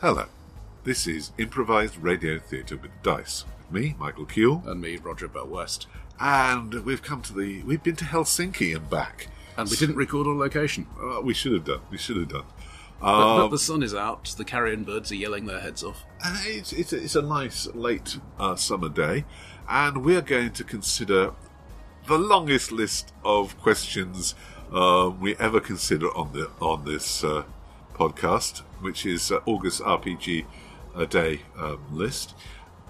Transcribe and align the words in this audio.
Hello. 0.00 0.26
This 0.84 1.06
is 1.06 1.32
improvised 1.38 1.96
radio 1.98 2.38
theatre 2.38 2.76
with 2.76 2.90
dice. 3.02 3.44
With 3.70 3.82
me, 3.82 3.94
Michael 3.98 4.24
Cule, 4.26 4.62
And 4.66 4.80
me, 4.80 4.96
Roger 4.96 5.28
Bell 5.28 5.46
West. 5.46 5.86
and 6.20 6.72
we've 6.84 7.02
come 7.02 7.22
to 7.22 7.32
the. 7.34 7.62
We've 7.62 7.82
been 7.82 7.96
to 7.96 8.04
Helsinki 8.04 8.74
and 8.74 8.88
back. 8.88 9.28
And 9.56 9.68
we 9.68 9.76
didn't 9.76 9.96
record 9.96 10.26
on 10.28 10.38
location. 10.38 10.86
Uh, 11.02 11.20
we 11.20 11.34
should 11.34 11.52
have 11.52 11.64
done. 11.64 11.80
We 11.90 11.98
should 11.98 12.16
have 12.16 12.28
done. 12.28 12.44
But, 13.00 13.06
but 13.36 13.44
Um, 13.44 13.50
the 13.50 13.58
sun 13.58 13.82
is 13.82 13.94
out, 13.94 14.24
the 14.36 14.44
carrion 14.44 14.84
birds 14.84 15.10
are 15.12 15.16
yelling 15.16 15.46
their 15.46 15.60
heads 15.60 15.82
off. 15.84 16.04
uh, 16.24 16.42
it's, 16.46 16.72
it's, 16.72 16.92
a, 16.92 16.96
it's 16.96 17.14
a 17.16 17.22
nice 17.22 17.66
late 17.74 18.18
uh, 18.40 18.56
summer 18.56 18.88
day, 18.88 19.24
and 19.68 20.04
we're 20.04 20.20
going 20.22 20.50
to 20.52 20.64
consider 20.64 21.32
the 22.08 22.18
longest 22.18 22.72
list 22.72 23.12
of 23.24 23.56
questions 23.60 24.34
um, 24.72 25.20
we 25.20 25.36
ever 25.36 25.60
consider 25.60 26.08
on 26.16 26.32
the 26.32 26.50
on 26.60 26.84
this 26.84 27.22
uh, 27.22 27.44
podcast, 27.94 28.62
which 28.80 29.06
is 29.06 29.30
uh, 29.30 29.40
August 29.46 29.80
RPG 29.82 30.46
a 30.96 31.06
day 31.06 31.42
um, 31.58 31.80
list. 31.90 32.34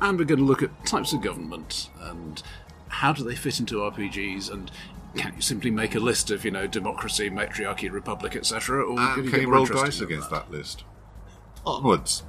And 0.01 0.19
we're 0.19 0.25
going 0.25 0.39
to 0.39 0.45
look 0.45 0.63
at 0.63 0.87
types 0.87 1.13
of 1.13 1.23
government 1.23 1.91
and 2.01 2.43
how 2.89 3.13
do 3.13 3.25
they 3.25 3.35
fit 3.35 3.61
into 3.61 3.77
RPGs 3.77 4.51
and 4.51 4.71
can 5.17 5.35
you 5.35 5.43
simply 5.43 5.71
make 5.71 5.95
a 5.95 6.01
list 6.01 6.31
of, 6.31 6.45
you 6.45 6.51
know, 6.51 6.67
democracy, 6.67 7.31
matriarchy, 7.31 7.89
republic, 7.89 8.37
etc., 8.37 8.85
or 8.85 8.99
And 8.99 9.25
you 9.25 9.31
can 9.31 9.41
you 9.41 9.51
roll 9.51 9.67
dice 9.67 9.99
in 9.99 10.05
against 10.05 10.31
that 10.31 10.51
list? 10.51 10.85
Onwards. 11.67 12.23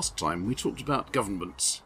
Last 0.00 0.16
time 0.16 0.46
we 0.46 0.54
talked 0.54 0.80
about 0.80 1.12
governments, 1.12 1.82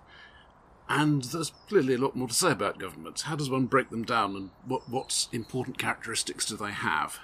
and 0.89 1.25
there's 1.25 1.51
clearly 1.69 1.95
a 1.95 1.99
lot 1.99 2.15
more 2.15 2.29
to 2.29 2.33
say 2.33 2.53
about 2.53 2.79
governments. 2.79 3.23
How 3.23 3.35
does 3.35 3.51
one 3.51 3.67
break 3.67 3.91
them 3.91 4.05
down, 4.05 4.37
and 4.37 4.51
what 4.65 4.89
what 4.89 5.27
important 5.33 5.79
characteristics 5.79 6.47
do 6.47 6.57
they 6.57 6.71
have? 6.71 7.19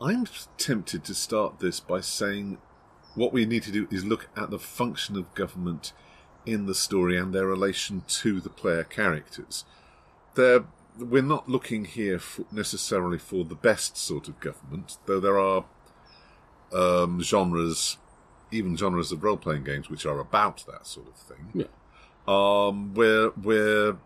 I'm 0.00 0.26
tempted 0.58 1.04
to 1.04 1.14
start 1.14 1.60
this 1.60 1.78
by 1.78 2.00
saying 2.00 2.58
what 3.14 3.32
we 3.32 3.46
need 3.46 3.62
to 3.62 3.70
do 3.70 3.86
is 3.88 4.04
look 4.04 4.28
at 4.36 4.50
the 4.50 4.58
function 4.58 5.16
of 5.16 5.32
government 5.36 5.92
in 6.44 6.66
the 6.66 6.74
story 6.74 7.16
and 7.16 7.32
their 7.32 7.46
relation 7.46 8.02
to 8.08 8.40
the 8.40 8.50
player 8.50 8.82
characters. 8.82 9.64
They're, 10.34 10.64
we're 10.98 11.22
not 11.22 11.48
looking 11.48 11.84
here 11.84 12.18
for, 12.18 12.46
necessarily 12.50 13.18
for 13.18 13.44
the 13.44 13.54
best 13.54 13.96
sort 13.96 14.26
of 14.26 14.40
government, 14.40 14.98
though 15.06 15.20
there 15.20 15.38
are 15.38 15.66
um, 16.72 17.22
genres, 17.22 17.98
even 18.54 18.76
genres 18.76 19.12
of 19.12 19.22
role 19.22 19.36
playing 19.36 19.64
games, 19.64 19.90
which 19.90 20.06
are 20.06 20.18
about 20.20 20.64
that 20.66 20.86
sort 20.86 21.08
of 21.08 21.14
thing 21.16 21.50
Yeah. 21.54 21.66
um, 22.26 22.94
where 22.94 23.28
where 23.30 23.96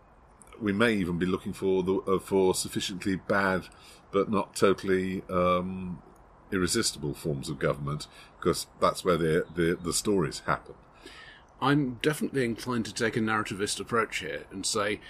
we 0.60 0.72
may 0.72 0.92
even 0.94 1.18
be 1.18 1.26
looking 1.26 1.52
for 1.52 1.82
the 1.82 1.94
uh, 2.00 2.18
for 2.18 2.54
sufficiently 2.54 3.16
bad 3.16 3.68
but 4.10 4.30
not 4.30 4.56
totally 4.56 5.22
um, 5.30 6.02
irresistible 6.50 7.14
forms 7.14 7.48
of 7.48 7.58
government 7.58 8.06
because 8.40 8.66
that's 8.80 9.04
where 9.04 9.16
the, 9.16 9.44
the 9.54 9.78
the 9.82 9.92
stories 9.92 10.42
happen. 10.46 10.74
I'm 11.60 11.98
definitely 12.02 12.44
inclined 12.44 12.84
to 12.86 12.94
take 12.94 13.16
a 13.16 13.20
narrativist 13.20 13.80
approach 13.80 14.18
here 14.20 14.44
and 14.52 14.64
say, 14.64 15.00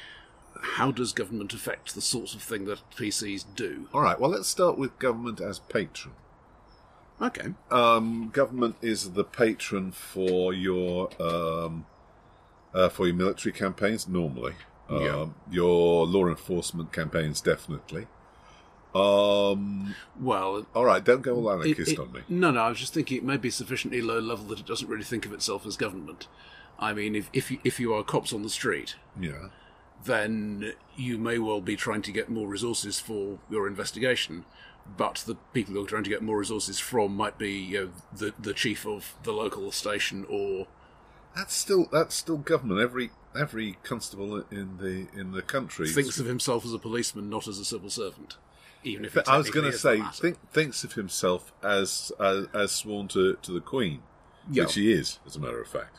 how 0.78 0.90
does 0.90 1.12
government 1.12 1.52
affect 1.52 1.94
the 1.94 2.00
sorts 2.00 2.34
of 2.34 2.42
thing 2.42 2.64
that 2.64 2.80
PCs 2.96 3.44
do? 3.54 3.86
All 3.92 4.00
right, 4.00 4.18
well 4.18 4.30
let's 4.30 4.48
start 4.48 4.76
with 4.78 4.98
government 4.98 5.40
as 5.40 5.58
patron. 5.60 6.14
Okay. 7.20 7.48
Um, 7.70 8.30
government 8.32 8.76
is 8.80 9.12
the 9.12 9.24
patron 9.24 9.90
for 9.92 10.52
your 10.52 11.10
um, 11.20 11.86
uh, 12.72 12.88
for 12.88 13.06
your 13.06 13.16
military 13.16 13.52
campaigns 13.52 14.06
normally. 14.08 14.54
Um, 14.88 15.02
Yeah. 15.02 15.26
Your 15.50 16.06
law 16.06 16.26
enforcement 16.28 16.92
campaigns 16.92 17.40
definitely. 17.40 18.06
Um, 18.94 19.94
Well, 20.18 20.66
all 20.74 20.84
right, 20.84 21.04
don't 21.04 21.22
go 21.22 21.34
all 21.36 21.50
it- 21.50 21.54
anarchist 21.66 21.92
it- 21.92 21.98
on 21.98 22.12
me. 22.12 22.20
no, 22.28 22.50
no. 22.50 22.60
I 22.62 22.68
was 22.70 22.78
just 22.78 22.94
thinking 22.94 23.18
it 23.18 23.24
may 23.24 23.36
be 23.36 23.50
sufficiently 23.50 24.00
low 24.00 24.18
level 24.18 24.46
that 24.46 24.60
it 24.60 24.66
doesn't 24.66 24.88
really 24.88 25.04
think 25.04 25.26
of 25.26 25.32
itself 25.32 25.66
as 25.66 25.76
government. 25.76 26.26
I 26.78 26.92
mean, 26.94 27.14
if 27.14 27.28
if 27.32 27.50
you, 27.50 27.58
if 27.64 27.78
you 27.80 27.92
are 27.94 28.02
cops 28.02 28.32
on 28.32 28.42
the 28.42 28.48
street, 28.48 28.94
Yeah. 29.20 29.48
then 30.04 30.72
you 30.96 31.18
may 31.18 31.38
well 31.38 31.60
be 31.60 31.76
trying 31.76 32.02
to 32.02 32.12
get 32.12 32.30
more 32.30 32.46
resources 32.48 32.98
for 33.00 33.38
your 33.50 33.66
investigation. 33.66 34.44
But 34.96 35.22
the 35.26 35.36
people 35.52 35.74
you're 35.74 35.86
trying 35.86 36.04
to 36.04 36.10
get 36.10 36.22
more 36.22 36.38
resources 36.38 36.78
from 36.78 37.14
might 37.16 37.38
be 37.38 37.52
you 37.52 37.80
know, 37.80 37.90
the 38.16 38.34
the 38.38 38.54
chief 38.54 38.86
of 38.86 39.14
the 39.22 39.32
local 39.32 39.70
station 39.70 40.24
or 40.28 40.66
That's 41.36 41.54
still 41.54 41.88
that's 41.92 42.14
still 42.14 42.38
government. 42.38 42.80
Every 42.80 43.10
every 43.38 43.76
constable 43.82 44.44
in 44.50 44.78
the 44.78 45.06
in 45.18 45.32
the 45.32 45.42
country 45.42 45.88
thinks 45.88 46.18
of 46.18 46.26
himself 46.26 46.64
as 46.64 46.72
a 46.72 46.78
policeman, 46.78 47.28
not 47.30 47.46
as 47.46 47.58
a 47.58 47.64
civil 47.64 47.90
servant. 47.90 48.36
Even 48.84 49.04
if 49.04 49.16
I 49.28 49.36
was 49.36 49.50
going 49.50 49.70
to 49.70 49.76
say 49.76 50.00
think, 50.14 50.38
thinks 50.52 50.84
of 50.84 50.92
himself 50.94 51.52
as 51.62 52.10
as, 52.20 52.46
as 52.54 52.72
sworn 52.72 53.08
to, 53.08 53.34
to 53.42 53.52
the 53.52 53.60
Queen, 53.60 54.02
Yeah. 54.50 54.64
which 54.64 54.74
he 54.74 54.92
is, 54.92 55.18
as 55.26 55.36
a 55.36 55.40
matter 55.40 55.60
of 55.60 55.68
fact. 55.68 55.96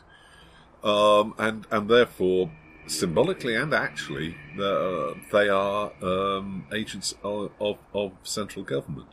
Um, 0.82 1.34
and 1.38 1.66
and 1.70 1.88
therefore, 1.88 2.50
symbolically 2.86 3.54
and 3.54 3.72
actually, 3.72 4.36
uh, 4.60 5.14
they 5.32 5.48
are 5.48 5.92
um, 6.02 6.66
agents 6.72 7.14
of, 7.22 7.50
of, 7.60 7.78
of 7.94 8.12
central 8.22 8.64
government. 8.64 9.08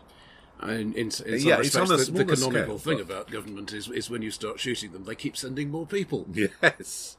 And 0.59 0.95
in, 0.95 1.11
in 1.25 1.39
Yeah, 1.39 1.59
it's 1.59 1.75
on 1.75 1.91
a 1.91 1.97
the, 1.97 2.11
the 2.11 2.25
canonical 2.25 2.79
scale, 2.79 2.97
thing 2.97 3.01
about 3.01 3.29
government 3.29 3.73
is, 3.73 3.89
is 3.89 4.09
when 4.09 4.21
you 4.21 4.31
start 4.31 4.59
shooting 4.59 4.91
them, 4.91 5.03
they 5.03 5.15
keep 5.15 5.37
sending 5.37 5.69
more 5.69 5.85
people. 5.85 6.25
Yes. 6.33 7.17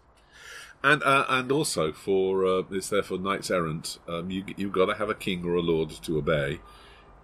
And 0.82 1.02
uh, 1.02 1.24
and 1.28 1.50
also 1.50 1.90
for 1.92 2.46
uh, 2.46 2.62
it's 2.70 2.88
there 2.88 3.02
for 3.02 3.18
knights 3.18 3.50
errant. 3.50 3.98
Um, 4.08 4.30
you 4.30 4.44
you've 4.56 4.72
got 4.72 4.86
to 4.86 4.94
have 4.94 5.10
a 5.10 5.14
king 5.14 5.44
or 5.44 5.54
a 5.56 5.60
lord 5.60 5.90
to 5.90 6.18
obey, 6.18 6.60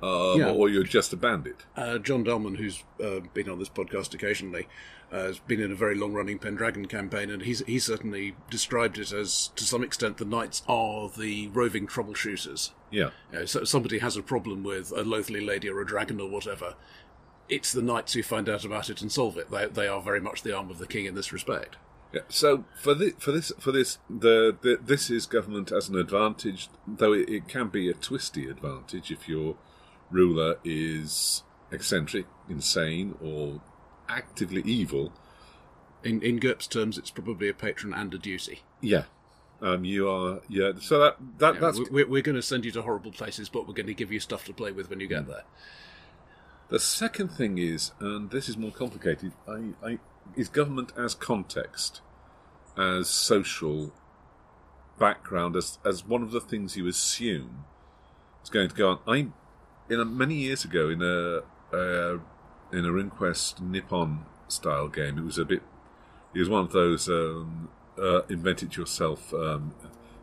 um, 0.04 0.38
Yeah. 0.40 0.50
or 0.50 0.68
you're 0.68 0.84
just 0.84 1.12
a 1.12 1.16
bandit. 1.16 1.64
Uh, 1.76 1.98
John 1.98 2.24
Dolman, 2.24 2.56
who's 2.56 2.82
uh, 3.02 3.20
been 3.32 3.48
on 3.48 3.58
this 3.58 3.68
podcast 3.68 4.14
occasionally, 4.14 4.68
uh, 5.12 5.24
has 5.24 5.38
been 5.38 5.60
in 5.60 5.70
a 5.70 5.74
very 5.76 5.94
long-running 5.94 6.38
Pendragon 6.38 6.86
campaign, 6.86 7.30
and 7.30 7.42
he's 7.42 7.60
he 7.66 7.78
certainly 7.78 8.34
described 8.50 8.98
it 8.98 9.12
as, 9.12 9.50
to 9.56 9.64
some 9.64 9.82
extent, 9.84 10.16
the 10.16 10.24
knights 10.24 10.62
are 10.68 11.08
the 11.08 11.48
roving 11.48 11.86
troubleshooters. 11.86 12.70
Yeah. 12.90 13.10
You 13.32 13.40
know, 13.40 13.44
so 13.44 13.64
somebody 13.64 13.98
has 13.98 14.16
a 14.16 14.22
problem 14.22 14.62
with 14.64 14.90
a 14.92 15.02
loathly 15.04 15.40
lady 15.44 15.68
or 15.68 15.80
a 15.80 15.86
dragon 15.86 16.20
or 16.20 16.28
whatever. 16.28 16.74
It's 17.48 17.72
the 17.72 17.82
knights 17.82 18.14
who 18.14 18.22
find 18.22 18.48
out 18.48 18.64
about 18.64 18.88
it 18.90 19.02
and 19.02 19.12
solve 19.12 19.36
it. 19.36 19.50
They, 19.50 19.66
they 19.66 19.86
are 19.86 20.00
very 20.00 20.20
much 20.20 20.42
the 20.42 20.56
arm 20.56 20.70
of 20.70 20.78
the 20.78 20.86
king 20.86 21.04
in 21.04 21.14
this 21.14 21.32
respect. 21.32 21.76
Yeah. 22.12 22.22
So 22.28 22.64
for 22.80 22.94
this, 22.94 23.12
for 23.18 23.32
this, 23.32 23.52
for 23.58 23.72
this, 23.72 23.98
the, 24.08 24.56
the 24.62 24.78
this 24.82 25.10
is 25.10 25.26
government 25.26 25.70
as 25.72 25.88
an 25.88 25.96
advantage, 25.96 26.68
though 26.86 27.12
it, 27.12 27.28
it 27.28 27.48
can 27.48 27.68
be 27.68 27.90
a 27.90 27.94
twisty 27.94 28.48
advantage 28.48 29.10
if 29.10 29.28
your 29.28 29.56
ruler 30.14 30.56
is 30.64 31.42
eccentric, 31.70 32.26
insane, 32.48 33.16
or 33.22 33.60
actively 34.08 34.62
evil. 34.62 35.12
In 36.02 36.22
in 36.22 36.38
GURPS 36.38 36.68
terms, 36.68 36.96
it's 36.98 37.10
probably 37.10 37.48
a 37.48 37.54
patron 37.54 37.92
and 37.92 38.14
a 38.14 38.18
duty. 38.18 38.62
Yeah. 38.80 39.04
Um, 39.60 39.84
you 39.84 40.08
are. 40.08 40.40
Yeah. 40.48 40.72
So 40.80 40.98
that 40.98 41.16
that 41.38 41.54
Yeah, 41.54 41.60
that's 41.60 41.78
we- 41.78 41.90
we're, 41.90 42.08
we're 42.08 42.22
going 42.22 42.36
to 42.36 42.42
send 42.42 42.64
you 42.64 42.70
to 42.72 42.82
horrible 42.82 43.12
places, 43.12 43.48
but 43.48 43.66
we're 43.66 43.74
going 43.74 43.86
to 43.86 43.94
give 43.94 44.12
you 44.12 44.20
stuff 44.20 44.44
to 44.46 44.52
play 44.52 44.72
with 44.72 44.90
when 44.90 45.00
you 45.00 45.08
get 45.08 45.26
there. 45.26 45.44
The 46.68 46.80
second 46.80 47.28
thing 47.28 47.58
is, 47.58 47.92
and 48.00 48.30
this 48.30 48.48
is 48.48 48.56
more 48.56 48.72
complicated, 48.72 49.32
I, 49.46 49.74
I, 49.82 49.98
is 50.34 50.48
government 50.48 50.92
as 50.96 51.14
context, 51.14 52.00
as 52.76 53.08
social 53.08 53.92
background, 54.98 55.56
as, 55.56 55.78
as 55.84 56.06
one 56.06 56.22
of 56.22 56.30
the 56.30 56.40
things 56.40 56.76
you 56.76 56.86
assume 56.88 57.64
is 58.42 58.50
going 58.50 58.68
to 58.70 58.74
go 58.74 58.88
on. 58.90 58.98
I, 59.06 59.26
in 59.88 60.00
a, 60.00 60.04
many 60.04 60.34
years 60.34 60.64
ago, 60.64 60.88
in 60.88 61.02
a, 61.02 61.42
uh, 61.74 62.18
in 62.72 62.84
a 62.84 62.88
RuneQuest 62.88 63.60
Nippon 63.60 64.26
style 64.48 64.88
game, 64.88 65.18
it 65.18 65.24
was 65.24 65.38
a 65.38 65.44
bit, 65.44 65.62
it 66.34 66.38
was 66.38 66.48
one 66.48 66.62
of 66.64 66.72
those 66.72 67.08
um, 67.08 67.68
uh, 67.98 68.22
invent 68.28 68.62
it 68.62 68.76
yourself 68.76 69.32
um, 69.34 69.74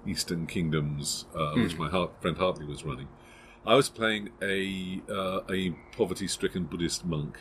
Eastern 0.06 0.48
Kingdoms, 0.48 1.25
uh, 1.36 1.54
which 1.54 1.78
my 1.78 1.90
heart, 1.90 2.12
friend 2.22 2.38
Hartley 2.38 2.66
was 2.66 2.84
running. 2.84 3.08
I 3.66 3.75
was 3.75 3.90
playing 3.90 4.30
a 4.42 5.02
uh, 5.10 5.42
a 5.50 5.72
poverty 5.96 6.28
stricken 6.28 6.63
Buddhist 6.63 7.06
monk, 7.06 7.40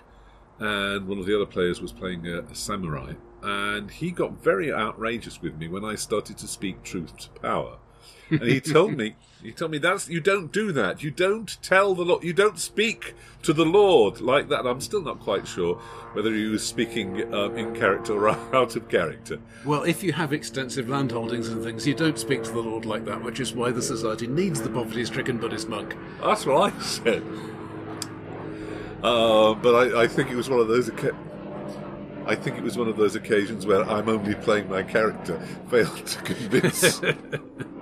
and 0.58 1.08
one 1.08 1.19
of 1.19 1.26
the 1.26 1.34
other 1.34 1.46
players 1.46 1.81
was 1.81 1.93
playing 1.93 2.26
a, 2.26 2.40
a 2.43 2.55
samurai, 2.55 3.14
and 3.43 3.90
he 3.90 4.11
got 4.11 4.43
very 4.43 4.70
outrageous 4.70 5.40
with 5.40 5.56
me 5.56 5.69
when 5.69 5.84
I 5.84 5.94
started 5.94 6.37
to 6.38 6.46
speak 6.46 6.82
truth 6.82 7.17
to 7.19 7.31
power. 7.40 7.78
And 8.31 8.43
he 8.43 8.61
told 8.61 8.97
me, 8.97 9.17
he 9.43 9.52
told 9.52 9.70
me 9.70 9.79
that's 9.79 10.08
you 10.08 10.20
don't 10.20 10.52
do 10.52 10.70
that. 10.73 11.02
You 11.02 11.11
don't 11.11 11.61
tell 11.62 11.94
the 11.94 12.05
Lord. 12.05 12.23
You 12.23 12.32
don't 12.32 12.58
speak 12.58 13.14
to 13.43 13.52
the 13.52 13.64
Lord 13.64 14.20
like 14.20 14.49
that. 14.49 14.67
I'm 14.67 14.81
still 14.81 15.02
not 15.02 15.20
quite 15.20 15.49
sure 15.49 15.76
whether 16.12 16.32
he 16.32 16.44
was 16.47 16.67
speaking 16.67 17.32
um, 17.35 17.56
in 17.56 17.75
character 17.75 18.12
or 18.12 18.29
out 18.55 18.76
of 18.76 18.88
character. 18.88 19.38
Well, 19.64 19.85
if 19.85 20.02
you 20.02 20.12
have 20.12 20.32
extensive 20.32 20.87
landholdings 20.87 21.49
and 21.49 21.62
things, 21.62 21.87
you 21.87 21.94
don't 21.94 22.19
speak 22.19 22.43
to 22.44 22.50
the 22.52 22.61
Lord 22.61 22.85
like 22.85 23.05
that, 23.06 23.23
which 23.23 23.41
is 23.41 23.52
why 23.52 23.70
the 23.70 23.82
society 23.82 24.26
needs 24.26 24.61
the 24.61 24.70
poverty 24.70 25.05
stricken 25.05 25.38
Buddhist 25.38 25.69
monk. 25.69 25.96
That's 26.23 26.44
what 26.46 26.73
I 26.73 26.81
said. 26.81 27.23
Uh, 29.03 29.55
but 29.55 29.75
I, 29.75 30.03
I 30.03 30.06
think 30.06 30.31
it 30.31 30.37
was 30.37 30.50
one 30.50 30.61
of 30.61 30.69
those. 30.69 30.91
Oca- 30.91 31.17
I 32.26 32.35
think 32.35 32.58
it 32.58 32.62
was 32.62 32.76
one 32.76 32.87
of 32.87 32.96
those 32.96 33.17
occasions 33.17 33.67
where 33.67 33.82
I'm 33.88 34.08
only 34.08 34.35
playing 34.35 34.69
my 34.69 34.82
character, 34.82 35.41
failed 35.70 36.06
to 36.06 36.23
convince 36.23 37.00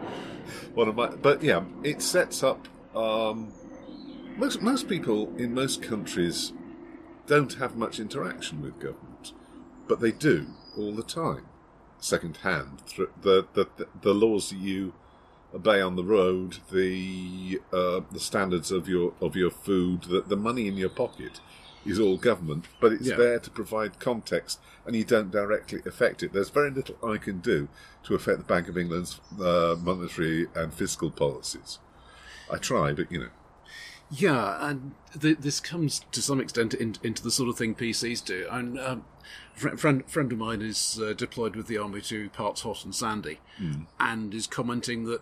one 0.75 0.89
of 0.89 0.97
my. 0.97 1.09
But 1.09 1.43
yeah, 1.43 1.65
it 1.83 2.03
sets 2.03 2.43
up. 2.43 2.69
Um, 2.95 3.53
most 4.37 4.63
most 4.63 4.89
people 4.89 5.35
in 5.37 5.55
most 5.55 5.83
countries 5.83 6.53
don't 7.27 7.55
have 7.55 7.77
much 7.77 8.01
interaction 8.01 8.63
with 8.63 8.79
government, 8.79 9.33
but 9.87 10.01
they 10.01 10.13
do 10.13 10.47
all 10.77 10.93
the 10.93 11.03
time, 11.03 11.47
second 11.99 12.39
hand. 12.39 12.83
The 13.23 13.47
the 13.53 13.67
the 14.01 14.15
laws 14.15 14.51
that 14.51 14.59
you 14.59 14.93
obey 15.55 15.81
on 15.81 15.97
the 15.97 16.05
road, 16.05 16.59
the 16.71 17.61
uh, 17.73 18.01
the 18.11 18.21
standards 18.21 18.71
of 18.71 18.89
your 18.89 19.15
of 19.21 19.37
your 19.37 19.51
food, 19.51 20.03
the, 20.03 20.21
the 20.23 20.37
money 20.37 20.67
in 20.67 20.77
your 20.77 20.89
pocket 20.89 21.41
is 21.89 21.99
all 21.99 22.17
government, 22.17 22.67
but 22.81 22.93
it's 22.93 23.07
Yeah. 23.09 23.17
there 23.17 23.39
to 23.39 23.51
provide 23.51 23.99
context, 23.99 24.61
and 24.87 24.95
you 24.95 25.05
don't 25.05 25.31
directly 25.31 25.81
affect 25.87 26.23
it. 26.23 26.33
There's 26.33 26.51
very 26.51 26.71
little 26.71 26.97
I 27.03 27.17
can 27.19 27.39
do 27.41 27.69
to 28.05 28.15
affect 28.15 28.39
the 28.39 28.45
Bank 28.45 28.69
of 28.69 28.77
England's 28.77 29.21
uh, 29.41 29.77
monetary 29.83 30.47
and 30.55 30.73
fiscal 30.73 31.11
policies. 31.11 31.79
I 32.51 32.57
try, 32.59 32.93
but 32.93 33.11
you 33.13 33.19
know, 33.21 33.29
Yeah, 34.11 34.57
and 34.69 34.93
th- 35.21 35.39
this 35.41 35.61
comes 35.61 36.01
to 36.13 36.23
some 36.23 36.41
extent 36.41 36.73
in, 36.75 36.97
into 37.03 37.23
the 37.23 37.31
sort 37.31 37.49
of 37.51 37.59
thing 37.59 37.75
PCs 37.75 38.25
do. 38.25 38.47
And 38.51 38.79
um, 38.81 39.05
fr- 39.55 39.77
friend 39.77 40.05
friend 40.11 40.33
of 40.33 40.39
mine 40.39 40.63
is 40.63 40.99
uh, 41.03 41.13
deployed 41.13 41.57
with 41.57 41.67
the 41.67 41.77
army 41.79 42.01
to 42.03 42.31
parts 42.31 42.63
hot 42.63 42.85
and 42.85 42.95
sandy, 42.95 43.41
and 44.01 44.33
is 44.35 44.47
commenting 44.47 45.05
that 45.05 45.21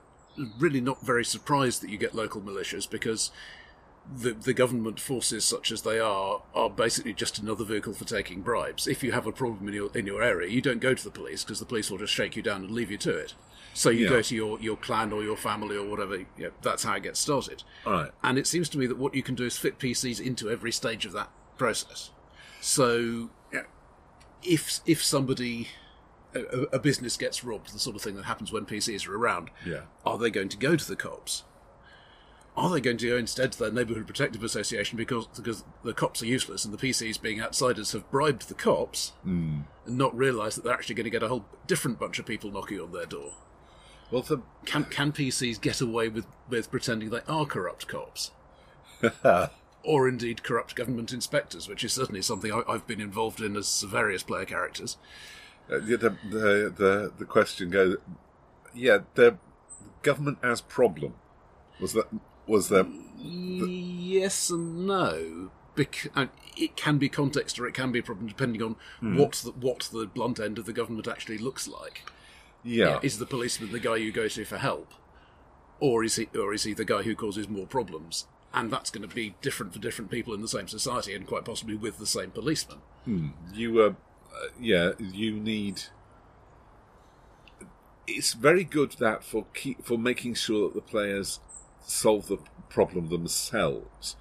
really 0.59 0.81
not 0.81 1.01
very 1.01 1.25
surprised 1.25 1.83
that 1.83 1.91
you 1.91 1.99
get 1.99 2.15
local 2.15 2.41
militias 2.41 2.89
because 2.89 3.31
the 4.15 4.33
the 4.33 4.55
government 4.55 5.01
forces, 5.01 5.45
such 5.45 5.73
as 5.73 5.83
they 5.83 5.99
are, 5.99 6.43
are 6.55 6.71
basically 6.71 7.13
just 7.13 7.39
another 7.39 7.65
vehicle 7.65 7.93
for 7.93 8.05
taking 8.05 8.41
bribes. 8.43 8.87
If 8.87 9.03
you 9.03 9.13
have 9.13 9.27
a 9.27 9.33
problem 9.33 9.67
in 9.69 9.75
your 9.75 9.91
in 9.97 10.07
your 10.07 10.23
area, 10.23 10.49
you 10.49 10.61
don't 10.61 10.81
go 10.81 10.95
to 10.95 11.05
the 11.05 11.11
police 11.11 11.43
because 11.45 11.59
the 11.61 11.67
police 11.67 11.91
will 11.91 11.99
just 11.99 12.13
shake 12.15 12.37
you 12.37 12.43
down 12.43 12.63
and 12.65 12.71
leave 12.71 12.91
you 12.91 12.99
to 12.99 13.17
it. 13.17 13.35
So 13.75 13.91
you 13.91 14.05
Yeah. 14.05 14.11
go 14.11 14.23
to 14.23 14.35
your, 14.35 14.59
your 14.61 14.77
clan 14.77 15.13
or 15.13 15.23
your 15.23 15.37
family 15.37 15.77
or 15.77 15.87
whatever. 15.87 16.19
Know, 16.39 16.51
that's 16.63 16.85
how 16.85 16.95
it 16.95 17.03
gets 17.03 17.21
started. 17.21 17.63
all 17.85 17.93
right. 17.93 18.11
And 18.23 18.39
it 18.39 18.47
seems 18.47 18.71
to 18.71 18.79
me 18.79 18.87
that 18.87 18.97
what 18.97 19.15
you 19.15 19.23
can 19.23 19.35
do 19.35 19.45
is 19.45 19.59
fit 19.59 19.79
PCs 19.79 20.19
into 20.19 20.49
every 20.49 20.73
stage 20.73 21.05
of 21.05 21.13
that 21.13 21.29
process. 21.59 22.11
So, 22.61 23.29
yeah, 23.53 23.63
if 24.43 24.81
if 24.87 25.03
somebody 25.05 25.69
a, 26.35 26.41
a- 26.41 26.77
a 26.77 26.79
business 26.79 27.17
gets 27.17 27.45
robbed, 27.45 27.73
the 27.75 27.79
sort 27.79 27.97
of 27.97 28.03
thing 28.03 28.17
that 28.17 28.25
happens 28.25 28.51
when 28.53 28.65
PCs 28.67 29.07
are 29.09 29.17
around, 29.17 29.51
Yeah. 29.65 29.83
are 30.07 30.17
they 30.19 30.31
going 30.31 30.49
to 30.51 30.57
go 30.57 30.77
to 30.77 30.87
the 30.89 30.97
cops? 30.97 31.45
Are 32.57 32.71
they 32.71 32.81
going 32.81 32.97
to 32.97 33.09
go 33.09 33.17
instead 33.19 33.53
to 33.53 33.59
their 33.59 33.71
neighbourhood 33.71 34.07
protective 34.07 34.43
association 34.43 34.97
because 34.97 35.27
because 35.27 35.63
the 35.85 35.93
cops 35.93 36.23
are 36.23 36.27
useless 36.27 36.65
and 36.65 36.73
the 36.73 36.79
PCs 36.79 37.21
being 37.21 37.41
outsiders 37.41 37.93
have 37.93 38.11
bribed 38.11 38.49
the 38.49 38.55
cops 38.55 39.13
and 39.85 39.99
not 39.99 40.17
realised 40.17 40.57
that 40.57 40.65
they're 40.65 40.73
actually 40.73 40.95
going 40.95 41.05
to 41.05 41.11
get 41.11 41.23
a 41.23 41.29
whole 41.29 41.45
different 41.67 41.99
bunch 41.99 42.19
of 42.19 42.25
people 42.25 42.51
knocking 42.51 42.81
on 42.81 42.93
their 42.93 43.05
door? 43.05 43.33
Well, 44.11 44.23
the 44.23 44.41
Can 44.65 44.85
can 44.85 45.13
PCs 45.13 45.61
get 45.61 45.81
away 45.81 46.09
with, 46.09 46.27
with 46.49 46.71
pretending 46.71 47.11
they 47.11 47.21
are 47.29 47.45
corrupt 47.45 47.89
cops? 47.89 48.31
or 49.83 50.09
indeed 50.09 50.43
corrupt 50.43 50.75
government 50.75 51.13
inspectors, 51.13 51.69
which 51.69 51.85
is 51.85 51.93
certainly 51.93 52.23
something 52.23 52.53
I, 52.53 52.63
I've 52.69 52.87
been 52.87 53.01
involved 53.01 53.41
in 53.41 53.57
as 53.57 53.83
various 53.83 54.23
player 54.23 54.45
characters. 54.47 54.97
Uh, 55.71 55.79
the, 55.79 56.17
the 56.31 56.73
the 56.77 57.13
the 57.19 57.25
question 57.25 57.71
goes, 57.71 57.97
yeah, 58.75 58.99
the 59.15 59.37
government 60.03 60.39
as 60.43 60.61
problem 60.61 61.15
was 61.81 61.93
that 61.93 62.07
was 62.47 62.69
there? 62.69 62.87
Yes 63.19 64.51
and 64.51 64.87
no. 64.87 65.51
Bec- 65.75 66.11
uh, 66.15 66.27
it 66.57 66.77
can 66.77 66.97
be 66.99 67.09
context 67.09 67.59
or 67.59 67.67
it 67.67 67.75
can 67.75 67.93
be 67.93 67.99
a 67.99 68.03
problem 68.03 68.27
depending 68.27 68.63
on 68.63 68.77
what 69.01 69.33
the, 69.33 69.51
what 69.51 69.81
the 69.93 70.07
blunt 70.07 70.41
end 70.41 70.59
of 70.59 70.65
the 70.65 70.73
government 70.73 71.07
actually 71.07 71.39
looks 71.39 71.69
like. 71.69 72.11
Yeah, 72.65 72.99
Is 73.03 73.19
the 73.19 73.27
policeman 73.27 73.71
the 73.73 73.79
guy 73.79 73.97
you 73.97 74.11
go 74.11 74.27
to 74.27 74.45
for 74.45 74.59
help, 74.59 74.93
or 75.79 76.03
is 76.03 76.17
he 76.17 76.29
or 76.35 76.53
is 76.53 76.65
he 76.65 76.75
the 76.75 76.85
guy 76.85 77.03
who 77.03 77.15
causes 77.15 77.49
more 77.49 77.67
problems? 77.67 78.27
And 78.53 78.73
that's 78.73 78.91
going 78.91 79.07
to 79.07 79.15
be 79.15 79.35
different 79.43 79.73
for 79.73 79.79
different 79.79 80.11
people 80.11 80.35
in 80.35 80.41
the 80.41 80.49
same 80.49 80.67
society, 80.67 81.15
and 81.15 81.27
quite 81.27 81.45
possibly 81.45 81.77
with 81.77 81.99
the 81.99 82.07
same 82.07 82.31
policeman. 82.31 82.79
you 83.53 83.81
uh, 83.81 83.91
uh, 84.35 84.49
yeah 84.59 84.93
you 84.99 85.33
need. 85.33 85.83
It's 88.09 88.33
very 88.35 88.65
good 88.65 88.93
that 88.93 89.23
for 89.23 89.47
keep, 89.55 89.85
for 89.85 89.99
making 89.99 90.35
sure 90.35 90.69
that 90.69 90.75
the 90.75 90.81
players 90.81 91.41
solve 91.87 92.27
the 92.27 92.39
problem 92.69 93.09
themselves. 93.09 94.17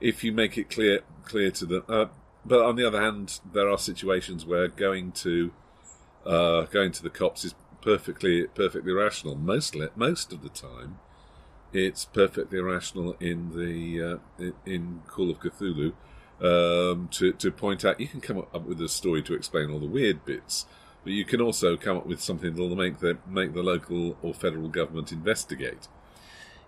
If 0.00 0.24
you 0.24 0.32
make 0.32 0.58
it 0.58 0.70
clear 0.70 1.00
clear 1.24 1.50
to 1.52 1.66
them, 1.66 1.84
uh, 1.88 2.06
but 2.44 2.60
on 2.60 2.76
the 2.76 2.86
other 2.86 3.00
hand, 3.00 3.40
there 3.52 3.68
are 3.68 3.78
situations 3.78 4.44
where 4.44 4.66
going 4.68 5.12
to 5.12 5.52
uh, 6.26 6.62
going 6.62 6.92
to 6.92 7.02
the 7.02 7.10
cops 7.10 7.44
is 7.44 7.54
perfectly 7.80 8.46
perfectly 8.46 8.92
rational. 8.92 9.36
Mostly, 9.36 9.88
most 9.94 10.32
of 10.32 10.42
the 10.42 10.48
time, 10.48 10.98
it's 11.72 12.04
perfectly 12.04 12.60
rational 12.60 13.14
in 13.20 13.56
the 13.56 14.20
uh, 14.42 14.50
in, 14.66 15.02
Call 15.06 15.30
of 15.30 15.38
Cthulhu 15.38 15.92
um, 16.40 17.08
to 17.12 17.32
to 17.32 17.52
point 17.52 17.84
out. 17.84 18.00
You 18.00 18.08
can 18.08 18.20
come 18.20 18.38
up 18.38 18.66
with 18.66 18.80
a 18.80 18.88
story 18.88 19.22
to 19.22 19.34
explain 19.34 19.70
all 19.70 19.78
the 19.78 19.86
weird 19.86 20.24
bits, 20.24 20.66
but 21.04 21.12
you 21.12 21.24
can 21.24 21.40
also 21.40 21.76
come 21.76 21.96
up 21.96 22.06
with 22.06 22.20
something 22.20 22.52
that'll 22.54 22.74
make 22.74 22.98
the 22.98 23.18
make 23.28 23.54
the 23.54 23.62
local 23.62 24.16
or 24.22 24.34
federal 24.34 24.68
government 24.68 25.12
investigate. 25.12 25.86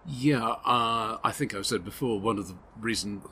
Yeah, 0.07 0.57
uh, 0.65 1.19
I 1.25 1.33
think 1.33 1.55
I've 1.55 1.67
said 1.67 1.85
before. 1.85 2.21
One 2.21 2.39
of 2.39 2.49
the 2.49 2.57
reason, 2.79 3.23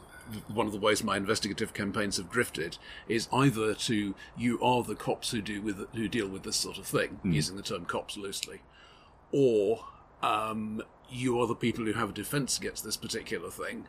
one 0.49 0.67
of 0.67 0.73
the 0.73 0.79
ways 0.79 1.05
my 1.05 1.19
investigative 1.19 1.75
campaigns 1.75 2.17
have 2.17 2.31
drifted 2.31 2.79
is 3.09 3.29
either 3.33 3.75
to 3.75 4.15
you 4.37 4.61
are 4.63 4.83
the 4.83 4.95
cops 4.95 5.33
who 5.33 5.43
do 5.43 5.61
with 5.61 5.87
who 5.95 6.09
deal 6.09 6.29
with 6.29 6.45
this 6.45 6.57
sort 6.57 6.79
of 6.79 6.87
thing, 6.87 7.21
using 7.25 7.57
the 7.57 7.63
term 7.63 7.85
cops 7.85 8.17
loosely, 8.17 8.63
or 9.33 9.85
um, 10.23 10.83
you 11.11 11.39
are 11.39 11.47
the 11.47 11.55
people 11.55 11.85
who 11.85 11.93
have 11.93 12.11
a 12.11 12.15
defence 12.15 12.59
against 12.59 12.85
this 12.85 12.97
particular 12.97 13.51
thing. 13.51 13.87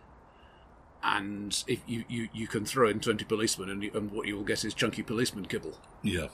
And 1.05 1.63
if 1.67 1.79
you, 1.85 2.05
you, 2.07 2.29
you 2.33 2.47
can 2.47 2.65
throw 2.65 2.89
in 2.89 2.99
twenty 2.99 3.25
policemen, 3.25 3.69
and, 3.69 3.83
you, 3.83 3.91
and 3.93 4.11
what 4.11 4.27
you 4.27 4.35
will 4.35 4.43
get 4.43 4.65
is 4.65 4.73
chunky 4.73 5.03
policeman 5.03 5.45
kibble. 5.45 5.77
Yeah. 6.01 6.27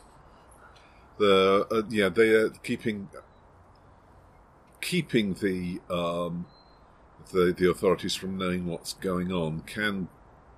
The 1.18 1.68
uh, 1.72 1.82
yeah 1.90 2.10
they 2.10 2.30
are 2.30 2.50
keeping 2.50 3.10
keeping 4.82 5.34
the 5.36 5.80
um, 5.90 6.46
the 7.32 7.54
the 7.58 7.70
authorities 7.70 8.16
from 8.16 8.38
knowing 8.38 8.66
what's 8.66 8.94
going 8.94 9.32
on 9.32 9.62
can 9.62 10.08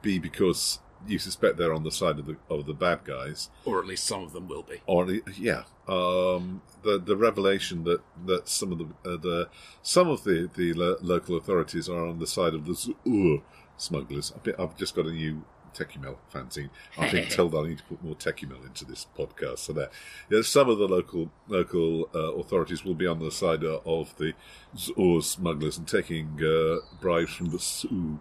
be 0.01 0.19
because 0.19 0.79
you 1.07 1.17
suspect 1.17 1.57
they're 1.57 1.73
on 1.73 1.83
the 1.83 1.91
side 1.91 2.19
of 2.19 2.25
the 2.25 2.37
of 2.49 2.65
the 2.65 2.73
bad 2.73 3.03
guys, 3.03 3.49
or 3.65 3.79
at 3.79 3.85
least 3.87 4.05
some 4.05 4.23
of 4.23 4.33
them 4.33 4.47
will 4.47 4.63
be. 4.63 4.81
or 4.85 5.09
yeah, 5.37 5.63
um, 5.87 6.61
the 6.83 6.99
the 7.03 7.17
revelation 7.17 7.83
that, 7.83 8.01
that 8.25 8.47
some 8.47 8.71
of 8.71 8.77
the 8.77 8.85
uh, 9.09 9.17
the 9.17 9.49
some 9.81 10.07
of 10.07 10.23
the 10.23 10.49
the 10.55 10.73
lo- 10.73 10.97
local 11.01 11.37
authorities 11.37 11.89
are 11.89 12.05
on 12.05 12.19
the 12.19 12.27
side 12.27 12.53
of 12.53 12.65
the 12.65 12.95
uh, 13.07 13.41
smugglers. 13.77 14.33
I've 14.59 14.77
just 14.77 14.95
got 14.95 15.05
a 15.07 15.11
new 15.11 15.43
Tékumel 15.73 16.17
fanzine. 16.33 16.69
I 16.97 17.09
think 17.09 17.29
told 17.29 17.55
I 17.55 17.67
need 17.67 17.77
to 17.79 17.83
put 17.83 18.03
more 18.03 18.15
Tékumel 18.15 18.65
into 18.65 18.85
this 18.85 19.07
podcast. 19.17 19.59
So 19.59 19.73
there, 19.73 19.89
yeah, 20.29 20.41
some 20.41 20.69
of 20.69 20.77
the 20.77 20.87
local 20.87 21.31
local 21.47 22.09
uh, 22.13 22.33
authorities 22.33 22.83
will 22.83 22.95
be 22.95 23.07
on 23.07 23.19
the 23.19 23.31
side 23.31 23.63
uh, 23.63 23.79
of 23.85 24.15
the 24.17 24.33
Zor 24.77 25.21
smugglers 25.21 25.77
and 25.77 25.87
taking 25.87 26.39
uh, 26.43 26.77
bribes 26.99 27.33
from 27.33 27.49
the 27.49 27.59
Sioux. 27.59 28.19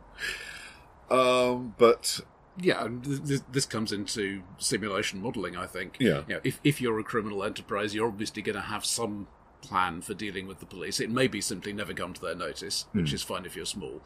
Um, 1.11 1.75
but 1.78 2.21
Yeah, 2.61 2.85
and 2.85 3.04
th- 3.04 3.25
th- 3.26 3.40
this 3.50 3.66
comes 3.66 3.92
into 3.92 4.42
simulation 4.59 5.21
modelling, 5.21 5.57
I 5.57 5.66
think. 5.66 5.97
Yeah. 5.99 6.23
You 6.28 6.35
know, 6.35 6.40
if, 6.45 6.61
if 6.62 6.80
you're 6.80 6.99
a 6.99 7.04
criminal 7.04 7.42
enterprise, 7.45 7.95
you're 7.95 8.07
obviously 8.09 8.42
going 8.42 8.57
to 8.57 8.62
have 8.62 8.85
some 8.85 9.26
plan 9.62 10.00
for 10.00 10.14
dealing 10.14 10.47
with 10.47 10.59
the 10.61 10.66
police. 10.66 11.00
It 11.00 11.11
may 11.11 11.26
be 11.26 11.40
simply 11.40 11.73
never 11.73 11.92
come 11.92 12.14
to 12.14 12.21
their 12.21 12.35
notice, 12.35 12.87
which 12.92 13.12
is 13.12 13.23
fine 13.23 13.45
if 13.45 13.57
you're 13.57 13.66
small. 13.66 14.00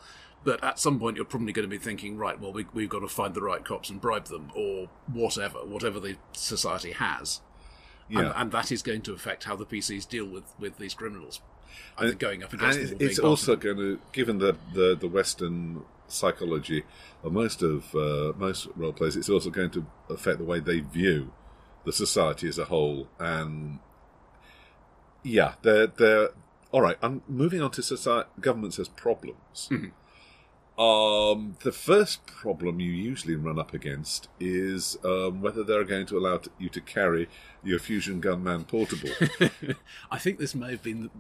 But 0.45 0.63
at 0.63 0.79
some 0.79 0.99
point, 0.99 1.17
you're 1.17 1.25
probably 1.25 1.53
going 1.53 1.69
to 1.69 1.71
be 1.71 1.83
thinking, 1.83 2.17
right, 2.17 2.39
well, 2.39 2.53
we, 2.53 2.67
we've 2.75 2.89
got 2.89 3.01
to 3.01 3.09
find 3.09 3.35
the 3.35 3.43
right 3.43 3.65
cops 3.65 3.89
and 3.89 4.01
bribe 4.01 4.27
them, 4.27 4.53
or 4.55 4.89
whatever, 5.11 5.59
whatever 5.65 5.99
the 5.99 6.17
society 6.33 6.93
has. 6.93 7.41
And, 8.11 8.19
yeah, 8.19 8.33
and 8.37 8.53
that 8.53 8.71
is 8.71 8.83
going 8.83 9.01
to 9.03 9.15
affect 9.15 9.45
how 9.45 9.57
the 9.57 9.65
PCs 9.65 10.07
deal 10.09 10.27
with, 10.27 10.45
with 10.59 10.77
these 10.77 10.93
criminals. 10.93 11.41
Going 12.19 12.43
up 12.43 12.53
against 12.53 12.79
and 12.79 12.89
them 12.89 12.93
it's, 12.93 12.99
being 12.99 13.11
it's 13.11 13.19
also 13.19 13.57
going 13.57 13.79
to, 13.79 14.01
given 14.13 14.39
the, 14.39 14.57
the, 14.75 14.95
the 14.95 15.09
Western 15.09 15.83
psychology 16.07 16.85
of 17.23 17.33
most 17.33 17.63
of 17.63 17.95
uh, 17.95 18.33
most 18.37 18.69
role 18.77 18.93
plays, 18.93 19.17
it's 19.17 19.29
also 19.29 19.51
going 19.51 19.71
to 19.71 19.87
affect 20.11 20.39
the 20.39 20.45
way 20.45 20.61
they 20.61 20.81
view 20.81 21.33
the 21.85 21.93
society 21.93 22.49
as 22.49 22.59
a 22.59 22.67
whole. 22.67 23.09
And 23.19 23.79
yeah, 25.23 25.55
they're 25.63 25.87
they're 25.87 26.31
all 26.71 26.83
right. 26.83 26.97
I'm 27.03 27.23
moving 27.29 27.63
on 27.63 27.71
to 27.73 27.83
society, 27.83 28.29
governments 28.41 28.79
as 28.79 28.89
problems. 28.89 29.69
Mm-hmm. 29.71 29.89
Um, 30.79 31.57
the 31.63 31.71
first 31.73 32.27
problem 32.27 32.81
you 32.81 32.91
usually 32.91 33.37
run 33.37 33.59
up 33.61 33.75
against 33.75 34.29
is 34.41 34.99
um, 35.05 35.41
whether 35.41 35.63
they're 35.63 35.85
going 35.85 36.07
to 36.07 36.19
allow 36.19 36.39
t- 36.39 36.51
you 36.59 36.69
to 36.71 36.81
carry 36.81 37.29
your 37.63 37.79
fusion 37.79 38.21
gun 38.21 38.43
man 38.43 38.65
portable. 38.65 39.11
I 40.11 40.19
think 40.19 40.39
this 40.39 40.53
may 40.55 40.73
have 40.73 40.83
been, 40.83 41.03
the, 41.03 41.11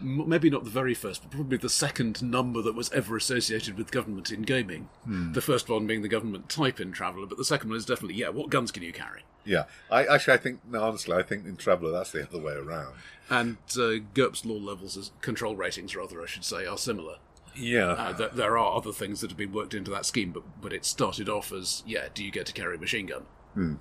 maybe 0.00 0.48
not 0.48 0.62
the 0.62 0.70
very 0.70 0.94
first, 0.94 1.22
but 1.22 1.32
probably 1.32 1.58
the 1.58 1.68
second 1.68 2.22
number 2.22 2.62
that 2.62 2.76
was 2.76 2.90
ever 2.92 3.16
associated 3.16 3.76
with 3.76 3.90
government 3.90 4.30
in 4.30 4.42
gaming. 4.42 4.88
The 5.04 5.40
first 5.40 5.68
one 5.68 5.88
being 5.88 6.02
the 6.02 6.08
government 6.08 6.48
type 6.48 6.78
in 6.78 6.92
Traveller, 6.92 7.26
but 7.26 7.36
the 7.36 7.44
second 7.44 7.70
one 7.70 7.78
is 7.78 7.84
definitely, 7.84 8.14
yeah, 8.14 8.28
what 8.28 8.48
guns 8.50 8.70
can 8.70 8.84
you 8.84 8.92
carry? 8.92 9.22
yeah, 9.44 9.64
I 9.90 10.06
actually 10.06 10.34
I 10.34 10.36
think 10.38 10.60
no, 10.66 10.82
honestly 10.82 11.14
I 11.14 11.22
think 11.22 11.44
in 11.44 11.56
Traveller 11.56 11.90
that's 11.90 12.12
the 12.12 12.22
other 12.26 12.38
way 12.38 12.54
around. 12.54 12.94
And 13.28 13.56
uh, 13.76 14.00
GURPS 14.14 14.44
law 14.44 14.56
levels, 14.56 14.96
as 14.96 15.10
control 15.20 15.56
ratings 15.56 15.94
rather, 15.94 16.22
I 16.22 16.26
should 16.26 16.44
say, 16.44 16.66
are 16.66 16.78
similar. 16.78 17.16
Yeah, 17.56 17.92
Uh, 17.92 18.12
th- 18.16 18.32
there 18.32 18.58
are 18.58 18.76
other 18.76 18.92
things 18.92 19.20
that 19.20 19.30
have 19.30 19.36
been 19.36 19.52
worked 19.52 19.74
into 19.74 19.90
that 19.92 20.06
scheme, 20.06 20.32
but 20.32 20.42
but 20.60 20.72
it 20.72 20.84
started 20.84 21.28
off 21.28 21.52
as 21.52 21.82
yeah, 21.86 22.08
do 22.12 22.24
you 22.24 22.30
get 22.32 22.46
to 22.46 22.52
carry 22.52 22.76
a 22.76 22.78
machine 22.78 23.06
gun? 23.06 23.78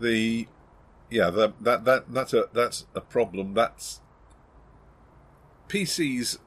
the 0.00 0.48
yeah 1.10 1.30
the, 1.30 1.52
that 1.60 1.84
that 1.84 2.12
that's 2.12 2.32
a 2.32 2.48
that's 2.52 2.86
a 2.94 3.00
problem. 3.00 3.54
That's 3.54 4.00
PCs. 5.68 6.38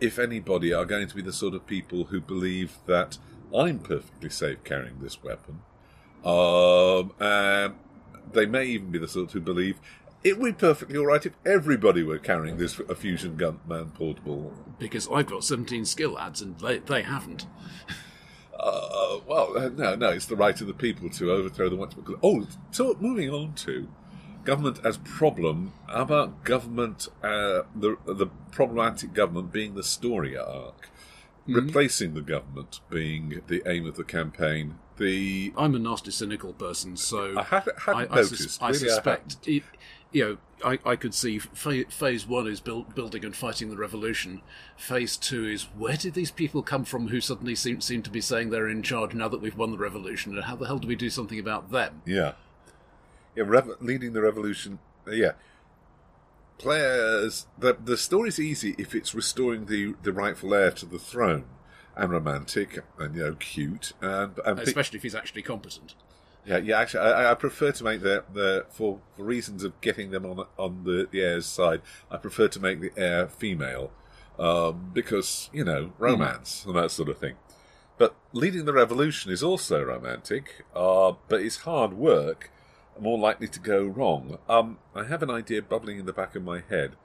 If 0.00 0.18
anybody 0.18 0.72
are 0.72 0.84
going 0.86 1.06
to 1.08 1.14
be 1.14 1.22
the 1.22 1.32
sort 1.32 1.54
of 1.54 1.66
people 1.66 2.04
who 2.04 2.20
believe 2.20 2.78
that 2.86 3.18
I'm 3.54 3.78
perfectly 3.80 4.30
safe 4.30 4.64
carrying 4.64 4.98
this 5.00 5.22
weapon, 5.22 5.60
um, 6.24 7.12
and 7.20 7.74
they 8.32 8.46
may 8.46 8.64
even 8.64 8.90
be 8.90 8.98
the 8.98 9.08
sort 9.08 9.32
who 9.32 9.40
believe 9.40 9.78
it 10.22 10.38
would 10.38 10.56
be 10.56 10.60
perfectly 10.60 10.98
all 10.98 11.06
right 11.06 11.24
if 11.24 11.32
everybody 11.46 12.02
were 12.02 12.18
carrying 12.18 12.56
this 12.56 12.78
a 12.80 12.94
fusion 12.94 13.36
gun 13.36 13.60
man 13.66 13.90
portable. 13.90 14.52
Because 14.78 15.08
I've 15.12 15.26
got 15.26 15.44
17 15.44 15.84
skill 15.84 16.18
adds 16.18 16.40
and 16.40 16.58
they 16.58 16.78
they 16.78 17.02
haven't. 17.02 17.46
Uh, 18.58 19.20
well, 19.26 19.56
uh, 19.56 19.70
no, 19.70 19.94
no, 19.94 20.10
it's 20.10 20.26
the 20.26 20.36
right 20.36 20.60
of 20.60 20.66
the 20.66 20.74
people 20.74 21.08
to 21.08 21.32
overthrow 21.32 21.70
the 21.70 21.76
once. 21.76 21.94
Oh, 22.22 22.46
so 22.70 22.94
moving 23.00 23.30
on 23.30 23.54
to 23.54 23.88
government 24.44 24.80
as 24.84 24.98
problem. 24.98 25.72
How 25.86 26.02
about 26.02 26.44
government, 26.44 27.08
uh, 27.22 27.62
the 27.74 27.96
the 28.04 28.26
problematic 28.50 29.14
government 29.14 29.50
being 29.52 29.74
the 29.74 29.82
story 29.82 30.36
arc, 30.36 30.90
replacing 31.46 32.14
the 32.14 32.20
government 32.20 32.80
being 32.90 33.40
the 33.46 33.62
aim 33.66 33.86
of 33.86 33.96
the 33.96 34.04
campaign. 34.04 34.78
The 34.98 35.52
I'm 35.56 35.74
a 35.74 35.78
nasty, 35.78 36.10
cynical 36.10 36.52
person, 36.52 36.96
so 36.96 37.38
I 37.38 37.42
had, 37.42 37.64
hadn't 37.86 38.12
I, 38.12 38.12
I, 38.12 38.16
noticed. 38.16 38.42
sus- 38.42 38.58
I 38.60 38.66
really, 38.66 38.78
suspect, 38.80 39.36
it, 39.46 39.62
you 40.12 40.24
know, 40.24 40.36
I, 40.64 40.78
I 40.84 40.96
could 40.96 41.14
see 41.14 41.38
fa- 41.38 41.84
phase 41.88 42.26
one 42.26 42.46
is 42.46 42.60
build, 42.60 42.94
building 42.94 43.24
and 43.24 43.34
fighting 43.34 43.70
the 43.70 43.76
revolution. 43.76 44.42
Phase 44.76 45.16
two 45.16 45.46
is 45.46 45.64
where 45.76 45.96
did 45.96 46.14
these 46.14 46.30
people 46.30 46.62
come 46.62 46.84
from 46.84 47.08
who 47.08 47.20
suddenly 47.20 47.54
seem 47.54 47.80
seem 47.80 48.02
to 48.02 48.10
be 48.10 48.20
saying 48.20 48.50
they're 48.50 48.68
in 48.68 48.82
charge 48.82 49.14
now 49.14 49.28
that 49.28 49.40
we've 49.40 49.56
won 49.56 49.70
the 49.70 49.78
revolution, 49.78 50.34
and 50.34 50.44
how 50.44 50.56
the 50.56 50.66
hell 50.66 50.78
do 50.78 50.88
we 50.88 50.96
do 50.96 51.10
something 51.10 51.38
about 51.38 51.70
them? 51.70 52.02
Yeah. 52.04 52.32
Yeah, 53.36 53.44
rev- 53.46 53.76
leading 53.80 54.12
the 54.12 54.22
revolution. 54.22 54.80
uh, 55.06 55.12
yeah. 55.12 55.32
Players. 56.58 57.46
The, 57.58 57.76
the 57.82 57.96
story's 57.96 58.38
easy 58.38 58.74
if 58.76 58.94
it's 58.94 59.14
restoring 59.14 59.66
the, 59.66 59.94
the 60.02 60.12
rightful 60.12 60.52
heir 60.52 60.70
to 60.72 60.86
the 60.86 60.98
throne. 60.98 61.44
And 61.96 62.12
romantic 62.12 62.78
and, 62.98 63.14
you 63.14 63.22
know, 63.22 63.34
cute. 63.34 63.92
And, 64.00 64.38
and 64.46 64.56
pe- 64.58 64.62
Especially 64.62 64.96
if 64.96 65.02
he's 65.02 65.14
actually 65.14 65.42
competent. 65.42 65.94
Yeah, 66.44 66.58
yeah, 66.58 66.78
actually, 66.78 67.00
I, 67.00 67.32
I 67.32 67.34
prefer 67.34 67.72
to 67.72 67.84
make 67.84 68.02
the, 68.02 68.24
the 68.32 68.66
for, 68.70 69.00
for 69.16 69.22
reasons 69.24 69.64
of 69.64 69.80
getting 69.80 70.10
them 70.10 70.24
on 70.24 70.46
on 70.58 70.84
the, 70.84 71.08
the 71.10 71.20
heir's 71.20 71.46
side, 71.46 71.82
I 72.10 72.16
prefer 72.16 72.48
to 72.48 72.60
make 72.60 72.80
the 72.80 72.92
heir 72.96 73.28
female. 73.28 73.90
Um, 74.38 74.90
because, 74.94 75.50
you 75.52 75.64
know, 75.64 75.92
romance 75.98 76.64
and 76.64 76.74
that 76.74 76.90
sort 76.90 77.10
of 77.10 77.18
thing. 77.18 77.34
But 77.98 78.16
leading 78.32 78.64
the 78.64 78.72
revolution 78.72 79.30
is 79.30 79.42
also 79.42 79.84
romantic, 79.84 80.64
uh, 80.74 81.12
but 81.28 81.42
it's 81.42 81.58
hard 81.58 81.92
work, 81.92 82.50
more 82.98 83.18
likely 83.18 83.48
to 83.48 83.60
go 83.60 83.84
wrong. 83.84 84.38
Um, 84.48 84.78
I 84.94 85.04
have 85.04 85.22
an 85.22 85.30
idea 85.30 85.60
bubbling 85.60 85.98
in 85.98 86.06
the 86.06 86.14
back 86.14 86.34
of 86.34 86.42
my 86.42 86.62
head 86.66 86.96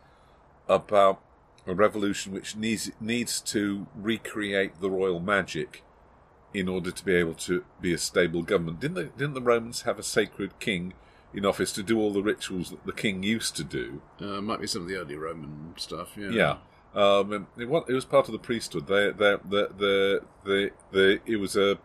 about 0.69 1.19
a 1.67 1.73
revolution 1.73 2.31
which 2.31 2.55
needs 2.55 2.89
needs 3.01 3.41
to 3.41 3.87
recreate 3.93 4.79
the 4.79 4.89
royal 4.89 5.19
magic 5.19 5.83
in 6.55 6.69
order 6.69 6.91
to 6.91 7.05
be 7.05 7.13
able 7.15 7.33
to 7.33 7.63
be 7.81 7.93
a 7.93 7.97
stable 7.97 8.41
government. 8.41 8.79
Didn't 8.79 8.95
the, 8.95 9.03
didn't 9.03 9.33
the 9.33 9.41
Romans 9.41 9.81
have 9.81 9.99
a 9.99 10.03
sacred 10.03 10.57
king 10.59 10.93
in 11.33 11.45
office 11.45 11.71
to 11.73 11.83
do 11.83 11.99
all 11.99 12.13
the 12.13 12.23
rituals 12.23 12.69
that 12.69 12.85
the 12.85 12.93
king 12.93 13.23
used 13.23 13.55
to 13.57 13.63
do? 13.63 14.01
Uh, 14.19 14.41
might 14.41 14.61
be 14.61 14.67
some 14.67 14.83
of 14.83 14.87
the 14.87 14.95
early 14.95 15.15
Roman 15.15 15.73
stuff. 15.77 16.15
Yeah. 16.17 16.29
Yeah. 16.29 16.57
Um, 16.93 17.47
it, 17.57 17.67
was, 17.67 17.83
it 17.89 17.93
was 17.93 18.05
part 18.05 18.27
of 18.27 18.31
the 18.31 18.39
priesthood. 18.39 18.87
They, 18.87 19.11
they, 19.11 19.35
the, 19.49 19.69
the, 19.77 20.21
the, 20.45 20.71
the, 20.91 21.19
it 21.25 21.37
was 21.37 21.57
a 21.57 21.77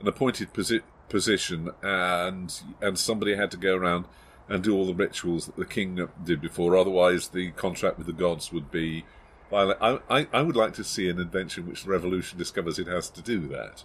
an 0.00 0.08
appointed 0.08 0.52
posi- 0.52 0.82
position, 1.08 1.70
and 1.80 2.60
and 2.80 2.98
somebody 2.98 3.36
had 3.36 3.52
to 3.52 3.56
go 3.56 3.76
around 3.76 4.06
and 4.48 4.64
do 4.64 4.74
all 4.74 4.84
the 4.84 4.94
rituals 4.94 5.46
that 5.46 5.56
the 5.56 5.64
king 5.64 6.08
did 6.24 6.40
before. 6.40 6.76
Otherwise, 6.76 7.28
the 7.28 7.52
contract 7.52 7.98
with 7.98 8.08
the 8.08 8.12
gods 8.12 8.52
would 8.52 8.72
be 8.72 9.04
violent. 9.52 9.78
I, 9.80 10.00
I, 10.10 10.26
I 10.32 10.42
would 10.42 10.56
like 10.56 10.72
to 10.74 10.84
see 10.84 11.08
an 11.08 11.20
adventure 11.20 11.60
in 11.60 11.68
which 11.68 11.84
the 11.84 11.90
revolution 11.90 12.38
discovers 12.38 12.78
it 12.80 12.88
has 12.88 13.08
to 13.10 13.22
do 13.22 13.46
that. 13.48 13.84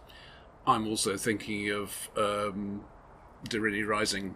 I'm 0.66 0.88
also 0.88 1.16
thinking 1.18 1.70
of 1.70 2.10
um, 2.18 2.84
Deryni 3.48 3.86
Rising, 3.88 4.36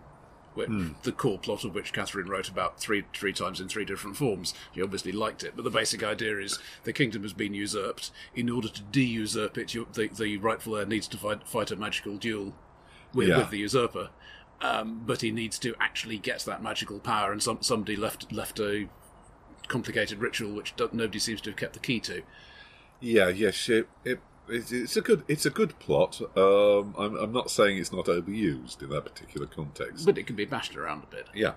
which, 0.54 0.70
the 1.04 1.12
core 1.12 1.40
plot 1.40 1.64
of 1.64 1.74
which 1.74 1.94
Katherine 1.94 2.28
wrote 2.30 2.50
about 2.50 2.80
three 2.80 3.04
three 3.14 3.34
times 3.34 3.60
in 3.62 3.68
three 3.70 3.86
different 3.86 4.18
forms. 4.18 4.54
She 4.76 4.82
obviously 4.82 5.12
liked 5.14 5.44
it, 5.44 5.54
but 5.56 5.64
the 5.64 5.70
basic 5.70 6.04
idea 6.04 6.38
is 6.40 6.60
the 6.84 6.94
kingdom 6.94 7.24
has 7.24 7.34
been 7.34 7.54
usurped. 7.54 8.12
In 8.36 8.50
order 8.50 8.68
to 8.68 8.82
de-usurp 8.82 9.58
it, 9.58 9.74
you, 9.74 9.88
the, 9.94 10.08
the 10.10 10.38
rightful 10.38 10.76
heir 10.78 10.86
needs 10.86 11.08
to 11.10 11.18
fight, 11.18 11.48
fight 11.48 11.72
a 11.72 11.76
magical 11.76 12.18
duel 12.18 12.54
with, 13.14 13.28
Yeah. 13.30 13.38
with 13.40 13.50
the 13.50 13.60
usurper. 13.60 14.10
Um, 14.62 15.02
but 15.06 15.22
he 15.22 15.32
needs 15.32 15.58
to 15.60 15.74
actually 15.80 16.18
get 16.20 16.42
that 16.42 16.62
magical 16.62 17.00
power, 17.00 17.32
and 17.32 17.42
some, 17.42 17.62
somebody 17.62 17.96
left 17.96 18.32
left 18.32 18.60
a 18.60 18.88
complicated 19.72 20.20
ritual 20.20 20.52
which 20.52 20.74
nobody 20.78 21.18
seems 21.18 21.42
to 21.42 21.50
have 21.50 21.58
kept 21.58 21.74
the 21.74 21.80
key 21.80 22.00
to. 22.02 22.22
Yeah, 23.00 23.30
yes, 23.30 23.70
it, 23.70 23.88
it, 24.04 24.20
it's, 24.48 24.98
a 24.98 25.02
good 25.02 25.24
it's 25.28 25.46
a 25.46 25.50
good 25.50 25.80
plot. 25.80 26.22
Um, 26.38 26.94
I'm, 26.98 27.16
I'm 27.16 27.32
not 27.32 27.50
saying 27.50 27.78
it's 27.78 27.92
not 27.92 28.06
overused 28.06 28.84
in 28.84 28.90
that 28.90 29.06
particular 29.06 29.48
context. 29.48 30.06
But 30.06 30.18
it 30.18 30.28
can 30.28 30.36
be 30.36 30.46
bashed 30.46 30.76
around 30.76 31.04
a 31.04 31.08
bit. 31.08 31.28
yeah. 31.34 31.54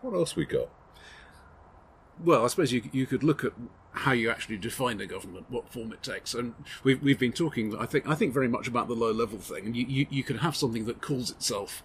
What 0.00 0.14
else 0.14 0.34
we 0.36 0.44
got? 0.44 0.68
Well, 2.22 2.44
I 2.44 2.48
suppose 2.48 2.72
you 2.72 2.82
you 2.92 3.06
could 3.06 3.22
look 3.22 3.44
at 3.44 3.52
how 3.92 4.12
you 4.12 4.30
actually 4.30 4.56
define 4.56 5.00
a 5.00 5.06
government, 5.06 5.46
what 5.48 5.72
form 5.72 5.92
it 5.92 6.02
takes, 6.02 6.34
and 6.34 6.54
we've 6.82 7.02
we've 7.02 7.18
been 7.18 7.32
talking. 7.32 7.76
I 7.76 7.86
think 7.86 8.08
I 8.08 8.14
think 8.14 8.32
very 8.32 8.48
much 8.48 8.68
about 8.68 8.88
the 8.88 8.94
low 8.94 9.12
level 9.12 9.38
thing, 9.38 9.66
and 9.66 9.76
you 9.76 9.86
you, 9.86 10.06
you 10.10 10.22
can 10.22 10.38
have 10.38 10.56
something 10.56 10.84
that 10.86 11.00
calls 11.00 11.30
itself 11.30 11.82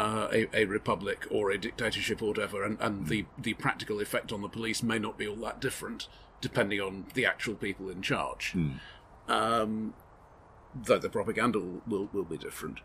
uh, 0.00 0.26
a, 0.38 0.40
a 0.62 0.64
republic 0.78 1.20
or 1.30 1.50
a 1.50 1.58
dictatorship 1.58 2.18
or 2.22 2.28
whatever, 2.32 2.58
and, 2.66 2.76
and 2.86 2.94
the 3.12 3.20
the 3.46 3.54
practical 3.54 4.00
effect 4.00 4.28
on 4.32 4.40
the 4.42 4.52
police 4.58 4.80
may 4.92 4.98
not 5.06 5.14
be 5.18 5.26
all 5.30 5.40
that 5.48 5.58
different 5.60 6.08
depending 6.40 6.80
on 6.80 6.94
the 7.14 7.24
actual 7.32 7.54
people 7.66 7.86
in 7.94 8.02
charge. 8.02 8.44
Um, 9.28 9.94
though 10.86 11.00
the 11.06 11.08
propaganda 11.08 11.58
will, 11.58 11.80
will, 11.90 12.08
will 12.12 12.28
be 12.34 12.36
different. 12.36 12.78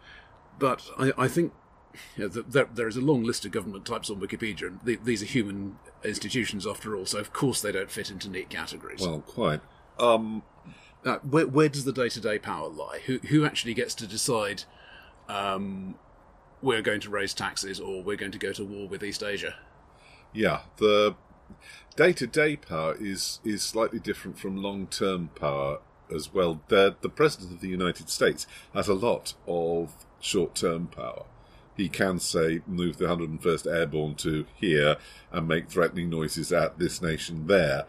But 0.57 0.81
I, 0.97 1.07
I 1.25 1.27
think 1.27 1.53
you 2.15 2.23
know, 2.23 2.29
th 2.29 2.45
there, 2.55 2.69
there 2.77 2.87
is 2.87 2.97
a 2.97 3.05
long 3.11 3.21
list 3.29 3.45
of 3.45 3.51
government 3.51 3.85
types 3.85 4.09
on 4.09 4.17
Wikipedia, 4.25 4.67
and 4.67 4.79
the, 4.87 4.95
these 5.09 5.21
are 5.21 5.31
human 5.37 5.59
institutions 6.03 6.65
after 6.65 6.95
all, 6.95 7.05
so 7.05 7.17
of 7.19 7.29
course 7.41 7.59
they 7.61 7.73
don't 7.77 7.91
fit 7.91 8.09
into 8.09 8.29
neat 8.29 8.49
categories. 8.49 9.01
Well, 9.01 9.21
quite. 9.37 9.61
Um, 9.99 10.43
Uh, 11.03 11.17
where, 11.33 11.47
where 11.57 11.69
does 11.75 11.83
the 11.83 11.95
day 12.01 12.09
to 12.09 12.21
day 12.29 12.37
power 12.39 12.69
lie? 12.69 12.99
Who, 13.07 13.15
who 13.31 13.39
actually 13.49 13.75
gets 13.81 13.95
to 13.95 14.05
decide 14.17 14.59
um, 15.27 15.95
we're 16.61 16.81
going 16.81 17.01
to 17.01 17.09
raise 17.09 17.33
taxes 17.33 17.79
or 17.79 18.03
we're 18.03 18.17
going 18.17 18.31
to 18.31 18.37
go 18.37 18.51
to 18.53 18.63
war 18.63 18.87
with 18.87 19.03
East 19.03 19.23
Asia? 19.23 19.55
yeah, 20.33 20.61
the 20.77 21.15
day-to-day 21.95 22.55
power 22.55 22.95
is 22.99 23.39
is 23.43 23.61
slightly 23.61 23.99
different 23.99 24.39
from 24.39 24.57
long-term 24.57 25.29
power 25.35 25.79
as 26.13 26.33
well. 26.33 26.61
The 26.67 26.95
the 27.01 27.09
president 27.09 27.51
of 27.53 27.61
the 27.61 27.67
United 27.67 28.09
States 28.09 28.47
has 28.73 28.87
a 28.87 28.93
lot 28.93 29.33
of 29.47 29.93
short-term 30.19 30.87
power. 30.87 31.25
He 31.75 31.89
can 31.89 32.19
say 32.19 32.61
move 32.67 32.97
the 32.97 33.05
101st 33.05 33.73
Airborne 33.73 34.15
to 34.15 34.45
here 34.55 34.97
and 35.31 35.47
make 35.47 35.69
threatening 35.69 36.09
noises 36.09 36.51
at 36.51 36.77
this 36.77 37.01
nation 37.01 37.47
there, 37.47 37.85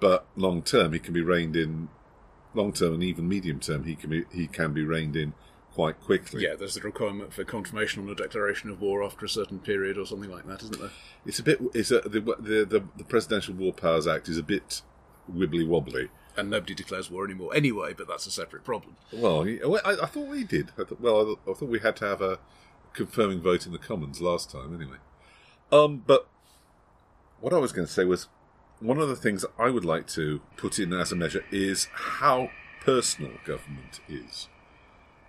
but 0.00 0.26
long 0.36 0.62
term 0.62 0.92
he 0.92 0.98
can 0.98 1.14
be 1.14 1.22
reined 1.22 1.56
in. 1.56 1.88
Long 2.54 2.72
term 2.72 2.94
and 2.94 3.04
even 3.04 3.28
medium 3.28 3.60
term 3.60 3.84
he 3.84 3.94
can 3.94 4.10
be 4.10 4.24
he 4.32 4.46
can 4.46 4.72
be 4.72 4.82
reined 4.82 5.16
in 5.16 5.34
quite 5.78 6.00
quickly. 6.00 6.42
Yeah, 6.42 6.56
there's 6.56 6.76
a 6.76 6.80
requirement 6.80 7.32
for 7.32 7.44
confirmation 7.44 8.02
on 8.02 8.08
a 8.10 8.14
declaration 8.16 8.68
of 8.68 8.80
war 8.80 9.04
after 9.04 9.24
a 9.24 9.28
certain 9.28 9.60
period 9.60 9.96
or 9.96 10.04
something 10.04 10.28
like 10.28 10.44
that, 10.48 10.60
isn't 10.64 10.80
there? 10.80 10.90
It's 11.24 11.38
a 11.38 11.44
bit. 11.44 11.60
It's 11.72 11.92
a, 11.92 12.00
the, 12.00 12.18
the 12.20 12.66
the 12.68 12.84
the 12.96 13.04
Presidential 13.04 13.54
War 13.54 13.72
Powers 13.72 14.08
Act 14.08 14.28
is 14.28 14.38
a 14.38 14.42
bit 14.42 14.82
wibbly 15.32 15.64
wobbly. 15.64 16.08
And 16.36 16.50
nobody 16.50 16.74
declares 16.74 17.12
war 17.12 17.24
anymore 17.24 17.54
anyway, 17.54 17.94
but 17.96 18.08
that's 18.08 18.26
a 18.26 18.30
separate 18.32 18.64
problem. 18.64 18.96
Well, 19.12 19.44
I, 19.84 19.92
I 20.02 20.06
thought 20.06 20.28
we 20.28 20.42
did. 20.42 20.72
I 20.76 20.82
thought, 20.84 21.00
well, 21.00 21.38
I, 21.46 21.50
I 21.50 21.54
thought 21.54 21.68
we 21.68 21.78
had 21.78 21.94
to 21.96 22.06
have 22.06 22.22
a 22.22 22.40
confirming 22.92 23.40
vote 23.40 23.64
in 23.64 23.70
the 23.70 23.78
Commons 23.78 24.20
last 24.20 24.50
time, 24.50 24.74
anyway. 24.74 24.98
Um, 25.70 26.02
but 26.04 26.26
what 27.40 27.52
I 27.52 27.58
was 27.58 27.72
going 27.72 27.86
to 27.86 27.92
say 27.92 28.04
was, 28.04 28.28
one 28.80 28.98
of 28.98 29.08
the 29.08 29.16
things 29.16 29.44
I 29.58 29.70
would 29.70 29.84
like 29.84 30.06
to 30.08 30.40
put 30.56 30.78
in 30.78 30.92
as 30.92 31.12
a 31.12 31.16
measure 31.16 31.44
is 31.52 31.88
how 31.92 32.50
personal 32.80 33.32
government 33.44 34.00
is. 34.08 34.48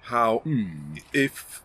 How 0.10 0.42
if 1.14 1.62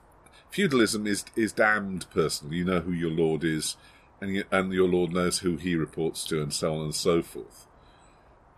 feudalism 0.50 1.06
is 1.06 1.24
is 1.34 1.52
damned 1.52 2.06
personal, 2.10 2.54
you 2.54 2.64
know 2.64 2.80
who 2.80 2.92
your 2.92 3.10
lord 3.10 3.42
is, 3.42 3.76
and 4.20 4.34
you, 4.36 4.44
and 4.50 4.72
your 4.72 4.88
lord 4.88 5.12
knows 5.12 5.38
who 5.38 5.56
he 5.56 5.74
reports 5.76 6.24
to, 6.24 6.42
and 6.42 6.52
so 6.52 6.74
on 6.74 6.82
and 6.82 6.94
so 6.94 7.22
forth. 7.22 7.66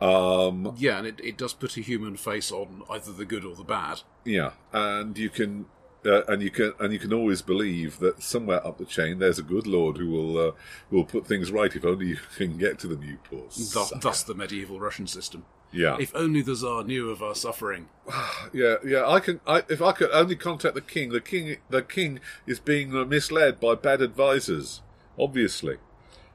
Um, 0.00 0.74
Yeah, 0.76 0.98
and 0.98 1.06
it, 1.06 1.20
it 1.22 1.38
does 1.38 1.54
put 1.54 1.76
a 1.76 1.80
human 1.80 2.16
face 2.16 2.52
on 2.52 2.82
either 2.90 3.12
the 3.12 3.24
good 3.24 3.44
or 3.44 3.54
the 3.54 3.64
bad. 3.64 4.02
Yeah, 4.24 4.50
and 4.72 5.16
you 5.16 5.30
can, 5.30 5.66
uh, 6.06 6.22
and 6.28 6.42
you 6.42 6.50
can, 6.50 6.72
and 6.78 6.92
you 6.92 6.98
can 6.98 7.12
always 7.12 7.42
believe 7.42 7.98
that 7.98 8.22
somewhere 8.22 8.64
up 8.66 8.78
the 8.78 8.84
chain 8.84 9.18
there's 9.18 9.38
a 9.38 9.42
good 9.42 9.66
lord 9.66 9.96
who 9.98 10.08
will 10.08 10.48
uh, 10.48 10.52
will 10.90 11.04
put 11.04 11.26
things 11.26 11.50
right 11.50 11.74
if 11.74 11.84
only 11.84 12.06
you 12.06 12.18
can 12.36 12.56
get 12.56 12.78
to 12.78 12.86
the 12.86 12.96
new 12.96 13.16
poor 13.28 13.44
Thus, 13.48 13.92
thus 14.00 14.22
the 14.22 14.34
medieval 14.34 14.78
Russian 14.80 15.06
system. 15.06 15.44
yeah, 15.72 15.96
If 16.00 16.14
only 16.14 16.42
the 16.42 16.54
Tsar 16.54 16.84
knew 16.84 17.10
of 17.10 17.22
our 17.22 17.34
suffering. 17.34 17.88
yeah, 18.52 18.76
yeah. 18.84 19.06
I 19.08 19.20
can, 19.20 19.40
I, 19.46 19.62
if 19.68 19.82
I 19.82 19.92
could 19.92 20.10
only 20.12 20.36
contact 20.36 20.74
the 20.74 20.80
king, 20.80 21.10
the 21.10 21.20
king, 21.20 21.56
the 21.70 21.82
king 21.82 22.20
is 22.46 22.60
being 22.60 22.96
uh, 22.96 23.04
misled 23.04 23.58
by 23.60 23.74
bad 23.74 24.00
advisors. 24.00 24.80
Obviously, 25.18 25.76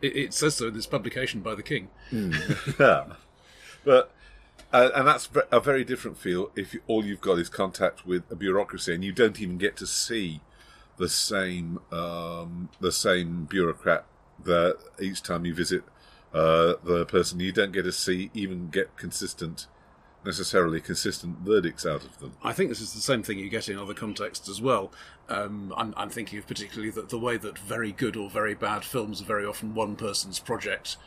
It, 0.01 0.15
it 0.15 0.33
says 0.33 0.55
so 0.55 0.67
in 0.67 0.73
this 0.73 0.87
publication 0.87 1.41
by 1.41 1.55
the 1.55 1.63
king. 1.63 1.89
yeah, 2.79 3.05
but. 3.85 4.11
Uh, 4.73 4.89
and 4.95 5.07
that's 5.07 5.27
a 5.51 5.59
very 5.59 5.83
different 5.83 6.17
feel 6.17 6.49
if 6.55 6.73
you, 6.73 6.81
all 6.87 7.03
you've 7.03 7.21
got 7.21 7.37
is 7.37 7.49
contact 7.49 8.05
with 8.05 8.23
a 8.31 8.35
bureaucracy, 8.35 8.93
and 8.95 9.03
you 9.03 9.11
don't 9.11 9.39
even 9.41 9.57
get 9.57 9.75
to 9.77 9.85
see 9.85 10.41
the 10.97 11.09
same 11.09 11.79
um, 11.91 12.69
the 12.79 12.91
same 12.91 13.45
bureaucrat 13.45 14.05
that 14.43 14.77
each 14.99 15.21
time 15.21 15.45
you 15.45 15.53
visit 15.53 15.83
uh, 16.33 16.75
the 16.83 17.05
person. 17.05 17.39
You 17.39 17.51
don't 17.51 17.73
get 17.73 17.83
to 17.83 17.91
see 17.91 18.31
even 18.33 18.69
get 18.69 18.95
consistent, 18.95 19.67
necessarily 20.23 20.79
consistent 20.79 21.39
verdicts 21.39 21.85
out 21.85 22.05
of 22.05 22.19
them. 22.19 22.33
I 22.41 22.53
think 22.53 22.69
this 22.69 22.81
is 22.81 22.93
the 22.93 23.01
same 23.01 23.23
thing 23.23 23.39
you 23.39 23.49
get 23.49 23.67
in 23.67 23.77
other 23.77 23.93
contexts 23.93 24.47
as 24.47 24.61
well. 24.61 24.93
Um, 25.27 25.73
I'm, 25.75 25.93
I'm 25.97 26.09
thinking 26.09 26.39
of 26.39 26.47
particularly 26.47 26.91
that 26.91 27.09
the 27.09 27.19
way 27.19 27.37
that 27.37 27.57
very 27.57 27.91
good 27.91 28.15
or 28.15 28.29
very 28.29 28.53
bad 28.53 28.85
films 28.85 29.21
are 29.21 29.25
very 29.25 29.45
often 29.45 29.75
one 29.75 29.95
person's 29.95 30.39
project, 30.39 30.97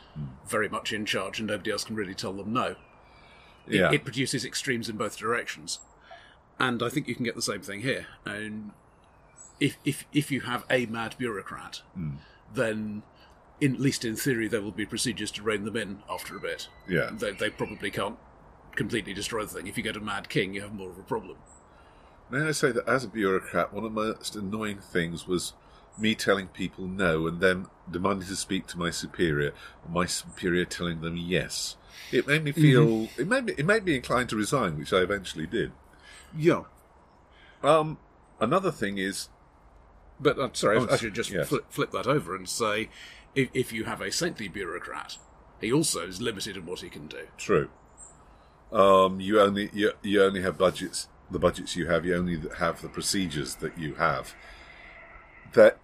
very 0.47 0.69
much 0.69 0.93
in 0.93 1.05
charge, 1.05 1.39
and 1.39 1.47
nobody 1.47 1.71
else 1.71 1.83
can 1.83 1.95
really 1.95 2.15
tell 2.15 2.33
them 2.33 2.53
no. 2.53 2.75
It, 3.67 3.75
Yeah, 3.75 3.91
it 3.91 4.03
produces 4.03 4.45
extremes 4.45 4.89
in 4.89 4.97
both 4.97 5.17
directions, 5.17 5.79
and 6.59 6.81
I 6.83 6.89
think 6.89 7.07
you 7.07 7.15
can 7.15 7.25
get 7.25 7.35
the 7.35 7.41
same 7.41 7.61
thing 7.61 7.81
here. 7.81 8.07
And 8.25 8.71
if 9.59 9.77
if 9.85 10.05
if 10.13 10.31
you 10.31 10.41
have 10.41 10.65
a 10.69 10.85
mad 10.85 11.15
bureaucrat, 11.17 11.81
hmm. 11.93 12.15
then 12.53 13.03
in, 13.61 13.75
at 13.75 13.79
least 13.79 14.05
in 14.05 14.15
theory 14.15 14.47
there 14.47 14.61
will 14.61 14.71
be 14.71 14.85
procedures 14.85 15.31
to 15.31 15.41
rein 15.41 15.63
them 15.63 15.77
in 15.77 15.99
after 16.09 16.35
a 16.35 16.39
bit. 16.39 16.67
yeah. 16.87 17.09
They, 17.13 17.31
they 17.31 17.49
probably 17.49 17.89
can't 17.89 18.17
completely 18.75 19.13
destroy 19.13 19.43
the 19.43 19.53
thing. 19.53 19.67
If 19.67 19.77
you 19.77 19.83
get 19.83 19.95
a 19.95 20.01
mad 20.01 20.29
king, 20.29 20.53
you 20.53 20.61
have 20.61 20.73
more 20.73 20.89
of 20.89 20.97
a 20.97 21.03
problem. 21.03 21.37
May 22.29 22.41
I 22.41 22.51
say 22.51 22.71
that 22.71 22.87
as 22.87 23.03
a 23.03 23.07
bureaucrat, 23.07 23.73
one 23.73 23.85
of 23.85 23.93
the 23.93 24.01
most 24.01 24.35
annoying 24.35 24.79
things 24.79 25.27
was 25.27 25.53
me 25.97 26.15
telling 26.15 26.47
people 26.47 26.87
no 26.87 27.27
and 27.27 27.39
them 27.39 27.69
demanding 27.89 28.27
to 28.27 28.35
speak 28.35 28.67
to 28.67 28.77
my 28.77 28.89
superior, 28.89 29.53
and 29.83 29.93
my 29.93 30.05
superior 30.05 30.65
telling 30.65 31.01
them 31.01 31.15
yes. 31.15 31.77
It 32.11 32.27
made 32.27 32.43
me 32.43 32.51
feel. 32.51 33.09
It 33.17 33.27
made 33.27 33.45
me. 33.45 33.53
It 33.57 33.65
made 33.65 33.83
me 33.85 33.95
inclined 33.95 34.29
to 34.29 34.35
resign, 34.35 34.77
which 34.77 34.93
I 34.93 34.97
eventually 34.97 35.47
did. 35.47 35.71
Yeah. 36.37 36.63
Um, 37.63 37.97
another 38.39 38.71
thing 38.71 38.97
is, 38.97 39.29
But 40.19 40.37
uh, 40.37 40.49
sorry, 40.53 40.77
Oh, 40.77 40.87
I 40.89 40.97
should 40.97 41.15
just 41.15 41.31
yes. 41.31 41.47
flip, 41.49 41.65
flip 41.69 41.91
that 41.91 42.05
over 42.07 42.35
and 42.35 42.47
say, 42.47 42.89
if, 43.33 43.49
if 43.53 43.73
you 43.73 43.85
have 43.85 44.01
a 44.01 44.11
saintly 44.11 44.47
bureaucrat, 44.47 45.17
he 45.59 45.71
also 45.73 46.05
is 46.05 46.21
limited 46.21 46.57
in 46.57 46.65
what 46.65 46.81
he 46.81 46.89
can 46.89 47.07
do. 47.07 47.27
True. 47.37 47.69
Um, 48.71 49.19
you 49.19 49.39
only 49.41 49.69
you, 49.73 49.91
you 50.03 50.21
only 50.23 50.41
have 50.41 50.57
budgets. 50.57 51.07
The 51.31 51.39
budgets 51.39 51.75
you 51.75 51.87
have, 51.87 52.05
you 52.05 52.15
only 52.15 52.39
have 52.59 52.81
the 52.83 52.89
procedures 52.89 53.55
that 53.55 53.77
you 53.79 53.95
have. 53.95 54.35
That 55.53 55.79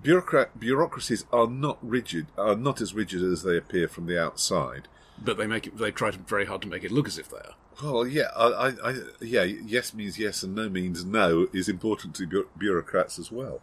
bureaucrat 0.00 0.60
bureaucracies 0.60 1.24
are 1.32 1.48
not 1.48 1.78
rigid, 1.82 2.26
are 2.38 2.54
not 2.54 2.80
as 2.80 2.94
rigid 2.94 3.22
as 3.24 3.42
they 3.42 3.56
appear 3.56 3.88
from 3.88 4.06
the 4.06 4.22
outside. 4.22 4.86
But 5.18 5.36
they 5.36 5.46
make 5.46 5.66
it. 5.66 5.78
They 5.78 5.90
try 5.90 6.10
to, 6.10 6.18
very 6.18 6.46
hard 6.46 6.62
to 6.62 6.68
make 6.68 6.84
it 6.84 6.90
look 6.90 7.06
as 7.06 7.18
if 7.18 7.28
they 7.28 7.38
are. 7.38 7.54
Well, 7.82 8.06
yeah, 8.06 8.28
I, 8.36 8.74
I, 8.82 8.94
yeah, 9.20 9.44
yes 9.44 9.94
means 9.94 10.18
yes 10.18 10.42
and 10.42 10.54
no 10.54 10.68
means 10.68 11.04
no 11.04 11.48
is 11.52 11.68
important 11.68 12.14
to 12.16 12.26
bu- 12.26 12.48
bureaucrats 12.58 13.18
as 13.18 13.32
well. 13.32 13.60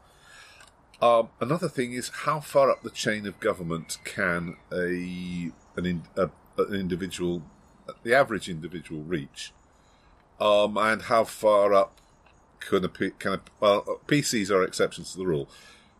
Um, 1.02 1.30
another 1.40 1.70
thing 1.70 1.94
is 1.94 2.10
how 2.10 2.40
far 2.40 2.70
up 2.70 2.84
the 2.84 2.90
chain 2.90 3.26
of 3.26 3.40
government 3.40 3.98
can 4.04 4.58
a 4.72 5.52
an, 5.78 5.86
in, 5.86 6.04
a, 6.18 6.30
an 6.58 6.74
individual, 6.74 7.44
the 8.04 8.14
average 8.14 8.50
individual, 8.50 9.02
reach, 9.04 9.54
um, 10.42 10.78
and 10.78 11.04
how 11.04 11.24
far 11.24 11.74
up 11.74 11.96
can 12.60 12.84
a 12.84 12.90
can 12.90 13.34
a, 13.34 13.40
well, 13.62 14.02
PCs 14.08 14.52
are 14.52 14.64
exceptions 14.64 15.14
to 15.14 15.18
the 15.18 15.26
rule, 15.26 15.48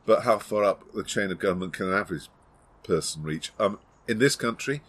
but 0.06 0.24
how 0.24 0.40
far 0.40 0.64
up 0.64 0.84
the 0.94 1.04
chain 1.04 1.32
of 1.32 1.40
government 1.40 1.74
can 1.74 1.88
an 1.88 1.94
average 1.94 2.28
person 2.84 3.24
reach? 3.24 3.52
Um, 3.58 3.80
in 4.08 4.20
this 4.20 4.36
country, 4.36 4.82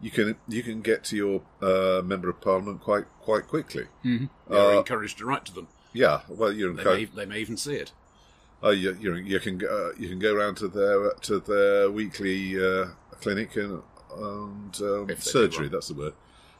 you 0.00 0.10
can 0.10 0.36
you 0.48 0.62
can 0.62 0.80
get 0.80 1.04
to 1.04 1.16
your 1.16 1.42
uh, 1.60 2.02
member 2.02 2.28
of 2.28 2.40
parliament 2.40 2.80
quite 2.80 3.04
quite 3.20 3.46
quickly. 3.48 3.86
They're 4.04 4.28
Uh, 4.50 4.78
encouraged 4.78 5.18
to 5.18 5.24
write 5.26 5.44
to 5.46 5.54
them. 5.54 5.68
Yeah, 5.92 6.20
well, 6.28 6.52
you're 6.52 6.72
They 6.72 6.80
encouraged. 6.82 7.14
may, 7.16 7.24
they 7.24 7.28
may 7.28 7.40
even 7.40 7.56
see 7.56 7.74
it. 7.74 7.92
Oh, 8.62 8.70
you, 8.70 8.96
you, 9.00 9.14
you 9.14 9.38
can 9.40 9.56
go, 9.58 9.92
you 9.98 10.08
can 10.08 10.18
go 10.18 10.34
around 10.34 10.56
to 10.56 10.68
their 10.68 11.12
to 11.12 11.38
their 11.40 11.90
weekly 11.90 12.56
uh, 12.58 12.86
clinic 13.20 13.56
and 13.56 13.82
and 14.16 14.80
um, 14.80 15.06
If 15.10 15.18
they 15.24 15.30
do 15.30 15.30
surgery. 15.30 15.68
That's 15.68 15.88
the 15.88 15.94
word. 15.94 16.14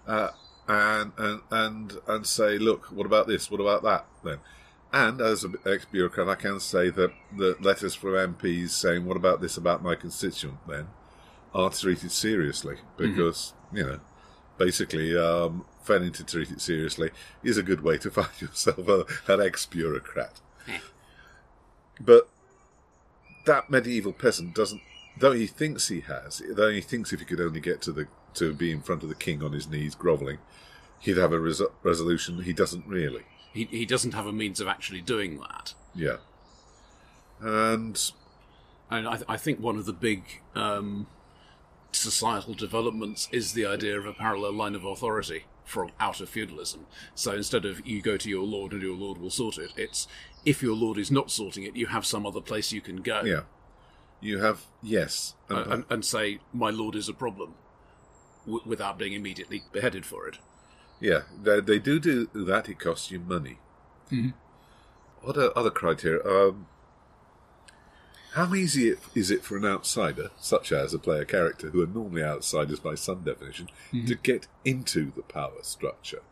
Uh, 0.06 0.30
and 0.68 1.12
and 1.18 1.40
and 1.50 1.96
and 2.06 2.26
say, 2.26 2.58
look, 2.58 2.86
what 2.86 3.06
about 3.06 3.26
this? 3.26 3.50
What 3.50 3.60
about 3.60 3.82
that? 3.82 4.06
Then, 4.22 4.38
and 4.92 5.20
as 5.20 5.44
an 5.44 5.56
ex 5.66 5.84
bureaucrat, 5.86 6.28
I 6.28 6.34
can 6.34 6.60
say 6.60 6.90
that 6.90 7.12
the 7.36 7.56
letters 7.60 7.94
from 7.94 8.10
MPs 8.10 8.70
saying, 8.70 9.04
"What 9.04 9.16
about 9.16 9.40
this 9.40 9.56
about 9.56 9.82
my 9.82 9.94
constituent?" 9.94 10.58
Then 10.68 10.88
are 11.54 11.70
treated 11.70 12.12
seriously 12.12 12.76
because 12.96 13.54
you 13.72 13.84
know, 13.84 14.00
basically, 14.56 15.16
um, 15.16 15.64
failing 15.82 16.12
to 16.12 16.24
treat 16.24 16.50
it 16.50 16.60
seriously 16.60 17.10
is 17.42 17.56
a 17.56 17.62
good 17.62 17.82
way 17.82 17.98
to 17.98 18.10
find 18.10 18.40
yourself 18.40 18.86
a, 18.88 19.04
an 19.32 19.40
ex 19.40 19.66
bureaucrat. 19.66 20.40
But 22.00 22.28
that 23.46 23.70
medieval 23.70 24.12
peasant 24.12 24.54
doesn't, 24.54 24.82
though 25.18 25.32
he 25.32 25.46
thinks 25.46 25.88
he 25.88 26.00
has, 26.00 26.42
though 26.50 26.70
he 26.70 26.80
thinks 26.80 27.12
if 27.12 27.20
he 27.20 27.26
could 27.26 27.40
only 27.40 27.60
get 27.60 27.82
to 27.82 27.92
the 27.92 28.06
to 28.34 28.54
be 28.54 28.70
in 28.70 28.82
front 28.82 29.02
of 29.02 29.08
the 29.08 29.14
king 29.14 29.42
on 29.42 29.52
his 29.52 29.68
knees 29.68 29.94
grovelling, 29.94 30.38
he'd 31.00 31.16
have 31.16 31.32
a 31.32 31.40
res- 31.40 31.62
resolution. 31.82 32.42
He 32.42 32.52
doesn't 32.52 32.86
really. 32.86 33.24
He, 33.52 33.64
he 33.64 33.86
doesn't 33.86 34.12
have 34.14 34.26
a 34.26 34.32
means 34.32 34.60
of 34.60 34.68
actually 34.68 35.00
doing 35.00 35.40
that. 35.40 35.74
Yeah. 35.94 36.18
And 37.40 38.00
And 38.90 39.08
I, 39.08 39.18
I 39.28 39.36
think 39.36 39.60
one 39.60 39.76
of 39.76 39.86
the 39.86 39.92
big 39.92 40.22
um, 40.54 41.06
societal 41.92 42.54
developments 42.54 43.28
is 43.32 43.52
the 43.52 43.66
idea 43.66 43.98
of 43.98 44.06
a 44.06 44.12
parallel 44.12 44.52
line 44.52 44.74
of 44.74 44.84
authority 44.84 45.44
from 45.64 45.90
out 46.00 46.20
of 46.20 46.28
feudalism. 46.28 46.86
So 47.14 47.32
instead 47.32 47.64
of 47.64 47.86
you 47.86 48.00
go 48.00 48.16
to 48.16 48.28
your 48.30 48.44
lord 48.44 48.72
and 48.72 48.82
your 48.82 48.96
lord 48.96 49.18
will 49.18 49.30
sort 49.30 49.58
it, 49.58 49.72
it's 49.76 50.06
if 50.44 50.62
your 50.62 50.74
lord 50.74 50.98
is 50.98 51.10
not 51.10 51.30
sorting 51.30 51.64
it, 51.64 51.76
you 51.76 51.86
have 51.86 52.06
some 52.06 52.24
other 52.26 52.40
place 52.40 52.72
you 52.72 52.80
can 52.80 52.96
go 53.02 53.22
yeah, 53.22 53.40
you 54.20 54.38
have 54.38 54.64
yes, 54.82 55.34
and, 55.48 55.58
uh, 55.58 55.70
and, 55.70 55.84
and 55.90 56.04
say 56.04 56.38
my 56.52 56.70
lord 56.70 56.94
is 56.94 57.08
a 57.08 57.12
problem, 57.14 57.54
w- 58.46 58.62
without 58.64 58.98
being 58.98 59.12
immediately 59.12 59.62
beheaded 59.72 60.06
for 60.06 60.26
it. 60.28 60.38
yeah, 61.00 61.22
they, 61.42 61.60
they 61.60 61.78
do 61.78 61.98
do 62.00 62.28
that. 62.34 62.68
It 62.68 62.78
costs 62.78 63.10
you 63.10 63.20
money. 63.20 63.58
What 65.20 65.36
are 65.36 65.56
other 65.56 65.70
criteria? 65.70 66.24
Um, 66.24 66.66
how 68.32 68.54
easy 68.54 68.88
it, 68.90 68.98
is 69.14 69.30
it 69.30 69.44
for 69.44 69.56
an 69.56 69.64
outsider, 69.64 70.30
such 70.38 70.70
as 70.72 70.92
a 70.92 70.98
player 70.98 71.24
character, 71.24 71.70
who 71.70 71.82
are 71.82 71.86
normally 71.86 72.22
outsiders 72.22 72.80
by 72.80 72.94
some 72.94 73.22
definition, 73.22 73.68
mm-hmm. 73.92 74.06
to 74.06 74.14
get 74.14 74.46
into 74.64 75.10
the 75.12 75.22
power 75.22 75.62
structure? 75.62 76.22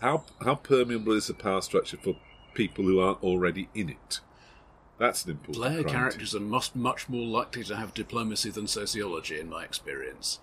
How 0.00 0.24
how 0.44 0.56
permeable 0.56 1.12
is 1.12 1.28
the 1.28 1.34
power 1.34 1.62
structure 1.62 1.96
for 1.96 2.16
people 2.54 2.84
who 2.84 2.98
aren't 2.98 3.22
already 3.22 3.68
in 3.74 3.88
it? 3.88 4.20
That's 4.98 5.24
an 5.24 5.32
important 5.32 5.56
Player 5.56 5.82
criteria. 5.82 5.92
characters 5.92 6.34
are 6.34 6.40
must, 6.40 6.76
much 6.76 7.08
more 7.08 7.26
likely 7.26 7.64
to 7.64 7.76
have 7.76 7.94
diplomacy 7.94 8.50
than 8.50 8.66
sociology, 8.66 9.38
in 9.38 9.48
my 9.48 9.64
experience. 9.64 10.38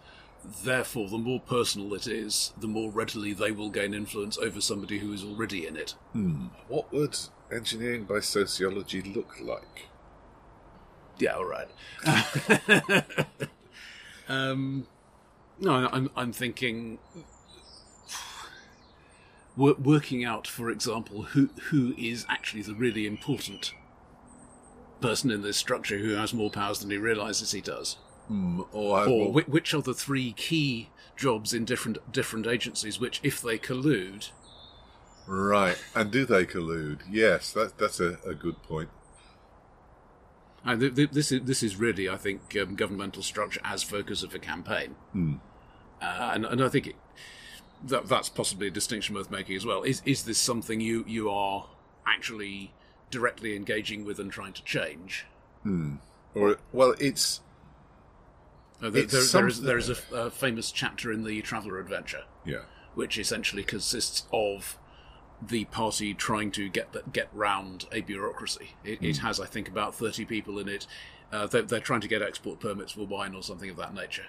Therefore, 0.63 1.09
the 1.09 1.17
more 1.17 1.41
personal 1.41 1.93
it 1.93 2.07
is, 2.07 2.53
the 2.57 2.67
more 2.67 2.89
readily 2.89 3.33
they 3.33 3.51
will 3.51 3.69
gain 3.69 3.93
influence 3.93 4.37
over 4.37 4.61
somebody 4.61 4.99
who 4.99 5.11
is 5.11 5.23
already 5.23 5.67
in 5.67 5.75
it. 5.75 5.95
Hmm. 6.13 6.47
What 6.67 6.91
would 6.93 7.17
engineering 7.51 8.05
by 8.05 8.21
sociology 8.21 9.01
look 9.01 9.39
like? 9.41 9.87
Yeah, 11.19 11.36
all 11.36 11.45
right. 11.45 11.67
um, 14.29 14.88
no, 15.60 15.89
I'm 15.91 16.10
I'm 16.15 16.32
thinking 16.32 16.99
working 19.55 20.23
out, 20.23 20.47
for 20.47 20.69
example, 20.69 21.23
who 21.23 21.49
who 21.69 21.93
is 21.97 22.25
actually 22.29 22.62
the 22.62 22.73
really 22.73 23.05
important 23.05 23.73
person 25.01 25.32
in 25.32 25.41
this 25.41 25.58
structure 25.58 25.97
who 25.97 26.13
has 26.13 26.34
more 26.34 26.49
powers 26.49 26.79
than 26.79 26.91
he 26.91 26.97
realizes 26.97 27.51
he 27.51 27.62
does. 27.62 27.97
Mm, 28.29 28.67
or, 28.71 29.08
or 29.08 29.32
whi 29.34 29.41
which 29.47 29.73
are 29.73 29.82
the 29.82 29.93
three 29.93 30.34
key 30.34 30.89
jobs 31.17 31.53
in 31.53 31.65
different 31.65 31.97
different 32.12 32.47
agencies, 32.47 32.99
which, 32.99 33.19
if 33.23 33.41
they 33.41 33.58
collude, 33.58 34.29
right. 35.27 35.77
And 35.95 36.12
do 36.12 36.25
they 36.25 36.45
collude? 36.45 37.01
Yes, 37.10 37.51
that, 37.53 37.77
that's 37.77 37.99
a, 37.99 38.19
a 38.25 38.34
good 38.36 38.62
point. 38.63 38.89
And 40.65 40.80
th- 40.82 40.95
th- 40.95 41.12
this 41.12 41.32
is 41.32 41.41
this 41.43 41.63
is 41.63 41.76
really, 41.78 42.10
I 42.10 42.17
think, 42.17 42.56
um, 42.62 42.76
governmental 42.76 43.24
structure 43.24 43.62
as 43.63 43.84
focus 43.84 44.24
of 44.24 44.34
a 44.36 44.39
campaign, 44.39 44.95
uh, 46.02 46.32
and 46.34 46.45
and 46.45 46.63
I 46.63 46.69
think 46.69 46.88
it, 46.88 46.95
that 47.84 48.08
that's 48.08 48.30
possibly 48.30 48.67
a 48.67 48.72
distinction 48.72 49.15
worth 49.15 49.32
making 49.32 49.56
as 49.56 49.65
well. 49.65 49.84
Is 49.84 50.02
is 50.06 50.24
this 50.24 50.38
something 50.38 50.82
you 50.82 51.04
you 51.08 51.30
are 51.30 51.67
actually 52.06 52.74
directly 53.12 53.56
engaging 53.56 54.06
with 54.06 54.19
and 54.19 54.32
trying 54.32 54.54
to 54.54 54.63
change? 54.63 55.26
Or 56.36 56.58
well, 56.72 56.95
it's 57.00 57.41
Uh, 58.82 58.89
there, 58.89 59.04
there, 59.06 59.24
there 59.24 59.48
is 59.48 59.62
there 59.62 59.78
is 59.78 59.89
a, 59.89 59.98
a 60.15 60.30
famous 60.32 60.72
chapter 60.72 61.12
in 61.12 61.24
the 61.24 61.41
Traveller 61.41 61.80
Adventure, 61.80 62.24
yeah, 62.45 62.63
which 62.95 63.17
essentially 63.17 63.63
consists 63.63 64.24
of 64.32 64.78
the 65.41 65.65
party 65.65 66.13
trying 66.13 66.52
to 66.52 66.69
get 66.69 67.13
get 67.13 67.30
round 67.34 67.86
a 67.91 68.02
bureaucracy. 68.02 68.71
It, 68.84 69.02
it 69.02 69.17
has, 69.17 69.39
I 69.39 69.45
think, 69.45 69.67
about 69.67 69.95
thirty 69.95 70.25
people 70.25 70.60
in 70.60 70.67
it. 70.67 70.86
Uh, 71.32 71.47
they're, 71.47 71.62
they're 71.62 71.80
trying 71.80 72.02
to 72.02 72.08
get 72.08 72.21
export 72.21 72.60
permits 72.60 72.93
for 72.93 73.06
wine 73.06 73.36
or 73.36 73.43
something 73.43 73.69
of 73.69 73.78
that 73.78 73.93
nature, 73.93 74.25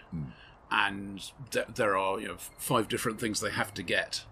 and 0.70 1.30
th- 1.50 1.66
there 1.74 1.96
are 1.96 2.20
you 2.20 2.28
know 2.28 2.36
five 2.58 2.88
different 2.88 3.18
things 3.20 3.40
they 3.40 3.50
have 3.50 3.72
to 3.74 3.82
get. 3.82 4.24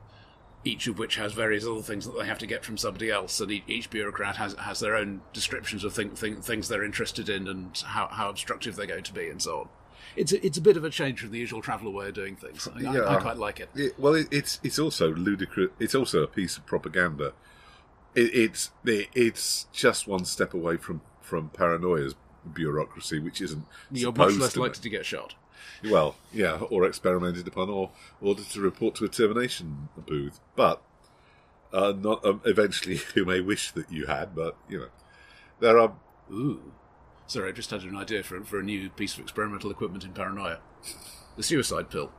Each 0.65 0.89
of 0.89 0.99
which 0.99 1.17
has 1.17 1.33
various 1.33 1.65
other 1.65 1.83
things 1.83 2.05
that 2.05 2.19
they 2.19 2.27
have 2.27 2.39
to 2.39 2.47
get 2.47 2.65
from 2.65 2.77
somebody 2.77 3.11
else, 3.11 3.41
and 3.41 3.51
each, 3.51 3.63
each 3.69 3.91
bureaucrat 3.91 4.37
has 4.37 4.55
has 4.55 4.81
their 4.81 4.97
own 4.97 5.23
descriptions 5.33 5.85
of 5.85 5.95
thing, 5.95 6.11
thing, 6.11 6.43
things 6.43 6.69
they're 6.69 6.85
interested 6.85 7.29
in 7.29 7.47
and 7.49 7.79
how, 7.87 8.09
how 8.09 8.29
obstructive 8.29 8.77
they're 8.77 8.87
going 8.87 9.05
to 9.05 9.15
be, 9.15 9.29
and 9.29 9.41
so 9.41 9.61
on. 9.61 9.69
It's 10.17 10.33
a, 10.33 10.45
it's 10.45 10.59
a 10.59 10.61
bit 10.61 10.77
of 10.77 10.85
a 10.85 10.91
change 10.91 11.21
from 11.21 11.31
the 11.31 11.39
usual 11.39 11.63
traveller 11.63 11.91
way 11.91 12.09
of 12.09 12.15
doing 12.15 12.37
things. 12.37 12.69
I, 12.69 12.87
I- 12.87 13.17
I 13.17 13.21
quite 13.21 13.37
like 13.37 13.61
it. 13.61 13.69
It, 13.75 13.99
well, 13.99 14.15
it, 14.15 14.29
it's 14.31 14.61
it's 14.63 14.79
also 14.79 15.13
ludicrous. 15.15 15.71
It's 15.79 15.95
also 15.95 16.23
a 16.23 16.27
piece 16.27 16.57
of 16.57 16.67
propaganda. 16.67 17.33
It, 18.15 18.35
it's 18.35 18.71
it, 18.85 19.09
it's 19.15 19.67
just 19.73 20.07
one 20.09 20.25
step 20.25 20.55
away 20.55 20.77
from 20.77 21.01
from 21.21 21.51
paranoia's 21.51 22.15
bureaucracy, 22.53 23.19
which 23.19 23.41
isn't. 23.41 23.65
You're 23.91 24.13
much 24.13 24.35
less 24.37 24.53
to 24.55 24.61
likely 24.61 24.81
to 24.83 24.89
get 24.91 25.05
shot. 25.07 25.35
Well, 25.89 26.17
yeah, 26.33 26.59
or 26.71 26.85
experimented 26.85 27.47
upon, 27.47 27.69
or 27.71 27.91
ordered 28.21 28.47
to 28.51 28.61
report 28.61 28.95
to 28.97 29.05
a 29.05 29.09
termination 29.09 29.89
booth. 29.97 30.41
But 30.57 30.83
uh, 31.73 31.93
not 31.97 32.25
um, 32.25 32.41
eventually, 32.45 33.01
you 33.15 33.25
may 33.25 33.41
wish 33.41 33.71
that 33.73 33.93
you 33.93 34.07
had. 34.07 34.35
But 34.35 34.57
you 34.69 34.79
know, 34.81 34.89
there 35.61 35.79
are. 35.79 35.93
Ooh. 36.33 36.73
Sorry, 37.29 37.51
I 37.51 37.53
just 37.53 37.71
had 37.71 37.83
an 37.83 37.97
idea 37.97 38.23
for, 38.23 38.43
for 38.43 38.59
a 38.59 38.65
new 38.65 38.91
piece 38.91 39.15
of 39.15 39.21
experimental 39.21 39.71
equipment 39.71 40.05
in 40.05 40.13
paranoia. 40.13 40.59
The 41.37 41.43
suicide 41.43 41.91
pill. 41.91 42.11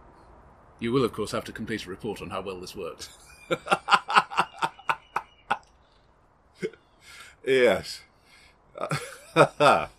You 0.79 0.93
will, 0.93 1.03
of 1.03 1.11
course, 1.11 1.31
have 1.31 1.43
to 1.45 1.51
complete 1.51 1.85
a 1.85 1.89
report 1.89 2.21
on 2.21 2.29
how 2.29 2.41
well 2.41 2.61
this 2.61 2.75
works. 2.75 3.09
Yes. 7.49 8.01
and, 9.35 9.89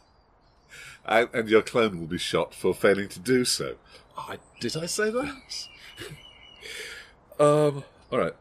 and 1.06 1.48
your 1.48 1.62
clone 1.62 1.98
will 1.98 2.06
be 2.06 2.18
shot 2.18 2.54
for 2.54 2.72
failing 2.72 3.08
to 3.08 3.18
do 3.18 3.44
so. 3.44 3.74
I, 4.16 4.38
did 4.60 4.76
I 4.76 4.86
say 4.86 5.10
that? 5.10 5.36
Um. 7.38 7.84
All 8.12 8.18
right. 8.18 8.34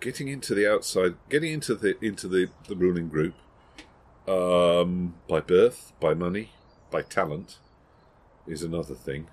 Getting 0.00 0.28
into 0.28 0.54
the 0.54 0.66
outside, 0.66 1.16
getting 1.28 1.52
into 1.52 1.74
the 1.74 2.02
into 2.02 2.26
the 2.26 2.48
the 2.68 2.74
ruling 2.74 3.10
group, 3.10 3.34
um, 4.28 5.14
by 5.28 5.40
birth, 5.40 5.92
by 6.00 6.14
money, 6.14 6.50
by 6.90 7.02
talent, 7.02 7.58
is 8.46 8.62
another 8.62 8.94
thing. 8.94 9.28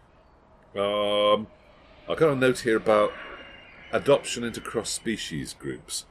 Um, 0.76 1.48
I 2.10 2.16
got 2.16 2.30
a 2.30 2.36
note 2.36 2.60
here 2.60 2.78
about 2.78 3.12
adoption 3.92 4.44
into 4.44 4.62
cross 4.62 4.90
species 4.90 5.54
groups, 5.54 6.06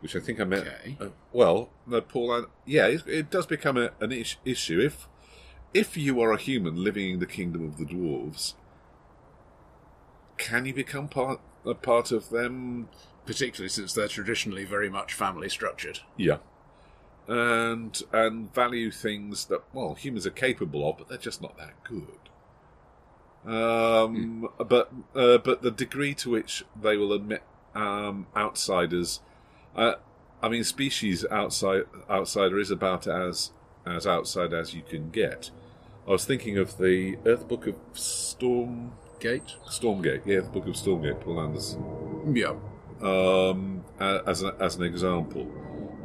which 0.00 0.16
I 0.16 0.20
think 0.20 0.40
I 0.40 0.44
meant. 0.44 0.66
Okay. 0.66 0.96
Uh, 1.00 1.08
well, 1.32 1.70
no, 1.86 2.00
Paul. 2.00 2.32
I, 2.32 2.42
yeah, 2.64 2.86
it, 2.86 3.06
it 3.06 3.30
does 3.30 3.46
become 3.46 3.76
a, 3.76 3.90
an 4.00 4.12
is- 4.12 4.36
issue 4.44 4.80
if 4.80 5.08
if 5.74 5.96
you 5.96 6.20
are 6.20 6.32
a 6.32 6.38
human 6.38 6.82
living 6.82 7.10
in 7.10 7.18
the 7.20 7.26
kingdom 7.26 7.64
of 7.64 7.76
the 7.76 7.84
dwarves. 7.84 8.54
Can 10.38 10.66
you 10.66 10.74
become 10.74 11.08
part 11.08 11.40
a 11.64 11.74
part 11.74 12.12
of 12.12 12.30
them? 12.30 12.88
Particularly 13.26 13.68
since 13.68 13.92
they're 13.92 14.06
traditionally 14.06 14.64
very 14.64 14.88
much 14.88 15.12
family 15.12 15.48
structured. 15.48 15.98
Yeah, 16.16 16.38
and 17.28 18.02
and 18.12 18.52
value 18.54 18.90
things 18.90 19.46
that 19.46 19.62
well 19.72 19.94
humans 19.94 20.26
are 20.26 20.30
capable 20.30 20.88
of, 20.88 20.98
but 20.98 21.08
they're 21.08 21.18
just 21.18 21.42
not 21.42 21.56
that 21.58 21.74
good. 21.84 22.18
Um, 23.44 24.48
but 24.58 24.92
uh, 25.14 25.38
but 25.38 25.62
the 25.62 25.70
degree 25.70 26.14
to 26.14 26.30
which 26.30 26.64
they 26.80 26.96
will 26.96 27.12
admit 27.12 27.42
um, 27.74 28.26
outsiders, 28.36 29.20
uh, 29.76 29.94
I 30.42 30.48
mean, 30.48 30.64
species 30.64 31.24
outside 31.30 31.84
outsider 32.10 32.58
is 32.58 32.70
about 32.70 33.06
as 33.06 33.52
as 33.86 34.06
outside 34.06 34.52
as 34.52 34.74
you 34.74 34.82
can 34.82 35.10
get. 35.10 35.50
I 36.06 36.10
was 36.10 36.24
thinking 36.24 36.56
of 36.58 36.78
the 36.78 37.18
Earth 37.26 37.48
Book 37.48 37.66
of 37.66 37.74
Stormgate. 37.94 38.90
Stormgate, 39.68 40.24
yeah, 40.24 40.40
the 40.40 40.48
Book 40.48 40.66
of 40.66 40.74
Stormgate, 40.74 41.20
Poul 41.20 41.40
Anderson. 41.40 42.34
Yeah. 42.34 42.54
um, 43.02 43.84
as 44.00 44.42
an, 44.42 44.52
as 44.60 44.76
an 44.76 44.84
example, 44.84 45.50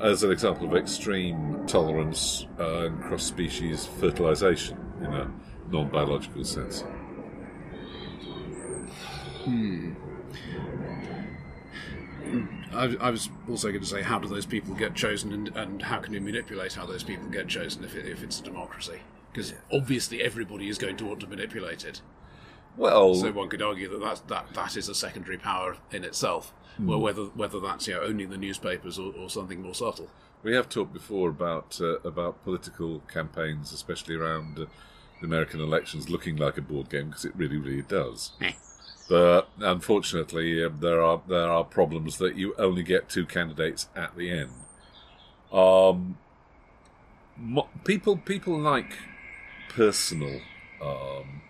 as 0.02 0.24
an 0.24 0.32
example 0.32 0.68
of 0.68 0.76
extreme 0.76 1.64
tolerance 1.68 2.48
uh, 2.60 2.86
and 2.86 3.02
cross 3.02 3.24
species 3.24 3.86
fertilization 3.86 4.78
in 5.00 5.14
a 5.14 5.32
non 5.70 5.90
biological 5.90 6.44
sense. 6.44 6.84
I, 12.74 12.96
I 13.00 13.10
was 13.10 13.30
also 13.50 13.70
going 13.70 13.82
to 13.82 13.88
say, 13.88 14.02
how 14.02 14.20
do 14.20 14.28
those 14.28 14.46
people 14.46 14.74
get 14.76 14.96
chosen, 14.96 15.34
and, 15.34 15.56
and 15.56 15.82
how 15.82 16.00
can 16.00 16.14
you 16.14 16.22
manipulate 16.22 16.74
how 16.74 16.86
those 16.86 17.04
people 17.04 17.28
get 17.30 17.48
chosen 17.48 17.84
if, 17.84 17.96
it, 17.96 18.06
if 18.06 18.24
it's 18.24 18.40
a 18.40 18.44
democracy? 18.44 19.00
Because 19.32 19.54
obviously 19.72 20.22
everybody 20.22 20.70
is 20.70 20.78
going 20.78 20.98
to 20.98 21.06
want 21.06 21.20
to 21.22 21.28
manipulate 21.28 21.84
it. 21.84 22.02
Well, 22.78 23.16
So 23.16 23.32
one 23.32 23.50
could 23.50 23.62
argue 23.62 23.90
that 23.90 24.00
that, 24.00 24.28
that, 24.28 24.54
that 24.54 24.78
is 24.78 24.90
a 24.90 24.96
secondary 24.96 25.38
power 25.38 25.78
in 25.92 26.04
itself. 26.04 26.54
Well, 26.80 27.00
whether 27.00 27.24
whether 27.24 27.60
that's 27.60 27.88
you 27.88 27.94
know 27.96 28.02
owning 28.02 28.30
the 28.30 28.38
newspapers 28.38 28.98
or, 28.98 29.14
or 29.14 29.30
something 29.30 29.62
more 29.62 29.76
subtle. 29.76 30.10
we 30.42 30.56
have 30.56 30.70
talked 30.70 30.94
before 30.94 31.30
about 31.30 31.80
uh, 31.82 32.00
about 32.00 32.44
political 32.44 33.02
campaigns, 33.12 33.72
especially 33.72 34.16
around 34.16 34.58
uh, 34.58 34.66
the 35.20 35.28
American 35.28 35.60
elections, 35.60 36.10
looking 36.10 36.38
like 36.38 36.58
a 36.58 36.62
board 36.62 36.90
game 36.90 37.10
because 37.10 37.26
it 37.26 37.36
really, 37.36 37.58
really 37.58 37.84
does. 37.84 38.32
Eh. 38.42 38.54
But 39.10 39.50
unfortunately, 39.60 40.64
um, 40.64 40.78
there 40.80 41.02
are 41.02 41.22
there 41.28 41.50
are 41.50 41.64
problems 41.64 42.18
that 42.18 42.36
you 42.36 42.56
only 42.58 42.82
get 42.82 43.10
two 43.10 43.26
candidates 43.26 43.90
at 43.96 44.16
the 44.16 44.32
end. 44.32 44.52
Um, 45.52 46.18
mo- 47.38 47.70
people 47.84 48.18
people 48.18 48.58
like 48.58 48.98
personal 49.70 50.40
um, 50.82 51.42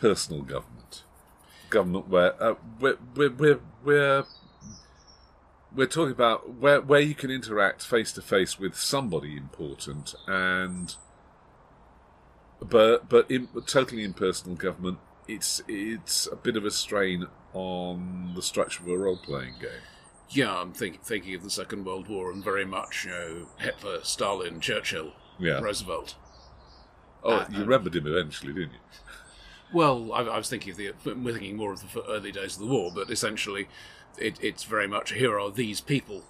personal 0.00 0.42
government, 0.42 1.02
government 1.68 2.08
where 2.08 2.40
uh, 2.42 2.54
we're, 2.80 2.98
we're 3.14 3.30
we're 3.30 3.60
we're 3.84 4.24
we're 5.74 5.86
talking 5.86 6.12
about 6.12 6.54
where 6.54 6.80
where 6.80 7.00
you 7.00 7.14
can 7.14 7.30
interact 7.30 7.82
face 7.86 8.12
to 8.12 8.22
face 8.22 8.58
with 8.58 8.74
somebody 8.76 9.36
important 9.36 10.14
and 10.26 10.96
but 12.60 13.08
but 13.08 13.30
in, 13.30 13.48
totally 13.66 14.02
impersonal 14.04 14.56
government 14.56 14.98
it's 15.28 15.62
it's 15.68 16.26
a 16.26 16.36
bit 16.36 16.56
of 16.56 16.64
a 16.64 16.70
strain 16.70 17.26
on 17.52 18.32
the 18.34 18.42
structure 18.42 18.82
of 18.82 18.88
a 18.88 18.96
role 18.96 19.16
playing 19.16 19.54
game. 19.60 19.70
Yeah, 20.28 20.56
I'm 20.56 20.72
think, 20.72 21.02
thinking 21.02 21.34
of 21.34 21.42
the 21.42 21.50
Second 21.50 21.84
World 21.84 22.08
War 22.08 22.30
and 22.30 22.42
very 22.42 22.64
much 22.64 23.04
you 23.04 23.10
know 23.10 23.46
Hitler, 23.58 23.98
Stalin, 24.02 24.60
Churchill, 24.60 25.12
Yeah. 25.38 25.60
Roosevelt. 25.60 26.14
Oh, 27.24 27.32
Uh, 27.32 27.46
you 27.50 27.60
remembered 27.60 27.94
him 27.96 28.06
eventually, 28.06 28.52
didn't 28.52 28.72
you? 28.72 28.78
Well, 29.72 30.12
I, 30.12 30.22
I 30.22 30.38
was 30.38 30.48
thinking 30.48 30.72
of 30.72 30.76
the 30.76 30.92
we're 31.04 31.32
thinking 31.32 31.56
more 31.56 31.72
of 31.72 31.92
the 31.92 32.04
early 32.08 32.32
days 32.32 32.54
of 32.54 32.60
the 32.60 32.66
war, 32.66 32.90
but 32.94 33.10
essentially, 33.10 33.68
it, 34.18 34.38
it's 34.42 34.64
very 34.64 34.86
much 34.88 35.12
here 35.12 35.38
are 35.38 35.50
these 35.50 35.80
people, 35.80 36.24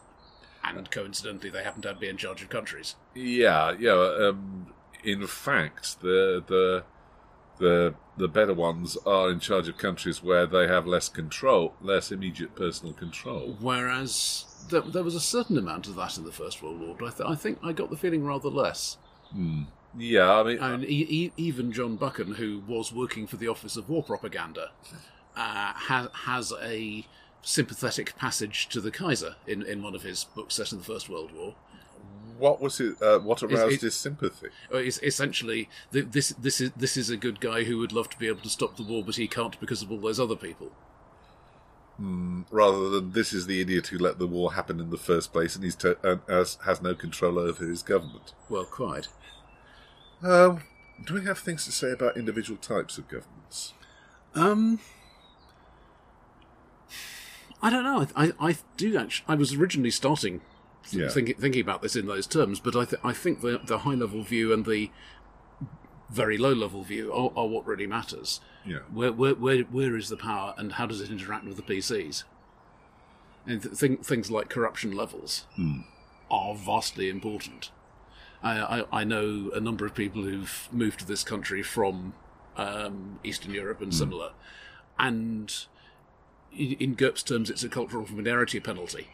and 0.64 0.90
coincidentally, 0.90 1.50
they 1.50 1.62
happen 1.62 1.82
to 1.82 1.94
be 1.94 2.08
in 2.08 2.16
charge 2.16 2.42
of 2.42 2.48
countries. 2.48 2.96
Yeah, 3.14 3.74
yeah. 3.78 3.92
Um, 3.92 4.74
in 5.04 5.26
fact, 5.26 6.00
the 6.00 6.42
the 6.46 6.84
the 7.58 7.94
the 8.16 8.28
better 8.28 8.54
ones 8.54 8.98
are 9.06 9.30
in 9.30 9.40
charge 9.40 9.68
of 9.68 9.78
countries 9.78 10.22
where 10.22 10.46
they 10.46 10.66
have 10.66 10.86
less 10.86 11.08
control, 11.08 11.74
less 11.80 12.10
immediate 12.10 12.54
personal 12.54 12.92
control. 12.92 13.56
Whereas 13.60 14.44
there, 14.68 14.82
there 14.82 15.04
was 15.04 15.14
a 15.14 15.20
certain 15.20 15.56
amount 15.56 15.86
of 15.86 15.94
that 15.96 16.18
in 16.18 16.24
the 16.24 16.32
First 16.32 16.62
World 16.62 16.80
War, 16.80 16.96
but 16.98 17.06
I, 17.06 17.10
th- 17.10 17.30
I 17.30 17.34
think 17.34 17.58
I 17.62 17.72
got 17.72 17.90
the 17.90 17.96
feeling 17.96 18.24
rather 18.24 18.48
less. 18.48 18.98
Yeah, 19.98 20.32
I 20.32 20.42
mean, 20.44 20.58
And 20.58 20.84
e- 20.84 21.06
e- 21.08 21.32
even 21.36 21.72
John 21.72 21.96
Buchan, 21.96 22.34
who 22.34 22.62
was 22.66 22.92
working 22.92 23.26
for 23.26 23.36
the 23.36 23.48
Office 23.48 23.76
of 23.76 23.88
War 23.88 24.02
Propaganda, 24.02 24.70
uh, 25.36 25.72
has 25.74 26.08
has 26.24 26.52
a 26.62 27.06
sympathetic 27.42 28.16
passage 28.16 28.68
to 28.68 28.80
the 28.80 28.90
Kaiser 28.90 29.34
in, 29.46 29.62
in 29.62 29.82
one 29.82 29.94
of 29.94 30.02
his 30.02 30.24
books 30.24 30.54
set 30.56 30.72
in 30.72 30.78
the 30.78 30.84
First 30.84 31.08
World 31.08 31.32
War. 31.32 31.54
what 32.38 32.60
was 32.60 32.78
it? 32.80 33.00
Uh, 33.02 33.18
what 33.18 33.42
aroused 33.42 33.74
it- 33.74 33.80
his 33.82 33.94
sympathy? 33.94 34.48
Uh, 34.72 34.78
It's 34.78 34.98
essentially 35.02 35.68
th- 35.92 36.06
this. 36.10 36.28
This 36.30 36.60
is 36.60 36.70
this 36.76 36.96
is 36.96 37.10
a 37.10 37.16
good 37.16 37.40
guy 37.40 37.64
who 37.64 37.76
would 37.78 37.92
love 37.92 38.08
to 38.10 38.18
be 38.18 38.28
able 38.28 38.40
to 38.42 38.48
stop 38.50 38.76
the 38.76 38.82
war, 38.84 39.02
but 39.04 39.16
he 39.16 39.26
can't 39.28 39.58
because 39.60 39.82
of 39.82 39.90
all 39.90 39.98
those 39.98 40.20
other 40.20 40.36
people. 40.36 40.70
Rather 42.50 42.88
than 42.88 43.12
this 43.12 43.34
is 43.34 43.46
the 43.46 43.60
idiot 43.60 43.88
who 43.88 43.98
let 43.98 44.18
the 44.18 44.26
war 44.26 44.54
happen 44.54 44.80
in 44.80 44.88
the 44.88 44.96
first 44.96 45.32
place, 45.34 45.54
and 45.54 45.62
he's 45.64 45.76
to- 45.76 45.98
and 46.02 46.20
has, 46.28 46.56
has 46.64 46.80
no 46.80 46.94
control 46.94 47.38
over 47.38 47.66
his 47.66 47.82
government. 47.82 48.32
Well, 48.48 48.64
quite. 48.64 49.08
Um, 50.22 50.62
do 51.04 51.14
we 51.14 51.24
have 51.24 51.38
things 51.38 51.64
to 51.64 51.72
say 51.72 51.90
about 51.92 52.16
individual 52.16 52.58
types 52.58 52.98
of 52.98 53.08
governments? 53.08 53.72
Um, 54.34 54.78
I 57.62 57.70
don't 57.70 57.84
know. 57.84 58.06
I, 58.16 58.26
I, 58.40 58.48
I 58.50 58.56
do 58.76 58.96
actually. 58.96 59.24
I 59.28 59.34
was 59.34 59.54
originally 59.54 59.90
starting 59.90 60.40
th- 60.88 61.02
Yeah. 61.04 61.08
thinking 61.08 61.34
thinking 61.36 61.60
about 61.60 61.82
this 61.82 61.96
in 61.96 62.06
those 62.06 62.26
terms, 62.26 62.60
but 62.60 62.74
I 62.76 62.84
th- 62.84 63.00
I 63.04 63.12
think 63.12 63.40
the 63.40 63.60
the 63.62 63.78
high 63.78 63.94
level 63.94 64.22
view 64.22 64.52
and 64.52 64.64
the 64.64 64.90
very 66.10 66.36
low 66.38 66.52
level 66.52 66.82
view 66.82 67.12
are, 67.12 67.30
are 67.36 67.46
what 67.46 67.66
really 67.66 67.86
matters. 67.86 68.40
Yeah. 68.64 68.80
Where, 68.92 69.12
where 69.12 69.34
where 69.34 69.62
where 69.62 69.96
is 69.96 70.08
the 70.08 70.16
power, 70.16 70.54
and 70.58 70.72
how 70.72 70.86
does 70.86 71.00
it 71.00 71.10
interact 71.10 71.44
with 71.46 71.56
the 71.56 71.62
PCs? 71.62 72.24
And 73.46 73.62
th- 73.62 73.74
thing, 73.74 73.96
things 73.98 74.30
like 74.30 74.48
corruption 74.50 74.92
levels 74.94 75.46
are 76.30 76.54
vastly 76.54 77.08
important. 77.08 77.70
I, 78.42 78.80
I 78.80 79.00
I 79.00 79.04
know 79.04 79.50
a 79.54 79.60
number 79.60 79.86
of 79.86 79.94
people 79.94 80.22
who've 80.22 80.68
moved 80.72 81.00
to 81.00 81.06
this 81.06 81.24
country 81.24 81.62
from 81.62 82.14
um, 82.56 83.18
Eastern 83.22 83.52
Europe 83.52 83.80
and 83.80 83.94
similar, 83.94 84.32
and 84.98 85.66
in, 86.52 86.72
in 86.72 86.94
GURPS 86.96 87.22
terms, 87.24 87.50
it's 87.50 87.64
a 87.64 87.68
cultural 87.68 88.06
familiarity 88.06 88.60
penalty. 88.60 89.08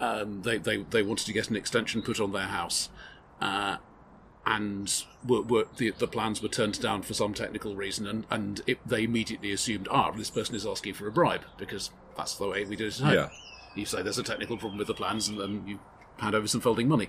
Um, 0.00 0.42
they, 0.42 0.58
they 0.58 0.78
they 0.78 1.02
wanted 1.02 1.26
to 1.26 1.32
get 1.32 1.50
an 1.50 1.56
extension 1.56 2.02
put 2.02 2.20
on 2.20 2.32
their 2.32 2.42
house, 2.42 2.88
uh, 3.40 3.78
and 4.46 5.04
were, 5.26 5.42
were, 5.42 5.66
the, 5.76 5.90
the 5.90 6.06
plans 6.06 6.40
were 6.40 6.48
turned 6.48 6.80
down 6.80 7.02
for 7.02 7.14
some 7.14 7.34
technical 7.34 7.76
reason, 7.76 8.06
and, 8.06 8.26
and 8.30 8.62
it, 8.66 8.78
they 8.86 9.02
immediately 9.04 9.52
assumed, 9.52 9.88
ah, 9.90 10.10
this 10.12 10.30
person 10.30 10.54
is 10.54 10.66
asking 10.66 10.94
for 10.94 11.06
a 11.06 11.12
bribe, 11.12 11.42
because 11.58 11.90
that's 12.16 12.34
the 12.36 12.48
way 12.48 12.64
we 12.64 12.76
do 12.76 12.86
it 12.86 13.00
at 13.00 13.06
home. 13.06 13.14
Yeah. 13.14 13.28
You 13.74 13.86
say 13.86 14.02
there's 14.02 14.18
a 14.18 14.22
technical 14.22 14.56
problem 14.56 14.78
with 14.78 14.86
the 14.86 14.94
plans, 14.94 15.28
and 15.28 15.38
then 15.38 15.64
you 15.66 15.78
hand 16.18 16.34
over 16.34 16.48
some 16.48 16.60
folding 16.60 16.88
money. 16.88 17.08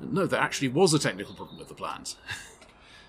No, 0.00 0.26
there 0.26 0.40
actually 0.40 0.68
was 0.68 0.92
a 0.94 0.98
technical 0.98 1.34
problem 1.34 1.58
with 1.58 1.68
the 1.68 1.74
plans. 1.74 2.16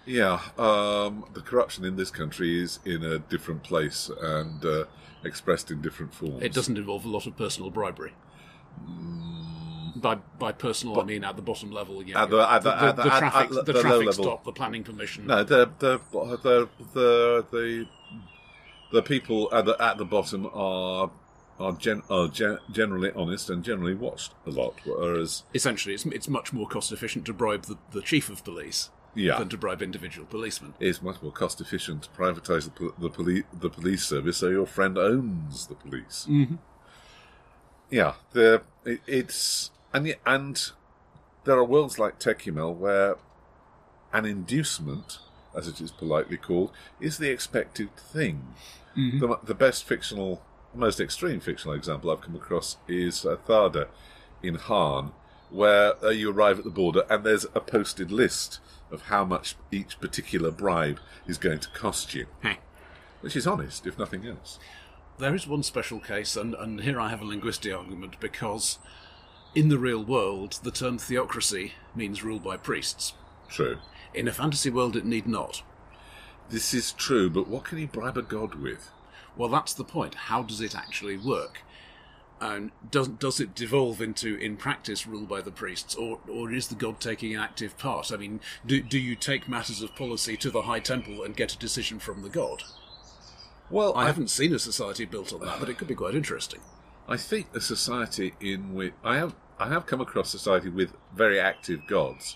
Yeah, 0.06 0.40
um, 0.58 1.26
the 1.34 1.42
corruption 1.42 1.84
in 1.84 1.96
this 1.96 2.12
country 2.12 2.62
is 2.62 2.80
in 2.86 3.04
a 3.04 3.18
different 3.18 3.64
place 3.64 4.10
and 4.22 4.64
uh, 4.64 4.86
expressed 5.24 5.72
in 5.72 5.82
different 5.82 6.14
forms. 6.14 6.44
It 6.44 6.54
doesn't 6.54 6.78
involve 6.78 7.06
a 7.06 7.10
lot 7.10 7.26
of 7.26 7.36
personal 7.36 7.72
bribery. 7.72 8.14
By 9.96 10.16
by 10.38 10.52
personal, 10.52 11.00
I 11.00 11.06
mean 11.06 11.24
at 11.24 11.36
the 11.38 11.42
bottom 11.42 11.72
level. 11.72 12.04
Yeah, 12.04 12.22
At 12.24 12.30
the- 12.30 12.38
at 12.52 12.62
the- 12.64 12.76
at 12.84 12.96
the- 12.98 13.02
at- 13.14 13.18
traffic, 13.20 13.50
the, 13.50 13.64
the 13.64 13.74
traffic 13.82 14.06
level. 14.08 14.24
stop, 14.26 14.44
the 14.44 14.52
planning 14.52 14.84
permission. 14.84 15.26
No, 15.26 15.44
the 15.44 15.72
the 15.80 16.00
the 16.12 16.70
the 16.94 17.44
the, 17.52 17.88
the 18.92 19.02
people 19.02 19.50
at 19.54 19.66
the 19.66 19.76
at 19.82 19.98
the 19.98 20.06
bottom 20.06 20.48
are 20.54 21.10
are, 21.60 21.74
gen, 21.74 22.02
are 22.10 22.28
gen, 22.28 22.58
generally 22.72 23.12
honest 23.16 23.50
and 23.50 23.64
generally 23.64 23.96
watched 23.96 24.34
a 24.46 24.50
lot, 24.50 24.76
whereas 24.86 25.44
Essentially, 25.54 25.94
it's 25.96 26.06
it's 26.06 26.28
much 26.28 26.52
more 26.54 26.68
cost 26.68 26.92
efficient 26.92 27.26
to 27.26 27.34
bribe 27.34 27.64
the, 27.64 27.78
the 27.92 28.02
chief 28.02 28.30
of 28.30 28.44
police 28.44 28.90
Yeah. 29.16 29.38
than 29.40 29.48
to 29.50 29.58
bribe 29.58 29.82
individual 29.82 30.28
policemen. 30.28 30.74
it's 30.80 31.02
much 31.02 31.22
more 31.22 31.32
cost 31.32 31.62
efficient 31.62 32.04
to 32.04 32.10
privatise 32.10 32.66
the 32.66 32.72
pol- 32.72 32.94
the 33.00 33.10
police 33.10 33.44
the 33.54 33.70
police 33.70 34.06
service, 34.06 34.38
so 34.38 34.50
your 34.50 34.66
friend 34.68 34.98
owns 34.98 35.68
the 35.68 35.76
police. 35.76 36.26
Mm-hmm. 36.30 36.56
Yeah, 37.90 38.14
the 38.34 38.62
it, 38.84 39.00
it's 39.08 39.72
and 39.94 40.14
and 40.26 40.72
there 41.46 41.56
are 41.56 41.64
worlds 41.64 41.98
like 42.00 42.20
Tékumel 42.20 42.76
where 42.76 43.16
an 44.12 44.26
inducement, 44.26 45.20
as 45.56 45.68
it 45.68 45.80
is 45.80 45.92
politely 45.92 46.38
called, 46.38 46.72
is 47.00 47.18
the 47.18 47.30
expected 47.30 47.96
thing. 47.96 48.54
The, 48.96 49.38
the 49.44 49.54
best 49.54 49.84
fictional, 49.84 50.42
most 50.76 51.00
extreme 51.00 51.40
fictional 51.40 51.76
example 51.76 52.12
I've 52.12 52.22
come 52.22 52.36
across 52.36 52.78
is 52.88 53.26
uh, 53.26 53.38
Tharda 53.48 53.88
in 54.44 54.58
Hârn, 54.58 55.12
where 55.50 55.94
uh, 56.04 56.10
you 56.10 56.32
arrive 56.32 56.58
at 56.60 56.64
the 56.66 56.70
border 56.70 57.04
and 57.10 57.24
there's 57.24 57.46
a 57.56 57.60
posted 57.60 58.12
list 58.12 58.60
of 58.92 59.04
how 59.04 59.26
much 59.26 59.56
each 59.72 60.00
particular 60.00 60.52
bribe 60.52 61.00
is 61.28 61.38
going 61.38 61.60
to 61.60 61.70
cost 61.70 62.14
you, 62.14 62.28
Hey. 62.42 62.58
which 63.22 63.36
is 63.36 63.48
honest, 63.48 63.88
if 63.88 63.98
nothing 63.98 64.26
else. 64.28 64.60
There 65.18 65.34
is 65.34 65.48
one 65.48 65.64
special 65.64 66.00
case, 66.00 66.36
and, 66.36 66.54
and 66.56 66.82
here 66.82 67.00
I 67.00 67.10
have 67.10 67.22
a 67.22 67.26
linguistic 67.26 67.74
argument 67.74 68.20
because 68.20 68.80
in 69.56 69.70
the 69.70 69.78
real 69.78 70.04
world, 70.04 70.60
the 70.64 70.72
term 70.72 70.98
theocracy 70.98 71.72
means 71.96 72.24
rule 72.24 72.40
by 72.40 72.58
priests. 72.58 73.14
True. 73.48 73.78
In 74.14 74.28
a 74.28 74.34
fantasy 74.34 74.70
world, 74.70 74.96
it 74.96 75.06
need 75.06 75.26
not. 75.28 75.64
This 76.50 76.74
is 76.74 76.92
true, 76.92 77.30
but 77.30 77.48
what 77.48 77.64
can 77.64 77.78
he 77.78 77.86
bribe 77.86 78.18
a 78.18 78.22
god 78.22 78.56
with? 78.56 78.92
Well, 79.38 79.50
that's 79.50 79.74
the 79.74 79.84
point. 79.84 80.16
How 80.16 80.44
does 80.44 80.62
it 80.62 80.76
actually 80.76 81.18
work? 81.18 81.60
And 82.42 82.72
does 82.92 83.08
does 83.08 83.40
it 83.40 83.56
devolve 83.56 84.02
into, 84.02 84.36
in 84.36 84.58
practice, 84.58 85.08
rule 85.08 85.26
by 85.26 85.42
the 85.42 85.52
priests, 85.52 85.96
or 85.96 86.20
or 86.28 86.52
is 86.52 86.68
the 86.68 86.76
god 86.76 87.00
taking 87.00 87.34
an 87.34 87.40
active 87.40 87.78
part? 87.78 88.12
I 88.12 88.18
mean, 88.18 88.42
do 88.66 88.82
do 88.82 89.00
you 89.00 89.16
take 89.16 89.48
matters 89.48 89.82
of 89.82 89.96
policy 89.96 90.36
to 90.38 90.52
the 90.52 90.64
high 90.64 90.82
temple 90.82 91.24
and 91.24 91.36
get 91.36 91.54
a 91.54 91.58
decision 91.58 92.00
from 92.00 92.24
the 92.24 92.30
god? 92.30 92.64
Well, 93.70 93.96
I 93.96 94.06
haven't 94.06 94.30
seen 94.30 94.54
a 94.54 94.60
society 94.60 95.06
built 95.06 95.34
on 95.34 95.40
that, 95.42 95.60
but 95.60 95.70
it 95.70 95.78
could 95.78 95.88
be 95.88 95.96
quite 95.96 96.14
interesting. 96.14 96.60
I 97.08 97.18
think 97.18 97.48
a 97.56 97.62
society 97.62 98.34
in 98.40 98.74
which 98.74 98.94
I 99.04 99.18
have 99.18 99.36
I 99.58 99.70
have 99.70 99.86
come 99.86 100.02
across 100.02 100.30
society 100.30 100.70
with 100.70 100.94
very 101.16 101.40
active 101.40 101.88
gods. 101.88 102.36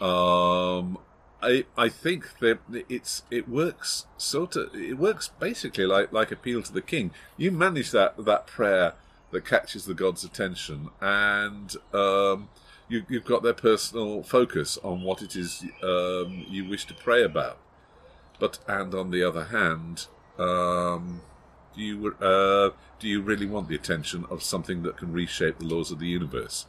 Um, 0.00 0.98
I 1.42 1.64
I 1.76 1.88
think 1.88 2.38
that 2.40 2.58
it's 2.88 3.22
it 3.30 3.48
works 3.48 4.06
sort 4.16 4.56
of 4.56 4.74
it 4.74 4.98
works 4.98 5.28
basically 5.38 5.86
like 5.86 6.12
like 6.12 6.32
appeal 6.32 6.62
to 6.62 6.72
the 6.72 6.82
king. 6.82 7.10
You 7.36 7.50
manage 7.50 7.90
that 7.90 8.24
that 8.24 8.46
prayer 8.46 8.94
that 9.30 9.44
catches 9.44 9.84
the 9.84 9.94
god's 9.94 10.24
attention, 10.24 10.88
and 11.00 11.74
um, 11.92 12.48
you, 12.88 13.04
you've 13.08 13.24
got 13.24 13.42
their 13.42 13.52
personal 13.52 14.22
focus 14.22 14.78
on 14.82 15.02
what 15.02 15.22
it 15.22 15.36
is 15.36 15.64
um, 15.82 16.46
you 16.48 16.64
wish 16.68 16.86
to 16.86 16.94
pray 16.94 17.22
about. 17.22 17.58
But 18.38 18.58
and 18.66 18.94
on 18.94 19.10
the 19.10 19.22
other 19.22 19.44
hand, 19.44 20.06
um, 20.38 21.22
do 21.74 21.82
you 21.82 22.14
uh, 22.14 22.70
do 22.98 23.08
you 23.08 23.20
really 23.22 23.46
want 23.46 23.68
the 23.68 23.74
attention 23.74 24.26
of 24.30 24.42
something 24.42 24.82
that 24.82 24.96
can 24.96 25.12
reshape 25.12 25.58
the 25.58 25.66
laws 25.66 25.90
of 25.90 25.98
the 25.98 26.06
universe, 26.06 26.66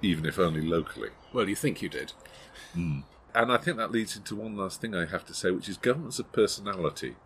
even 0.00 0.24
if 0.24 0.38
only 0.38 0.62
locally? 0.62 1.10
Well, 1.32 1.48
you 1.48 1.56
think 1.56 1.82
you 1.82 1.88
did. 1.88 2.12
And 3.36 3.52
I 3.52 3.58
think 3.58 3.76
that 3.76 3.92
leads 3.92 4.16
into 4.16 4.34
one 4.34 4.56
last 4.56 4.80
thing 4.80 4.94
I 4.94 5.04
have 5.04 5.26
to 5.26 5.34
say, 5.34 5.50
which 5.50 5.68
is 5.68 5.76
governments 5.76 6.18
of 6.18 6.32
personality. 6.32 7.16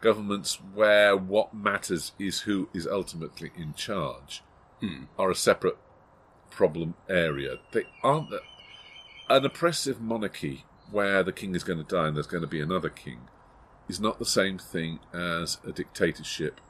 Governments 0.00 0.58
where 0.74 1.14
what 1.14 1.52
matters 1.52 2.12
is 2.18 2.40
who 2.40 2.70
is 2.72 2.86
ultimately 2.86 3.50
in 3.54 3.74
charge 3.74 4.42
are 5.18 5.30
a 5.30 5.34
separate 5.34 5.76
problem 6.48 6.94
area. 7.06 7.58
They 7.72 7.84
aren't 8.02 8.30
the, 8.30 8.40
an 9.28 9.44
oppressive 9.44 10.00
monarchy 10.00 10.64
where 10.90 11.22
the 11.22 11.32
king 11.32 11.54
is 11.54 11.64
going 11.64 11.84
to 11.84 11.94
die 11.96 12.08
and 12.08 12.16
there's 12.16 12.26
going 12.26 12.42
to 12.42 12.48
be 12.48 12.62
another 12.62 12.88
king 12.88 13.28
is 13.88 14.00
not 14.00 14.18
the 14.18 14.24
same 14.24 14.56
thing 14.56 15.00
as 15.12 15.58
a 15.66 15.72
dictatorship, 15.72 16.62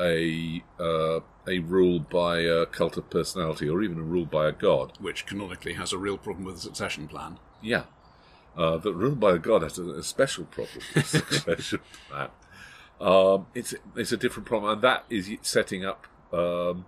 a 0.00 0.62
uh, 0.78 1.20
a 1.48 1.58
rule 1.58 1.98
by 1.98 2.38
a 2.38 2.66
cult 2.66 2.96
of 2.96 3.10
personality, 3.10 3.68
or 3.68 3.82
even 3.82 3.98
a 3.98 4.02
rule 4.02 4.26
by 4.26 4.46
a 4.46 4.52
god. 4.52 4.92
Which 5.00 5.26
canonically 5.26 5.72
has 5.74 5.92
a 5.92 5.98
real 5.98 6.16
problem 6.16 6.44
with 6.44 6.54
the 6.54 6.60
succession 6.62 7.08
plan. 7.08 7.38
Yeah. 7.62 7.84
Uh, 8.56 8.78
that 8.78 8.92
ruled 8.92 9.20
by 9.20 9.32
a 9.32 9.38
god 9.38 9.62
has 9.62 9.78
a, 9.78 9.84
a 9.90 10.02
special 10.02 10.44
problem 10.44 10.82
with 10.94 11.06
succession 11.06 11.80
plan. 12.08 12.28
Um, 13.00 13.46
it's 13.54 13.74
it's 13.96 14.12
a 14.12 14.16
different 14.16 14.46
problem, 14.46 14.72
and 14.72 14.82
that 14.82 15.04
is 15.08 15.30
setting 15.42 15.84
up 15.84 16.06
um, 16.32 16.84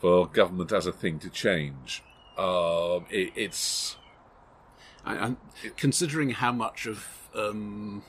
for 0.00 0.26
government 0.26 0.72
as 0.72 0.86
a 0.86 0.92
thing 0.92 1.18
to 1.20 1.30
change. 1.30 2.02
Um, 2.36 3.04
it, 3.10 3.32
it's 3.36 3.96
And, 5.04 5.36
considering 5.76 6.30
how 6.30 6.52
much 6.52 6.86
of, 6.86 7.06
um, 7.34 8.02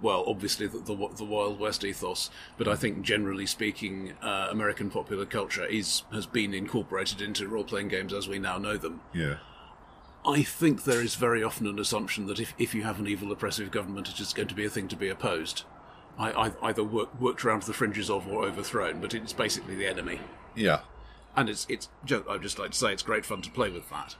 well, 0.00 0.24
obviously 0.26 0.66
the, 0.66 0.78
the 0.78 0.94
the 1.16 1.24
Wild 1.24 1.60
West 1.60 1.84
ethos, 1.84 2.30
but 2.56 2.66
I 2.66 2.74
think 2.76 3.02
generally 3.02 3.46
speaking, 3.46 4.14
uh, 4.22 4.48
American 4.50 4.90
popular 4.90 5.26
culture 5.26 5.66
is 5.66 6.02
has 6.12 6.26
been 6.26 6.54
incorporated 6.54 7.20
into 7.20 7.46
role 7.46 7.64
playing 7.64 7.88
games 7.88 8.12
as 8.12 8.26
we 8.28 8.38
now 8.38 8.58
know 8.58 8.76
them. 8.76 9.00
yeah, 9.12 9.36
I 10.26 10.42
think 10.42 10.84
there 10.84 11.02
is 11.02 11.16
very 11.16 11.42
often 11.42 11.66
an 11.66 11.78
assumption 11.78 12.26
that 12.26 12.38
if, 12.38 12.54
if 12.58 12.74
you 12.74 12.82
have 12.84 13.00
an 13.00 13.08
evil, 13.08 13.32
oppressive 13.32 13.70
government, 13.70 14.08
it 14.08 14.20
is 14.20 14.32
going 14.32 14.48
to 14.48 14.54
be 14.54 14.64
a 14.64 14.70
thing 14.70 14.86
to 14.88 14.96
be 14.96 15.08
opposed. 15.08 15.64
I, 16.18 16.30
I, 16.30 16.52
either 16.68 16.84
work, 16.84 17.20
worked 17.20 17.44
around 17.44 17.62
the 17.62 17.72
fringes 17.72 18.08
of 18.08 18.28
or 18.28 18.44
overthrown, 18.44 19.00
but 19.00 19.14
it's 19.14 19.32
basically 19.32 19.74
the 19.74 19.86
enemy. 19.86 20.20
yeah. 20.54 20.80
And 21.34 21.48
it's 21.48 21.66
it's. 21.70 21.88
I'd 22.28 22.42
just 22.42 22.58
like 22.58 22.72
to 22.72 22.76
say 22.76 22.92
it's 22.92 23.02
great 23.02 23.24
fun 23.24 23.40
to 23.40 23.50
play 23.50 23.70
with 23.70 23.88
that. 23.88 24.16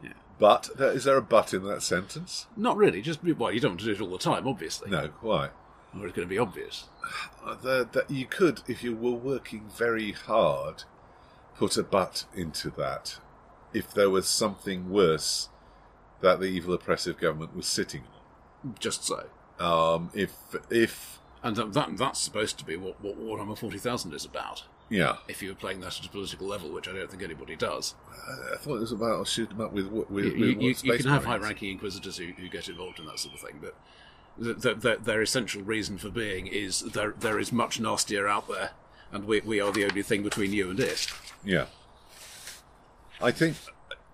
Yeah. 0.00 0.12
But 0.38 0.70
is 0.78 1.02
there 1.02 1.16
a 1.16 1.22
but 1.22 1.52
in 1.52 1.64
that 1.64 1.82
sentence? 1.82 2.46
Not 2.56 2.76
really, 2.76 3.02
just 3.02 3.18
well, 3.24 3.50
you 3.50 3.58
don't 3.58 3.72
want 3.72 3.80
to 3.80 3.86
do 3.86 3.90
it 3.92 4.00
all 4.00 4.12
the 4.12 4.18
time, 4.18 4.46
obviously, 4.46 4.92
No, 4.92 5.08
quite. 5.08 5.50
or 5.92 6.06
it's 6.06 6.14
going 6.14 6.28
to 6.28 6.32
be 6.32 6.38
obvious. 6.38 6.84
Uh, 7.44 7.56
the, 7.56 8.04
you 8.08 8.26
could, 8.26 8.60
if 8.68 8.84
you 8.84 8.94
were 8.94 9.10
working 9.10 9.68
very 9.76 10.12
hard, 10.12 10.84
put 11.56 11.76
a 11.76 11.82
but 11.82 12.26
into 12.32 12.70
that. 12.70 13.18
If 13.72 13.92
there 13.92 14.10
was 14.10 14.28
something 14.28 14.90
worse 14.90 15.48
that 16.20 16.40
the 16.40 16.46
evil 16.46 16.74
oppressive 16.74 17.18
government 17.18 17.56
was 17.56 17.66
sitting 17.66 18.02
on. 18.02 18.74
Just 18.78 19.04
so. 19.04 19.26
Um, 19.58 20.10
if 20.14 20.32
if 20.70 21.18
And 21.42 21.56
that, 21.56 21.72
that 21.72 21.96
that's 21.96 22.20
supposed 22.20 22.58
to 22.58 22.64
be 22.64 22.76
what, 22.76 23.00
what 23.02 23.18
Warhammer 23.18 23.56
40,000 23.56 24.12
is 24.14 24.24
about. 24.24 24.64
yeah, 24.88 25.16
If 25.28 25.42
you 25.42 25.50
were 25.50 25.54
playing 25.54 25.80
that 25.80 25.98
at 25.98 26.06
a 26.06 26.08
political 26.08 26.46
level, 26.46 26.70
which 26.70 26.88
I 26.88 26.92
don't 26.92 27.10
think 27.10 27.22
anybody 27.22 27.56
does. 27.56 27.94
I 28.52 28.56
thought 28.56 28.76
it 28.76 28.80
was 28.80 28.92
about 28.92 29.26
shooting 29.26 29.56
them 29.56 29.66
up 29.66 29.72
with 29.72 29.86
with, 29.86 30.10
with, 30.10 30.24
You, 30.24 30.46
you, 30.46 30.74
you, 30.82 30.98
can 30.98 31.08
have 31.08 31.24
high-ranking 31.24 31.70
inquisitors 31.70 32.16
who, 32.18 32.26
who 32.26 32.48
get 32.48 32.68
involved 32.68 32.98
in 32.98 33.06
that 33.06 33.18
sort 33.18 33.34
of 33.34 33.40
thing, 33.40 33.58
but 33.60 33.74
th 34.42 34.60
th 34.62 34.80
th 34.80 34.98
their 35.00 35.22
essential 35.22 35.62
reason 35.62 35.98
for 35.98 36.10
being 36.10 36.46
is 36.46 36.80
there 36.80 37.14
there 37.18 37.38
is 37.38 37.52
much 37.52 37.80
nastier 37.80 38.26
out 38.26 38.48
there, 38.48 38.70
and 39.12 39.24
we 39.24 39.40
we 39.40 39.60
are 39.60 39.72
the 39.72 39.84
only 39.84 40.02
thing 40.02 40.22
between 40.22 40.52
you 40.52 40.70
and 40.70 40.80
it. 40.80 41.06
Yeah, 41.44 41.66
I 43.22 43.30
think 43.30 43.56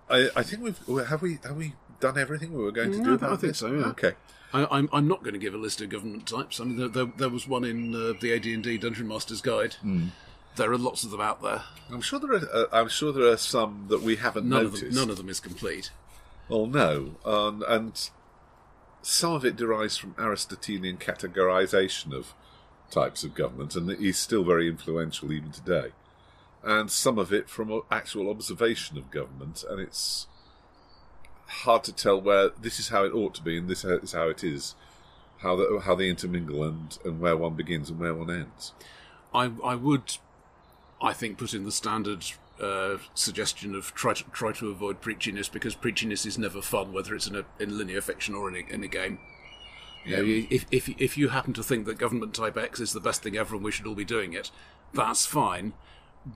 I, 0.09 0.29
I 0.35 0.43
think 0.43 0.61
we've 0.63 1.07
have 1.07 1.21
we 1.21 1.39
have 1.43 1.55
we 1.57 1.73
done 1.99 2.17
everything 2.17 2.53
we 2.53 2.63
were 2.63 2.71
going 2.71 2.91
to 2.91 2.97
Mm, 2.99 3.03
do. 3.03 3.11
I 3.11 3.15
about 3.15 3.41
think 3.41 3.51
this? 3.51 3.57
so, 3.59 3.71
yeah. 3.73 3.85
Okay. 3.87 4.13
I, 4.53 4.65
I'm 4.71 4.89
I'm 4.93 5.07
not 5.07 5.23
going 5.23 5.33
to 5.33 5.39
give 5.39 5.53
a 5.53 5.57
list 5.57 5.81
of 5.81 5.89
government 5.89 6.27
types. 6.27 6.59
I 6.59 6.63
mean, 6.65 6.77
there, 6.77 6.87
there, 6.87 7.05
there 7.17 7.29
was 7.29 7.47
one 7.47 7.63
in 7.65 7.93
uh, 7.93 8.13
the 8.19 8.33
AD&D 8.33 8.77
Dungeon 8.77 9.07
Master's 9.07 9.41
Guide. 9.41 9.73
Hmm. 9.75 10.07
There 10.55 10.71
are 10.71 10.77
lots 10.77 11.03
of 11.03 11.11
them 11.11 11.21
out 11.21 11.41
there. 11.43 11.61
I'm 11.91 12.01
sure 12.01 12.19
there 12.19 12.33
are. 12.33 12.49
Uh, 12.53 12.65
I'm 12.71 12.87
sure 12.89 13.11
there 13.11 13.27
are 13.27 13.37
some 13.37 13.85
that 13.89 14.01
we 14.01 14.15
haven't 14.15 14.47
None 14.47 14.63
noticed. 14.63 14.83
of 14.83 14.89
them, 14.89 14.95
none 14.95 15.09
of 15.09 15.17
them 15.17 15.29
is 15.29 15.39
complete. 15.39 15.91
Well, 16.49 16.65
no, 16.65 17.15
um, 17.25 17.63
and 17.67 18.09
some 19.01 19.33
of 19.33 19.43
it 19.45 19.55
derives 19.57 19.97
from 19.97 20.15
Aristotelian 20.17 20.97
categorization 20.97 22.13
of 22.13 22.33
types 22.89 23.23
of 23.25 23.35
government, 23.35 23.75
and 23.75 23.91
he's 23.99 24.17
still 24.17 24.43
very 24.45 24.67
influential 24.69 25.31
even 25.33 25.51
today. 25.51 25.91
And 26.67 26.91
some 26.91 27.17
of 27.17 27.31
it 27.31 27.49
from 27.49 27.81
actual 27.89 28.29
observation 28.29 28.97
of 28.97 29.09
government, 29.09 29.63
and 29.69 29.79
it's 29.79 30.27
hard 31.63 31.83
to 31.85 31.93
tell 31.93 32.19
where 32.19 32.49
this 32.61 32.77
is 32.77 32.89
how 32.89 33.05
it 33.05 33.13
ought 33.13 33.33
to 33.35 33.41
be 33.41 33.57
and 33.57 33.69
this 33.69 33.85
is 33.85 34.11
how 34.11 34.27
it 34.27 34.43
is, 34.43 34.75
how 35.37 35.55
the, 35.55 35.81
how 35.85 35.95
they 35.95 36.09
intermingle, 36.09 36.63
and, 36.63 36.97
and 37.05 37.21
where 37.21 37.37
one 37.37 37.53
begins 37.55 37.89
and 37.89 37.99
where 37.99 38.13
one 38.13 38.29
ends. 38.29 38.73
I 39.33 39.51
I 39.63 39.75
would, 39.75 40.17
I 41.01 41.13
think, 41.13 41.37
put 41.37 41.53
in 41.53 41.63
the 41.63 41.71
standard 41.71 42.25
uh, 42.61 42.97
suggestion 43.13 43.73
of 43.73 43.93
try 43.93 44.13
to 44.13 44.23
try 44.33 44.51
to 44.53 44.69
avoid 44.69 45.01
preachiness 45.01 45.49
because 45.49 45.73
preachiness 45.73 46.25
is 46.25 46.37
never 46.37 46.61
fun, 46.61 46.91
whether 46.91 47.15
it's 47.15 47.27
in 47.27 47.35
a 47.37 47.45
in 47.59 47.77
linear 47.77 48.01
fiction 48.01 48.35
or 48.35 48.49
in 48.49 48.55
a, 48.55 48.73
in 48.73 48.83
a 48.83 48.87
game. 48.89 49.19
You 50.05 50.17
know, 50.17 50.21
you- 50.23 50.47
if 50.49 50.65
if 50.71 50.89
if 51.01 51.17
you 51.17 51.29
happen 51.29 51.53
to 51.53 51.63
think 51.63 51.85
that 51.85 51.97
government 51.97 52.33
type 52.33 52.57
X 52.57 52.81
is 52.81 52.91
the 52.91 52.99
best 52.99 53.23
thing 53.23 53.37
ever 53.37 53.55
and 53.55 53.63
we 53.63 53.71
should 53.71 53.87
all 53.87 53.95
be 53.95 54.03
doing 54.05 54.33
it, 54.33 54.51
that's 54.93 55.25
fine, 55.25 55.73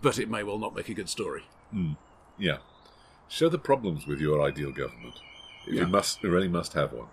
but 0.02 0.18
it 0.20 0.30
may 0.30 0.44
well 0.44 0.58
not 0.58 0.76
make 0.76 0.90
a 0.90 0.94
good 0.94 1.10
story. 1.10 1.44
Hmm. 1.72 1.94
Yeah, 2.38 2.58
show 3.28 3.50
the 3.50 3.58
problems 3.60 4.08
with 4.08 4.20
your 4.20 4.42
ideal 4.42 4.72
government. 4.72 5.16
If 5.68 5.74
Yeah. 5.74 5.82
you 5.82 5.88
must, 5.88 6.24
you 6.24 6.30
really 6.30 6.48
must 6.48 6.74
have 6.74 6.92
one. 6.94 7.08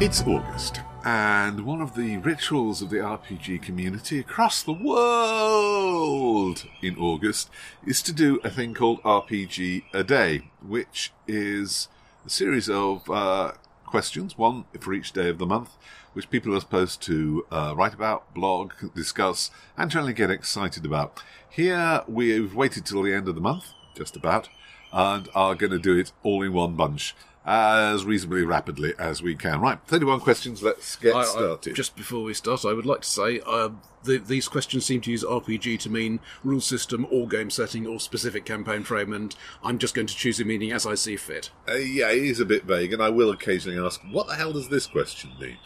It's 0.00 0.22
August, 0.26 0.80
and 1.04 1.66
one 1.66 1.82
of 1.82 1.94
the 1.94 2.16
rituals 2.16 2.80
of 2.80 2.88
the 2.88 2.96
RPG 2.96 3.60
community 3.60 4.18
across 4.18 4.62
the 4.62 4.72
world 4.72 6.64
in 6.80 6.96
August 6.96 7.50
is 7.86 8.00
to 8.00 8.12
do 8.12 8.40
a 8.42 8.48
thing 8.48 8.72
called 8.72 9.02
RPG 9.02 9.84
a 9.92 10.02
Day, 10.02 10.50
which 10.66 11.12
is 11.28 11.88
a 12.24 12.30
series 12.30 12.70
of 12.70 13.10
uh, 13.10 13.52
questions, 13.84 14.38
one 14.38 14.64
for 14.80 14.94
each 14.94 15.12
day 15.12 15.28
of 15.28 15.36
the 15.36 15.44
month, 15.44 15.76
which 16.14 16.30
people 16.30 16.56
are 16.56 16.60
supposed 16.60 17.02
to 17.02 17.44
uh, 17.50 17.74
write 17.76 17.92
about, 17.92 18.32
blog, 18.32 18.72
discuss, 18.94 19.50
and 19.76 19.90
generally 19.90 20.14
get 20.14 20.30
excited 20.30 20.86
about. 20.86 21.22
Here 21.50 22.02
we've 22.08 22.54
waited 22.54 22.86
till 22.86 23.02
the 23.02 23.12
end 23.12 23.28
of 23.28 23.34
the 23.34 23.42
month, 23.42 23.74
just 23.94 24.16
about, 24.16 24.48
and 24.90 25.28
are 25.34 25.54
going 25.54 25.72
to 25.72 25.78
do 25.78 25.98
it 25.98 26.12
all 26.22 26.40
in 26.40 26.54
one 26.54 26.76
bunch 26.76 27.14
as 27.46 28.04
reasonably 28.04 28.42
rapidly 28.44 28.94
as 28.98 29.22
we 29.22 29.34
can. 29.34 29.60
Right, 29.60 29.78
31 29.86 30.20
questions, 30.20 30.62
let's 30.62 30.96
get 30.96 31.14
I- 31.14 31.20
I- 31.20 31.24
started. 31.24 31.74
just 31.74 31.94
before 31.96 32.22
we 32.24 32.34
start, 32.34 32.64
I 32.64 32.72
would 32.72 32.86
like 32.86 33.02
to 33.02 33.08
say 33.08 33.40
uh, 33.46 33.70
the, 34.04 34.18
these 34.18 34.48
questions 34.48 34.84
seem 34.86 35.00
to 35.02 35.10
use 35.10 35.22
RPG 35.24 35.78
to 35.80 35.90
mean 35.90 36.20
rule 36.42 36.60
system 36.60 37.06
or 37.10 37.28
game 37.28 37.50
setting 37.50 37.86
or 37.86 38.00
specific 38.00 38.44
campaign 38.44 38.82
frame, 38.82 39.12
and 39.12 39.34
I'm 39.62 39.78
just 39.78 39.94
going 39.94 40.06
to 40.06 40.14
choose 40.14 40.40
a 40.40 40.44
meaning 40.44 40.72
as 40.72 40.86
I 40.86 40.94
see 40.94 41.16
fit. 41.16 41.50
Uh, 41.68 41.74
yeah, 41.74 42.10
it 42.10 42.22
is 42.22 42.40
a 42.40 42.44
bit 42.46 42.64
vague, 42.64 42.92
and 42.92 43.02
I 43.02 43.10
will 43.10 43.30
occasionally 43.30 43.78
ask, 43.84 44.00
what 44.10 44.26
the 44.26 44.34
hell 44.36 44.52
does 44.52 44.68
this 44.68 44.86
question 44.86 45.32
mean? 45.40 45.58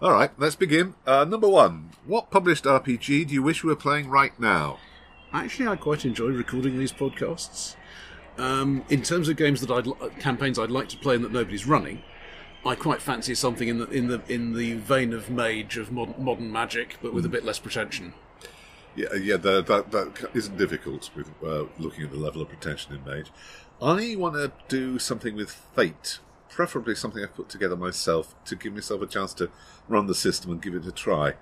All 0.00 0.12
right, 0.12 0.30
let's 0.38 0.56
begin. 0.56 0.94
Uh, 1.06 1.26
number 1.26 1.48
one, 1.48 1.90
what 2.06 2.30
published 2.30 2.64
RPG 2.64 3.28
do 3.28 3.34
you 3.34 3.42
wish 3.42 3.62
we 3.62 3.68
were 3.68 3.76
playing 3.76 4.08
right 4.08 4.38
now? 4.40 4.78
Actually, 5.32 5.68
I 5.68 5.76
quite 5.76 6.04
enjoy 6.06 6.28
recording 6.28 6.78
these 6.78 6.92
podcasts. 6.92 7.76
Um, 8.38 8.84
in 8.88 9.02
terms 9.02 9.28
of 9.28 9.36
games 9.36 9.60
that 9.60 9.70
I'd 9.70 10.20
campaigns 10.20 10.58
I'd 10.58 10.70
like 10.70 10.88
to 10.90 10.96
play 10.96 11.14
and 11.14 11.24
that 11.24 11.32
nobody's 11.32 11.66
running, 11.66 12.02
I 12.64 12.74
quite 12.74 13.02
fancy 13.02 13.34
something 13.34 13.68
in 13.68 13.78
the 13.78 13.88
in 13.90 14.08
the 14.08 14.22
in 14.28 14.54
the 14.54 14.74
vein 14.74 15.12
of 15.12 15.30
Mage 15.30 15.76
of 15.76 15.92
modern, 15.92 16.22
modern 16.22 16.52
Magic, 16.52 16.96
but 17.02 17.12
with 17.12 17.24
a 17.24 17.28
bit 17.28 17.44
less 17.44 17.58
pretension. 17.58 18.14
Yeah, 18.96 19.14
yeah, 19.14 19.36
that, 19.36 19.66
that, 19.68 19.92
that 19.92 20.30
isn't 20.34 20.56
difficult 20.56 21.10
with 21.14 21.30
uh, 21.44 21.66
looking 21.78 22.04
at 22.04 22.10
the 22.10 22.18
level 22.18 22.42
of 22.42 22.48
pretension 22.48 22.92
in 22.94 23.04
Mage. 23.04 23.30
I 23.80 24.16
want 24.16 24.34
to 24.34 24.52
do 24.68 24.98
something 24.98 25.36
with 25.36 25.50
Fate, 25.50 26.18
preferably 26.48 26.96
something 26.96 27.22
I've 27.22 27.34
put 27.34 27.48
together 27.48 27.76
myself 27.76 28.34
to 28.46 28.56
give 28.56 28.74
myself 28.74 29.00
a 29.00 29.06
chance 29.06 29.32
to 29.34 29.48
run 29.88 30.06
the 30.06 30.14
system 30.14 30.50
and 30.50 30.60
give 30.60 30.74
it 30.74 30.86
a 30.86 30.92
try. 30.92 31.34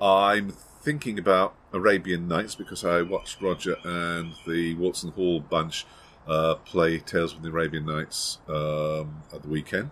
I'm 0.00 0.50
thinking 0.50 1.18
about 1.18 1.54
Arabian 1.72 2.28
Nights 2.28 2.54
because 2.54 2.84
I 2.84 3.02
watched 3.02 3.40
Roger 3.40 3.76
and 3.84 4.34
the 4.46 4.74
Watson 4.74 5.12
Hall 5.12 5.40
bunch 5.40 5.86
uh, 6.28 6.56
play 6.56 6.98
Tales 6.98 7.32
from 7.32 7.42
the 7.42 7.48
Arabian 7.48 7.86
Nights 7.86 8.38
um, 8.48 9.22
at 9.32 9.42
the 9.42 9.48
weekend. 9.48 9.90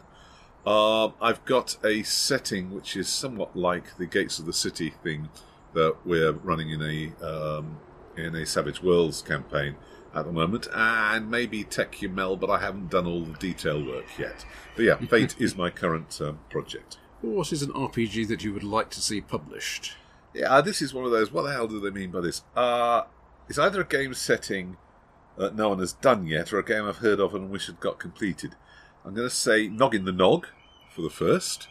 Um, 0.67 1.15
I've 1.21 1.45
got 1.45 1.77
a 1.85 2.03
setting 2.03 2.75
which 2.75 2.97
is 2.97 3.09
somewhat 3.09 3.57
like 3.57 3.97
the 3.97 4.07
Gates 4.07 4.39
of 4.39 4.47
the 4.47 4.53
City 4.53 4.91
thing 5.03 5.29
that 5.75 5.97
we're 6.05 6.33
running 6.33 6.71
in 6.71 6.83
a 6.83 7.27
um, 7.27 7.79
in 8.17 8.35
a 8.35 8.45
Savage 8.45 8.83
Worlds 8.83 9.23
campaign 9.23 9.77
at 10.15 10.25
the 10.25 10.33
moment, 10.33 10.67
and 10.75 11.31
maybe 11.31 11.63
Tékumel, 11.63 12.41
but 12.41 12.51
I 12.51 12.59
haven't 12.59 12.91
done 12.91 13.07
all 13.07 13.21
the 13.21 13.39
detail 13.39 13.85
work 13.85 14.07
yet. 14.19 14.45
But 14.75 14.85
yeah, 14.85 14.97
Fate 15.11 15.37
is 15.39 15.57
my 15.57 15.71
current 15.71 16.19
um, 16.21 16.41
project. 16.51 16.99
What 17.21 17.53
is 17.53 17.63
an 17.63 17.71
RPG 17.73 18.27
that 18.29 18.43
you 18.43 18.53
would 18.53 18.65
like 18.65 18.91
to 18.91 19.01
see 19.01 19.21
published? 19.21 19.93
Yeah, 20.35 20.61
this 20.61 20.83
is 20.83 20.93
one 20.93 21.05
of 21.05 21.11
those. 21.11 21.31
What 21.31 21.43
the 21.43 21.53
hell 21.53 21.69
do 21.69 21.81
they 21.81 21.91
mean 21.91 22.11
by 22.11 22.21
this? 22.21 22.43
Uh, 22.55 23.03
it's 23.49 23.59
either 23.59 23.83
a 23.83 23.87
game 23.87 24.15
setting 24.15 24.77
that 25.37 25.55
no 25.55 25.69
one 25.71 25.79
has 25.81 25.93
done 25.95 26.27
yet, 26.27 26.53
or 26.53 26.59
a 26.59 26.65
game 26.65 26.85
I've 26.87 26.99
heard 26.99 27.21
of 27.21 27.35
and 27.35 27.51
wish 27.51 27.67
had 27.67 27.81
got 27.81 27.99
completed. 27.99 28.55
I'm 29.05 29.15
going 29.15 29.29
to 29.29 29.35
say 29.35 29.69
Noggin 29.69 30.05
the 30.05 30.13
Nog 30.13 30.47
for 30.95 31.03
the 31.03 31.11
first. 31.11 31.69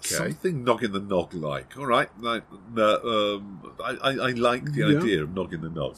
Something 0.00 0.64
Noggin 0.64 0.92
the 0.92 1.00
Nog 1.00 1.34
like. 1.34 1.76
All 1.76 1.86
right, 1.86 2.08
no, 2.20 2.40
um, 2.74 3.74
I, 3.84 3.90
I, 4.02 4.10
I 4.10 4.30
like 4.32 4.72
the 4.72 4.80
Yeah. 4.80 4.98
idea 4.98 5.22
of 5.22 5.34
Noggin 5.34 5.60
the 5.60 5.68
Nog. 5.68 5.96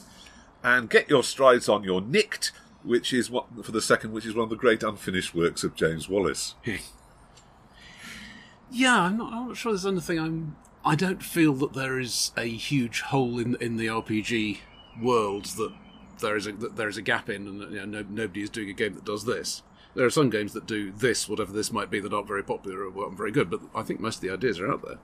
And 0.63 0.89
get 0.89 1.09
your 1.09 1.23
strides 1.23 1.67
on 1.67 1.83
your 1.83 2.01
Nicked, 2.01 2.51
which 2.83 3.11
is 3.13 3.29
what 3.29 3.45
for 3.65 3.71
the 3.71 3.81
second, 3.81 4.11
which 4.13 4.25
is 4.25 4.35
one 4.35 4.43
of 4.43 4.49
the 4.49 4.55
great 4.55 4.83
unfinished 4.83 5.33
works 5.33 5.63
of 5.63 5.75
James 5.75 6.07
Wallace. 6.09 6.55
Yeah, 8.71 9.01
I'm 9.01 9.17
not, 9.17 9.31
I'm 9.33 9.47
not 9.49 9.57
sure 9.57 9.71
there's 9.71 9.85
anything 9.85 10.19
I'm. 10.19 10.55
I 10.83 10.95
don't 10.95 11.21
feel 11.23 11.53
that 11.53 11.73
there 11.73 11.99
is 11.99 12.31
a 12.35 12.45
huge 12.47 13.01
hole 13.01 13.37
in 13.39 13.55
in 13.61 13.77
the 13.77 13.85
RPG 13.85 14.59
world 15.01 15.45
that 15.57 15.71
there 16.23 16.35
is 16.35 16.47
a 16.47 16.51
there 16.53 16.89
is 16.89 16.97
a 16.97 17.01
gap 17.01 17.29
in, 17.29 17.47
and 17.47 17.71
you 17.71 17.85
know, 17.85 17.85
no, 17.85 18.05
nobody 18.09 18.41
is 18.41 18.49
doing 18.49 18.69
a 18.69 18.73
game 18.73 18.95
that 18.95 19.05
does 19.05 19.25
this. 19.25 19.61
There 19.93 20.05
are 20.05 20.09
some 20.09 20.31
games 20.31 20.53
that 20.53 20.65
do 20.65 20.91
this, 20.91 21.29
whatever 21.29 21.51
this 21.51 21.71
might 21.71 21.91
be, 21.91 21.99
that 21.99 22.13
aren't 22.13 22.27
very 22.27 22.43
popular 22.43 22.87
or 22.87 23.03
aren't 23.03 23.17
very 23.17 23.31
good, 23.31 23.51
but 23.51 23.61
I 23.75 23.83
think 23.83 23.99
most 23.99 24.15
of 24.15 24.21
the 24.21 24.31
ideas 24.31 24.59
are 24.59 24.71
out 24.71 24.83
there. 24.83 24.97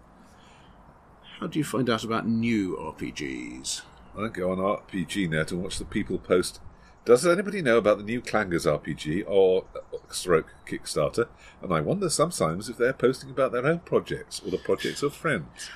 How 1.40 1.46
do 1.46 1.60
you 1.60 1.64
find 1.64 1.90
out 1.90 2.04
about 2.04 2.28
new 2.28 2.76
RPGs? 2.76 3.82
I 4.18 4.28
go 4.30 4.52
on 4.52 4.58
RPG 4.58 5.30
Net 5.30 5.52
and 5.52 5.62
watch 5.62 5.78
the 5.78 5.86
people 5.86 6.18
post. 6.18 6.60
Does 7.06 7.26
anybody 7.26 7.62
know 7.62 7.78
about 7.78 7.98
the 7.98 8.04
new 8.04 8.22
Clangers 8.22 8.66
RPG 8.66 9.24
or 9.28 9.66
uh, 9.76 9.98
stroke 10.10 10.54
Kickstarter? 10.68 11.28
And 11.62 11.74
I 11.74 11.82
wonder 11.82 12.10
sometimes 12.10 12.68
if 12.68 12.78
they're 12.78 12.94
posting 12.94 13.30
about 13.30 13.52
their 13.52 13.66
own 13.66 13.80
projects 13.80 14.42
or 14.44 14.52
the 14.52 14.58
projects 14.58 15.04
of 15.04 15.14
friends. 15.14 15.70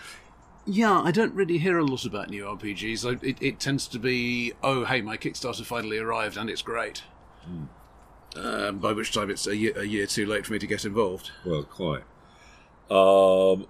Yeah, 0.65 1.01
I 1.01 1.11
don't 1.11 1.33
really 1.33 1.57
hear 1.57 1.77
a 1.77 1.83
lot 1.85 2.05
about 2.05 2.29
new 2.29 2.43
RPGs. 2.45 3.05
I, 3.05 3.19
it, 3.25 3.37
it 3.41 3.59
tends 3.59 3.87
to 3.89 3.99
be, 3.99 4.53
oh, 4.63 4.85
hey, 4.85 5.01
my 5.01 5.17
Kickstarter 5.17 5.65
finally 5.65 5.97
arrived 5.97 6.37
and 6.37 6.49
it's 6.49 6.61
great. 6.61 7.03
Um, 8.35 8.79
by 8.79 8.93
which 8.93 9.13
time 9.13 9.29
it's 9.29 9.45
a 9.45 9.55
year, 9.55 9.77
a 9.77 9.83
year 9.83 10.07
too 10.07 10.25
late 10.25 10.45
for 10.45 10.53
me 10.53 10.59
to 10.59 10.67
get 10.67 10.85
involved. 10.85 11.31
Well, 11.45 11.63
quite. 11.63 12.03
Um, 12.89 13.67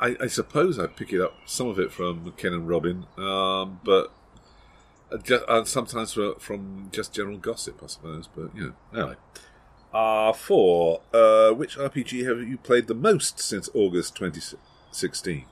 I, 0.00 0.16
I 0.24 0.26
suppose 0.28 0.78
I 0.78 0.86
pick 0.86 1.12
it 1.12 1.20
up 1.20 1.34
some 1.44 1.68
of 1.68 1.78
it 1.78 1.92
from 1.92 2.32
Ken 2.36 2.52
and 2.52 2.66
Robin, 2.68 3.06
um, 3.18 3.80
but 3.84 4.10
Uh, 5.12 5.64
sometimes 5.64 6.14
fro- 6.14 6.34
from 6.36 6.88
just 6.90 7.12
general 7.12 7.36
gossip, 7.38 7.80
I 7.82 7.86
suppose. 7.86 8.28
But 8.34 8.54
you 8.56 8.74
know, 8.92 8.98
anyway. 9.00 9.16
Uh, 9.92 10.32
four. 10.32 11.02
Uh, 11.12 11.50
which 11.52 11.76
RPG 11.76 12.26
have 12.26 12.40
you 12.48 12.56
played 12.58 12.88
the 12.88 12.94
most 12.94 13.38
since 13.38 13.68
August 13.74 14.16
2016? 14.94 15.44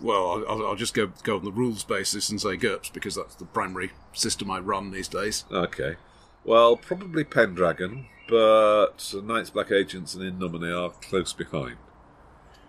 Well, 0.00 0.44
I'll, 0.48 0.66
I'll 0.68 0.76
just 0.76 0.94
go 0.94 1.12
go 1.24 1.36
on 1.36 1.44
the 1.44 1.52
rules 1.52 1.84
basis 1.84 2.30
and 2.30 2.40
say 2.40 2.56
GURPS 2.56 2.90
because 2.92 3.14
that's 3.16 3.34
the 3.34 3.44
primary 3.44 3.90
system 4.14 4.50
I 4.50 4.58
run 4.58 4.90
these 4.92 5.08
days. 5.08 5.44
Okay. 5.52 5.96
Well, 6.42 6.76
probably 6.78 7.22
Pendragon, 7.24 8.06
but 8.26 9.14
Night's, 9.22 9.50
Black 9.50 9.70
Agents, 9.70 10.14
and 10.14 10.24
In 10.24 10.38
Nomine 10.38 10.72
are 10.72 10.90
close 11.02 11.34
behind. 11.34 11.76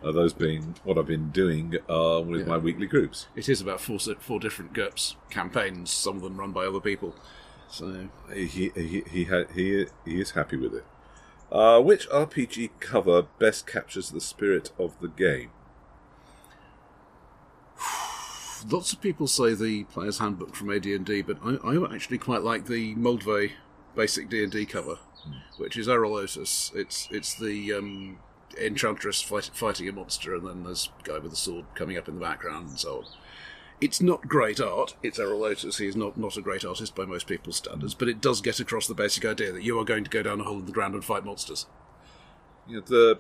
Uh, 0.04 0.12
those 0.12 0.34
being 0.34 0.76
what 0.84 0.98
I've 0.98 1.06
been 1.08 1.30
doing 1.30 1.76
uh, 1.88 2.22
with 2.26 2.42
Yeah. 2.42 2.48
my 2.48 2.58
weekly 2.58 2.88
groups. 2.88 3.28
It 3.36 3.48
is 3.48 3.62
about 3.62 3.80
four 3.80 4.00
four 4.00 4.40
different 4.40 4.74
GURPS 4.74 5.16
campaigns, 5.30 5.90
some 5.92 6.18
of 6.18 6.24
them 6.24 6.38
run 6.38 6.52
by 6.52 6.66
other 6.66 6.82
people. 6.82 7.16
So 7.70 8.10
He 8.34 8.46
he 8.76 9.04
he 9.10 9.24
ha- 9.24 9.46
he, 9.54 9.86
he 10.04 10.20
is 10.20 10.32
happy 10.32 10.58
with 10.58 10.74
it. 10.74 10.84
Uh, 11.52 11.82
which 11.82 12.08
RPG 12.10 12.70
cover 12.80 13.24
best 13.38 13.68
captures 13.68 14.10
the 14.10 14.22
spirit 14.22 14.72
of 14.80 14.98
the 15.02 15.10
game? 15.10 15.52
lots 18.70 18.94
of 18.94 19.02
people 19.02 19.28
say 19.28 19.54
the 19.54 19.84
player's 19.86 20.20
handbook 20.20 20.56
from 20.56 20.72
AD&D, 20.72 21.24
but 21.24 21.38
I, 21.44 21.58
I 21.64 21.94
actually 21.94 22.20
quite 22.20 22.42
like 22.42 22.68
the 22.68 22.96
Moldvay 22.96 23.52
basic 23.96 24.30
D&D 24.30 24.66
cover, 24.66 25.00
which 25.58 25.78
is 25.78 25.88
Erol 25.88 26.22
Otus. 26.24 26.72
It's 26.74 27.10
it's 27.12 27.36
the 27.36 27.74
um, 27.74 28.20
enchantress 28.60 29.22
fight, 29.22 29.50
fighting 29.54 29.90
a 29.90 29.92
monster, 29.92 30.36
and 30.36 30.48
then 30.48 30.64
there's 30.64 30.90
a 31.00 31.04
guy 31.04 31.20
with 31.20 31.34
a 31.34 31.38
sword 31.38 31.66
coming 31.76 31.98
up 31.98 32.08
in 32.08 32.16
the 32.16 32.22
background, 32.22 32.70
and 32.70 32.80
so 32.80 33.00
on. 33.00 33.06
It's 33.82 34.00
not 34.00 34.28
great 34.28 34.62
art. 34.62 34.96
It's 35.02 35.18
Erol 35.18 35.50
Otus. 35.50 35.80
He's 35.80 35.96
not, 35.96 36.16
not 36.16 36.38
a 36.38 36.42
great 36.42 36.64
artist 36.64 36.94
by 36.94 37.04
most 37.06 37.26
people's 37.26 37.56
standards, 37.58 37.96
but 37.96 38.08
it 38.08 38.22
does 38.22 38.40
get 38.40 38.60
across 38.60 38.86
the 38.86 38.94
basic 38.94 39.26
idea 39.26 39.52
that 39.52 39.64
you 39.64 39.80
are 39.80 39.84
going 39.84 40.04
to 40.04 40.10
go 40.10 40.22
down 40.22 40.40
a 40.40 40.44
hole 40.44 40.60
in 40.60 40.68
the 40.68 40.72
ground 40.72 40.94
and 40.94 41.04
fight 41.04 41.26
monsters. 41.26 41.66
You 42.68 42.76
know, 42.76 42.82
the 42.82 43.20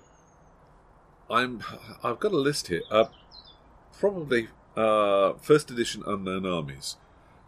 I'm 1.32 1.64
I've 2.04 2.20
got 2.20 2.32
a 2.32 2.38
list 2.38 2.68
here. 2.68 2.84
Uh, 2.92 3.06
probably 4.00 4.50
uh, 4.78 5.34
first 5.42 5.72
edition 5.72 6.04
Unknown 6.06 6.46
Armies, 6.46 6.98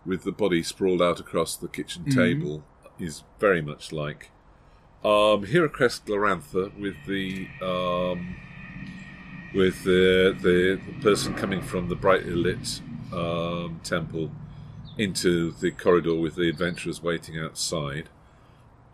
with 0.05 0.24
the 0.24 0.32
body 0.32 0.64
sprawled 0.64 1.01
out 1.01 1.20
across 1.20 1.55
the 1.55 1.68
kitchen 1.68 2.05
table, 2.09 2.64
is 2.99 3.24
very 3.39 3.61
much 3.61 3.91
like 3.91 4.32
um, 5.03 5.45
HeroQuest 5.45 6.05
Glorantha 6.05 6.76
with 6.80 6.95
the 7.05 7.47
um, 7.61 8.38
with 9.53 9.84
the, 9.84 10.36
the 10.41 10.80
the 10.88 11.01
person 11.01 11.36
coming 11.36 11.61
from 11.61 11.89
the 11.89 11.95
brightly 11.95 12.34
lit 12.34 12.82
um, 13.14 13.80
temple 13.84 14.32
into 14.97 15.51
the 15.51 15.72
corridor 15.72 16.16
with 16.16 16.36
the 16.36 16.49
adventurers 16.49 17.01
waiting 17.01 17.39
outside. 17.39 18.09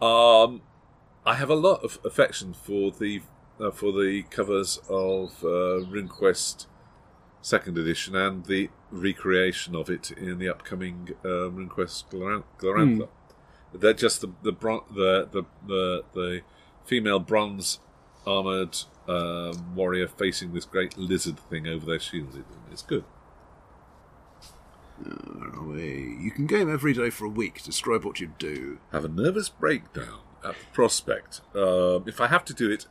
Um, 0.01 0.61
I 1.25 1.35
have 1.35 1.49
a 1.49 1.55
lot 1.55 1.83
of 1.83 1.99
affection 2.05 2.53
for 2.53 2.91
the 2.91 3.21
uh, 3.59 3.71
for 3.71 3.91
the 3.91 4.23
covers 4.29 4.79
of 4.89 5.43
uh, 5.43 5.83
RuneQuest 5.91 6.65
second 7.41 7.77
edition 7.77 8.15
and 8.15 8.45
the 8.45 8.69
recreation 8.91 9.75
of 9.75 9.89
it 9.89 10.11
in 10.11 10.39
the 10.39 10.47
upcoming 10.49 11.09
uh, 11.25 11.27
RuneQuest 11.51 12.05
Gloran- 12.09 12.43
Glorantha. 12.57 13.07
They're 13.73 13.93
just 13.93 14.21
the 14.21 14.31
the, 14.41 14.51
bron- 14.53 14.85
the 14.95 15.27
the 15.31 15.43
the 15.67 16.03
the 16.13 16.41
female 16.85 17.19
bronze 17.19 17.79
armored 18.25 18.77
um, 19.07 19.75
warrior 19.75 20.07
facing 20.07 20.53
this 20.53 20.65
great 20.65 20.97
lizard 20.97 21.39
thing 21.49 21.67
over 21.67 21.85
their 21.85 21.99
shields. 21.99 22.35
It- 22.37 22.45
It's 22.71 22.81
good. 22.83 23.03
Where 25.03 25.55
are 25.55 25.67
we? 25.67 26.17
You 26.19 26.31
can 26.31 26.45
game 26.45 26.71
every 26.71 26.93
day 26.93 27.09
for 27.09 27.25
a 27.25 27.29
week. 27.29 27.63
Describe 27.63 28.03
what 28.03 28.19
you 28.19 28.33
do. 28.37 28.79
have 28.91 29.05
a 29.05 29.09
nervous 29.09 29.49
breakdown 29.49 30.19
at 30.43 30.55
the 30.59 30.65
prospect. 30.73 31.41
Um, 31.55 32.03
if 32.07 32.19
I 32.21 32.27
have 32.27 32.45
to 32.45 32.53
do 32.53 32.69
it 32.71 32.85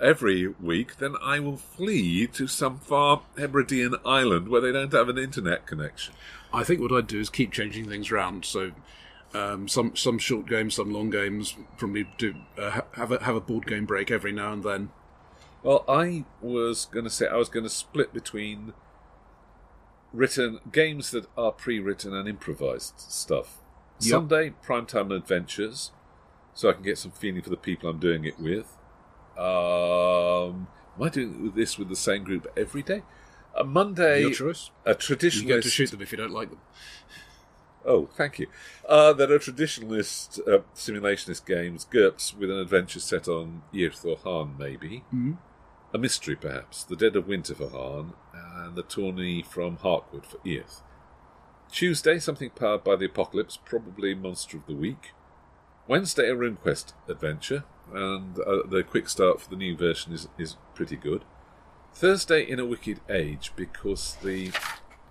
every 0.00 0.48
week, 0.48 0.96
then 0.98 1.14
I 1.22 1.40
will 1.40 1.56
flee 1.56 2.26
to 2.28 2.46
some 2.46 2.78
far 2.78 3.22
Hebridean 3.38 3.96
island 4.04 4.48
where 4.48 4.60
they 4.60 4.72
don't 4.72 4.92
have 4.92 5.08
an 5.08 5.18
internet 5.18 5.66
connection. 5.66 6.14
I 6.52 6.64
think 6.64 6.80
what 6.80 6.92
I'd 6.92 7.06
do 7.06 7.20
is 7.20 7.30
keep 7.30 7.52
changing 7.52 7.88
things 7.88 8.10
round. 8.10 8.44
So 8.44 8.72
um, 9.34 9.68
some 9.68 9.96
some 9.96 10.18
short 10.18 10.46
games, 10.46 10.74
some 10.74 10.92
long 10.92 11.10
games. 11.10 11.56
Probably 11.76 12.06
do 12.18 12.34
uh, 12.58 12.80
have 12.92 13.12
a 13.12 13.22
have 13.24 13.36
a 13.36 13.40
board 13.40 13.66
game 13.66 13.84
break 13.84 14.10
every 14.10 14.32
now 14.32 14.52
and 14.52 14.62
then. 14.62 14.90
Well, 15.62 15.84
I 15.88 16.24
was 16.42 16.84
going 16.84 17.04
to 17.04 17.10
say 17.10 17.26
I 17.26 17.36
was 17.36 17.48
going 17.48 17.64
to 17.64 17.70
split 17.70 18.12
between 18.12 18.74
written 20.14 20.60
games 20.72 21.10
that 21.10 21.26
are 21.36 21.52
pre-written 21.52 22.14
and 22.14 22.28
improvised 22.28 22.94
stuff. 22.98 23.58
Yep. 24.00 24.10
Sunday 24.10 24.52
primetime 24.66 25.14
adventures, 25.14 25.90
so 26.54 26.70
I 26.70 26.72
can 26.72 26.82
get 26.82 26.98
some 26.98 27.10
feeling 27.10 27.42
for 27.42 27.50
the 27.50 27.56
people 27.56 27.88
I'm 27.90 27.98
doing 27.98 28.24
it 28.24 28.38
with. 28.38 28.76
Um, 29.36 30.68
am 30.96 31.02
I 31.02 31.08
doing 31.10 31.52
this 31.54 31.76
with 31.78 31.88
the 31.88 31.96
same 31.96 32.24
group 32.24 32.46
every 32.56 32.82
day? 32.82 33.02
A 33.56 33.64
Monday, 33.64 34.20
Your 34.22 34.30
choice. 34.32 34.70
a 34.84 34.90
You 34.90 34.94
traditionalist. 34.96 35.46
get 35.46 35.62
to 35.64 35.70
shoot 35.70 35.90
them 35.90 36.02
if 36.02 36.10
you 36.12 36.18
don't 36.18 36.32
like 36.32 36.50
them. 36.50 36.60
Oh, 37.86 38.08
thank 38.16 38.38
you. 38.38 38.46
Uh, 38.88 39.12
there 39.12 39.30
are 39.30 39.38
traditionalist 39.38 40.40
uh, 40.48 40.62
simulationist 40.74 41.44
games, 41.46 41.86
GURPS, 41.90 42.34
with 42.36 42.50
an 42.50 42.56
adventure 42.58 42.98
set 43.00 43.28
on 43.28 43.62
Yrth 43.72 44.04
or 44.04 44.16
Hârn, 44.16 44.58
maybe. 44.58 45.04
Mhm. 45.14 45.36
A 45.94 45.98
mystery, 45.98 46.34
perhaps. 46.34 46.82
The 46.82 46.96
Dead 46.96 47.14
of 47.14 47.28
Winter 47.28 47.54
for 47.54 47.68
Hârn, 47.68 48.14
and 48.32 48.74
the 48.74 48.82
Tourney 48.82 49.42
from 49.42 49.76
Harkwood 49.76 50.26
for 50.26 50.40
Yrth. 50.44 50.82
Tuesday, 51.70 52.18
something 52.18 52.50
powered 52.50 52.82
by 52.82 52.96
the 52.96 53.04
Apocalypse, 53.04 53.56
probably 53.64 54.12
Monster 54.12 54.56
of 54.56 54.66
the 54.66 54.74
Week. 54.74 55.12
Wednesday, 55.86 56.28
a 56.28 56.34
RuneQuest 56.34 56.94
adventure, 57.08 57.62
and 57.92 58.40
uh, 58.40 58.66
the 58.68 58.82
quick 58.82 59.08
start 59.08 59.40
for 59.40 59.48
the 59.48 59.56
new 59.56 59.76
version 59.76 60.12
is, 60.12 60.26
is 60.36 60.56
pretty 60.74 60.96
good. 60.96 61.24
Thursday, 61.92 62.42
In 62.42 62.58
a 62.58 62.66
Wicked 62.66 62.98
Age, 63.08 63.52
because 63.54 64.16
the 64.20 64.50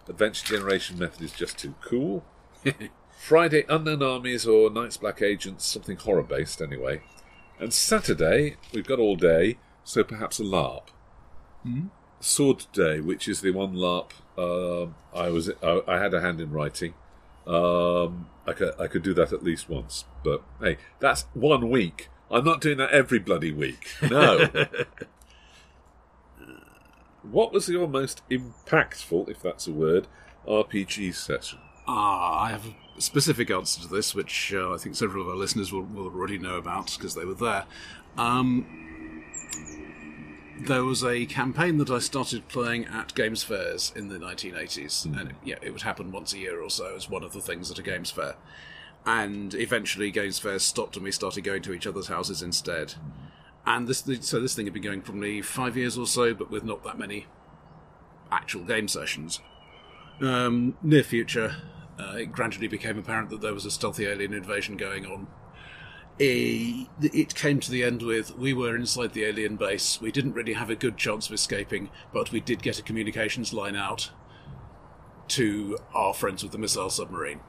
adventure 0.09 0.45
generation 0.45 0.99
method 0.99 1.21
is 1.21 1.31
just 1.31 1.57
too 1.57 1.75
cool. 1.81 2.25
Friday, 3.17 3.63
Unknown 3.69 4.03
Armies 4.03 4.45
or 4.45 4.69
Night's 4.69 4.97
Black 4.97 5.21
Agents, 5.21 5.65
something 5.65 5.95
horror 5.95 6.23
based 6.23 6.61
anyway. 6.61 7.03
And 7.57 7.71
Saturday, 7.71 8.57
we've 8.73 8.85
got 8.85 8.99
all 8.99 9.15
day, 9.15 9.59
so 9.83 10.03
perhaps 10.03 10.39
a 10.39 10.43
LARP. 10.43 10.87
Sword 12.19 12.65
Day, 12.73 12.99
which 12.99 13.27
is 13.27 13.41
the 13.41 13.51
one 13.51 13.73
LARP 13.73 14.11
um, 14.37 14.95
I 15.13 15.29
was 15.29 15.51
I, 15.61 15.81
I 15.87 15.99
had 15.99 16.13
a 16.13 16.21
hand 16.21 16.41
in 16.41 16.51
writing. 16.51 16.93
Um, 17.45 18.29
I 18.47 18.53
could 18.53 18.73
I 18.79 18.87
could 18.87 19.03
do 19.03 19.13
that 19.13 19.31
at 19.31 19.43
least 19.43 19.69
once, 19.69 20.05
but 20.23 20.41
hey, 20.59 20.77
that's 20.99 21.25
one 21.33 21.69
week. 21.69 22.09
I'm 22.31 22.43
not 22.43 22.61
doing 22.61 22.77
that 22.77 22.89
every 22.91 23.19
bloody 23.19 23.51
week. 23.51 23.89
No. 24.01 24.49
what 27.21 27.53
was 27.53 27.69
your 27.69 27.87
most 27.87 28.27
impactful, 28.29 29.29
if 29.29 29.41
that's 29.41 29.67
a 29.67 29.71
word, 29.71 30.07
RPG 30.47 31.13
session? 31.13 31.59
Ah, 31.87 32.41
I 32.45 32.49
have 32.49 32.65
a 32.97 33.01
specific 33.01 33.51
answer 33.51 33.81
to 33.81 33.87
this, 33.87 34.15
which 34.15 34.51
uh, 34.55 34.73
I 34.73 34.77
think 34.77 34.95
several 34.95 35.21
of 35.23 35.29
our 35.29 35.35
listeners 35.35 35.71
will, 35.71 35.83
will 35.83 36.07
already 36.07 36.39
know 36.39 36.55
about 36.55 36.95
because 36.97 37.13
they 37.13 37.25
were 37.25 37.35
there. 37.35 37.65
Um, 38.17 38.92
there 40.67 40.83
was 40.83 41.03
a 41.03 41.25
campaign 41.25 41.77
that 41.77 41.89
I 41.89 41.99
started 41.99 42.47
playing 42.47 42.85
at 42.85 43.15
games 43.15 43.43
fairs 43.43 43.91
in 43.95 44.09
the 44.09 44.17
1980s, 44.17 45.05
and 45.05 45.29
it, 45.29 45.35
yeah, 45.43 45.55
it 45.61 45.71
would 45.71 45.83
happen 45.83 46.11
once 46.11 46.33
a 46.33 46.39
year 46.39 46.61
or 46.61 46.69
so 46.69 46.95
as 46.95 47.09
one 47.09 47.23
of 47.23 47.33
the 47.33 47.41
things 47.41 47.71
at 47.71 47.79
a 47.79 47.83
games 47.83 48.11
fair. 48.11 48.35
And 49.05 49.53
eventually, 49.53 50.11
games 50.11 50.39
fairs 50.39 50.63
stopped, 50.63 50.95
and 50.95 51.03
we 51.03 51.11
started 51.11 51.43
going 51.43 51.61
to 51.63 51.73
each 51.73 51.87
other's 51.87 52.07
houses 52.07 52.41
instead. 52.41 52.95
And 53.65 53.87
this, 53.87 54.03
so 54.21 54.39
this 54.39 54.55
thing 54.55 54.65
had 54.65 54.73
been 54.73 54.83
going 54.83 55.01
probably 55.01 55.41
five 55.41 55.77
years 55.77 55.97
or 55.97 56.07
so, 56.07 56.33
but 56.33 56.51
with 56.51 56.63
not 56.63 56.83
that 56.83 56.97
many 56.97 57.27
actual 58.31 58.63
game 58.63 58.87
sessions. 58.87 59.39
Um, 60.21 60.77
near 60.81 61.03
future, 61.03 61.55
uh, 61.99 62.15
it 62.17 62.31
gradually 62.31 62.67
became 62.67 62.97
apparent 62.97 63.29
that 63.29 63.41
there 63.41 63.53
was 63.53 63.65
a 63.65 63.71
stealthy 63.71 64.05
alien 64.05 64.33
invasion 64.33 64.77
going 64.77 65.05
on. 65.05 65.27
Eh, 66.19 66.85
it 67.01 67.33
came 67.33 67.59
to 67.59 67.71
the 67.71 67.83
end 67.83 68.03
with 68.03 68.37
we 68.37 68.53
were 68.53 68.75
inside 68.75 69.13
the 69.13 69.23
alien 69.23 69.55
base. 69.55 69.99
We 69.99 70.11
didn't 70.11 70.33
really 70.33 70.53
have 70.53 70.69
a 70.69 70.75
good 70.75 70.95
chance 70.95 71.27
of 71.27 71.33
escaping, 71.33 71.89
but 72.13 72.31
we 72.31 72.39
did 72.39 72.61
get 72.61 72.77
a 72.77 72.83
communications 72.83 73.51
line 73.51 73.75
out 73.75 74.11
to 75.29 75.79
our 75.93 76.13
friends 76.13 76.43
with 76.43 76.51
the 76.51 76.59
missile 76.59 76.91
submarine. 76.91 77.39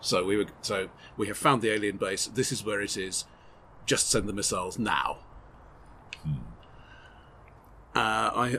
So 0.00 0.24
we 0.24 0.36
were 0.36 0.46
so 0.60 0.88
we 1.16 1.28
have 1.28 1.38
found 1.38 1.62
the 1.62 1.70
alien 1.70 1.98
base. 1.98 2.26
This 2.26 2.50
is 2.50 2.64
where 2.64 2.80
it 2.80 2.96
is. 2.96 3.26
Just 3.86 4.10
send 4.10 4.28
the 4.28 4.32
missiles 4.32 4.76
now. 4.76 5.18
Uh, 7.94 8.30
I 8.34 8.58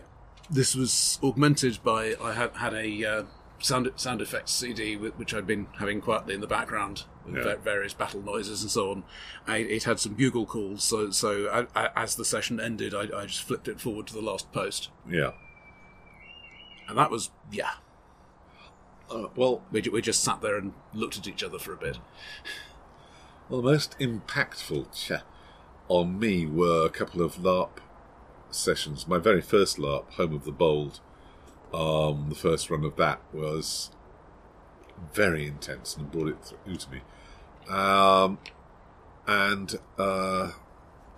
this 0.49 0.75
was 0.75 1.19
augmented 1.21 1.79
by 1.83 2.15
I 2.21 2.31
had 2.33 2.55
had 2.55 2.73
a 2.73 3.05
uh, 3.05 3.23
sound 3.59 3.91
sound 3.97 4.21
effects 4.21 4.53
CD 4.53 4.95
which 4.95 5.33
I'd 5.33 5.45
been 5.45 5.67
having 5.77 5.99
quietly 5.99 6.35
in 6.35 6.41
the 6.41 6.47
background 6.47 7.03
Yeah. 7.33 7.55
various 7.55 7.93
battle 7.93 8.21
noises 8.21 8.61
and 8.61 8.69
so 8.71 8.91
on. 8.91 9.03
I, 9.47 9.57
it 9.57 9.83
had 9.83 9.99
some 9.99 10.13
bugle 10.13 10.45
calls, 10.45 10.83
so 10.83 11.09
so 11.11 11.67
I, 11.75 11.85
I, 11.85 11.89
as 11.95 12.15
the 12.15 12.25
session 12.25 12.59
ended, 12.59 12.93
I, 12.93 13.07
I 13.15 13.25
just 13.25 13.41
flipped 13.43 13.67
it 13.67 13.79
forward 13.81 14.07
to 14.07 14.13
the 14.13 14.21
last 14.21 14.51
post, 14.51 14.89
Yeah. 15.09 15.31
and 16.87 16.97
that 16.97 17.09
was 17.11 17.31
yeah. 17.51 17.71
Uh, 19.09 19.27
well, 19.35 19.61
We, 19.71 19.81
we 19.81 20.01
just 20.01 20.23
sat 20.23 20.41
there 20.41 20.57
and 20.57 20.73
looked 20.93 21.17
at 21.17 21.27
each 21.27 21.43
other 21.43 21.59
for 21.59 21.73
a 21.73 21.77
bit. 21.77 21.99
Well, 23.49 23.61
the 23.61 23.71
most 23.71 23.95
impactful 23.99 24.91
cha 24.93 25.23
on 25.87 26.17
me 26.17 26.47
were 26.47 26.85
a 26.85 26.89
couple 26.89 27.21
of 27.21 27.35
LARP 27.35 27.77
sessions. 28.49 29.07
My 29.07 29.19
very 29.19 29.41
first 29.41 29.77
LARP, 29.77 30.09
Home 30.13 30.33
of 30.33 30.43
the 30.45 30.51
Bold, 30.51 30.99
um, 31.73 32.27
the 32.29 32.35
first 32.35 32.71
run 32.71 32.83
of 32.83 32.95
that 32.95 33.21
was 33.31 33.91
very 35.13 35.45
intense 35.45 35.95
and 35.95 36.09
brought 36.11 36.29
it 36.29 36.37
through 36.65 36.75
to 36.77 36.89
me. 36.91 37.01
Um, 37.69 38.39
and 39.27 39.75
uh, 39.97 40.51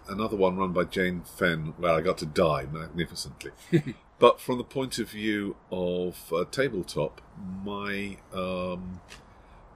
another 0.08 0.36
one 0.36 0.58
run 0.58 0.74
by 0.74 0.86
Jane 0.86 1.22
Fenn, 1.22 1.74
where 1.78 1.94
I 1.94 2.02
got 2.02 2.18
to 2.20 2.26
die 2.26 2.66
magnificently. 2.72 3.52
but 4.20 4.40
from 4.40 4.58
the 4.58 4.64
point 4.64 5.00
of 5.00 5.10
view 5.10 5.56
of 5.72 6.32
uh, 6.34 6.46
tabletop, 6.46 7.22
my 7.64 8.18
um, 8.34 9.02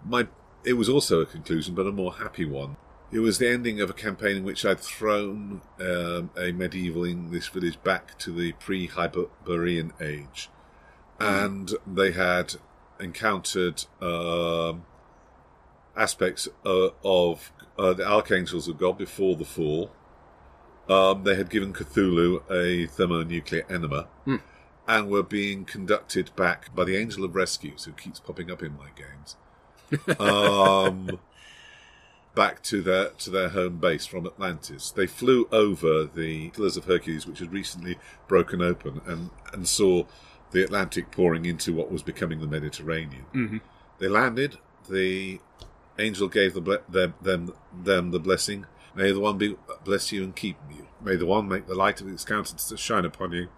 my 0.06 0.28
it 0.64 0.74
was 0.74 0.90
also 0.90 1.22
a 1.22 1.26
conclusion, 1.26 1.76
but 1.76 1.88
a 1.88 1.92
more 1.92 2.14
happy 2.14 2.46
one. 2.46 2.78
It 3.12 3.20
was 3.20 3.40
the 3.40 3.50
ending 3.50 3.82
of 3.82 3.90
a 3.90 3.94
campaign 3.94 4.38
in 4.38 4.44
which 4.44 4.66
I'd 4.66 4.80
thrown 4.80 5.62
um, 5.82 6.30
a 6.38 6.54
medieval 6.54 7.04
English 7.04 7.50
village 7.50 7.82
back 7.84 8.18
to 8.20 8.32
the 8.32 8.54
pre-Hyperborean 8.54 9.92
age, 10.00 10.50
and 11.20 11.74
they 11.86 12.14
had 12.14 12.56
encountered 13.02 13.84
um, 14.02 14.86
aspects 15.96 16.48
uh, 16.66 16.90
of 17.04 17.52
uh, 17.78 17.94
the 17.94 18.08
archangels 18.08 18.68
of 18.68 18.78
God 18.78 18.98
before 18.98 19.36
the 19.36 19.46
fall. 19.46 19.92
Um, 20.90 21.24
they 21.24 21.36
had 21.36 21.50
given 21.50 21.74
Cthulhu 21.74 22.42
a 22.52 22.88
thermonuclear 22.88 23.66
enema, 23.70 24.08
and 24.88 25.10
were 25.10 25.24
being 25.24 25.64
conducted 25.64 26.36
back 26.36 26.74
by 26.76 26.84
the 26.84 26.98
Angel 26.98 27.24
of 27.24 27.36
Rescues, 27.36 27.86
who 27.86 27.94
keeps 27.94 28.20
popping 28.20 28.52
up 28.52 28.62
in 28.62 28.76
my 28.78 28.90
games 28.96 29.38
um, 30.20 31.20
back 32.36 32.62
to 32.64 32.82
their 32.82 33.10
to 33.10 33.30
their 33.30 33.50
home 33.50 33.78
base 33.78 34.06
from 34.06 34.26
Atlantis. 34.26 34.92
They 34.92 35.08
flew 35.08 35.48
over 35.52 36.06
the 36.06 36.50
Pillars 36.50 36.78
of 36.78 36.86
Hercules, 36.86 37.28
which 37.28 37.40
had 37.40 37.52
recently 37.52 37.98
broken 38.28 38.62
open, 38.62 39.02
and 39.06 39.30
and 39.54 39.68
saw 39.68 40.06
the 40.52 40.64
Atlantic 40.64 41.12
pouring 41.12 41.46
into 41.46 41.74
what 41.74 41.92
was 41.92 42.04
becoming 42.04 42.42
the 42.42 42.48
Mediterranean. 42.48 43.26
Mm-hmm. 43.34 43.58
They 44.00 44.08
landed. 44.08 44.58
The 44.90 45.40
angel 46.02 46.28
gave 46.28 46.54
the 46.54 46.62
ble- 46.62 46.84
them, 46.90 47.14
them 47.22 47.54
them 47.74 48.12
the 48.12 48.20
blessing. 48.20 48.66
May 48.96 49.12
the 49.12 49.20
one 49.20 49.38
be 49.38 49.56
bless 49.84 50.12
you 50.12 50.24
and 50.24 50.36
keep 50.36 50.58
you. 50.70 50.88
May 51.02 51.16
the 51.16 51.26
one 51.26 51.48
make 51.48 51.68
the 51.68 51.76
light 51.76 52.02
of 52.02 52.08
its 52.08 52.26
countenance 52.26 52.68
to 52.70 52.78
shine 52.78 53.06
upon 53.06 53.32
you, 53.32 53.50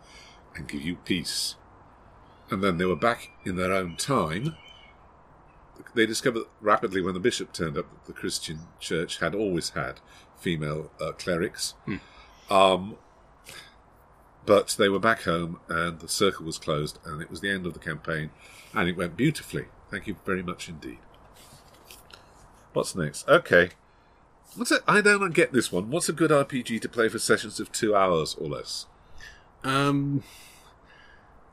and 0.55 0.67
give 0.67 0.81
you 0.81 0.95
peace. 0.97 1.55
And 2.49 2.63
then 2.63 2.77
they 2.77 2.85
were 2.85 2.95
back 2.95 3.31
in 3.45 3.55
their 3.55 3.71
own 3.71 3.95
time 3.95 4.55
they 5.95 6.05
discovered 6.05 6.43
rapidly 6.61 7.01
when 7.01 7.13
the 7.13 7.19
bishop 7.19 7.53
turned 7.53 7.77
up 7.77 7.89
that 7.89 8.05
the 8.05 8.13
Christian 8.13 8.61
church 8.79 9.19
had 9.19 9.35
always 9.35 9.71
had 9.71 9.99
female 10.37 10.91
uh, 10.99 11.11
clerics. 11.11 11.75
Um, 12.49 12.97
but 14.45 14.75
they 14.77 14.89
were 14.89 14.99
back 14.99 15.23
home 15.23 15.59
and 15.69 15.99
the 15.99 16.07
circle 16.07 16.45
was 16.45 16.57
closed 16.57 16.99
and 17.05 17.21
it 17.21 17.29
was 17.29 17.41
the 17.41 17.49
end 17.49 17.65
of 17.65 17.73
the 17.73 17.79
campaign 17.79 18.31
and 18.73 18.89
it 18.89 18.97
went 18.97 19.15
beautifully. 19.15 19.65
Thank 19.89 20.07
you 20.07 20.17
very 20.25 20.43
much 20.43 20.67
indeed. 20.67 20.99
What's 22.73 22.95
next? 22.95 23.27
Okay. 23.27 23.69
What's 24.55 24.71
it? 24.71 24.81
I 24.87 25.01
don't 25.01 25.33
get 25.33 25.51
this 25.53 25.71
one. 25.71 25.89
What's 25.89 26.09
a 26.09 26.13
good 26.13 26.31
RPG 26.31 26.81
to 26.81 26.89
play 26.89 27.07
for 27.09 27.19
sessions 27.19 27.59
of 27.59 27.71
two 27.71 27.95
hours 27.95 28.35
or 28.35 28.47
less? 28.47 28.85
Um, 29.63 30.23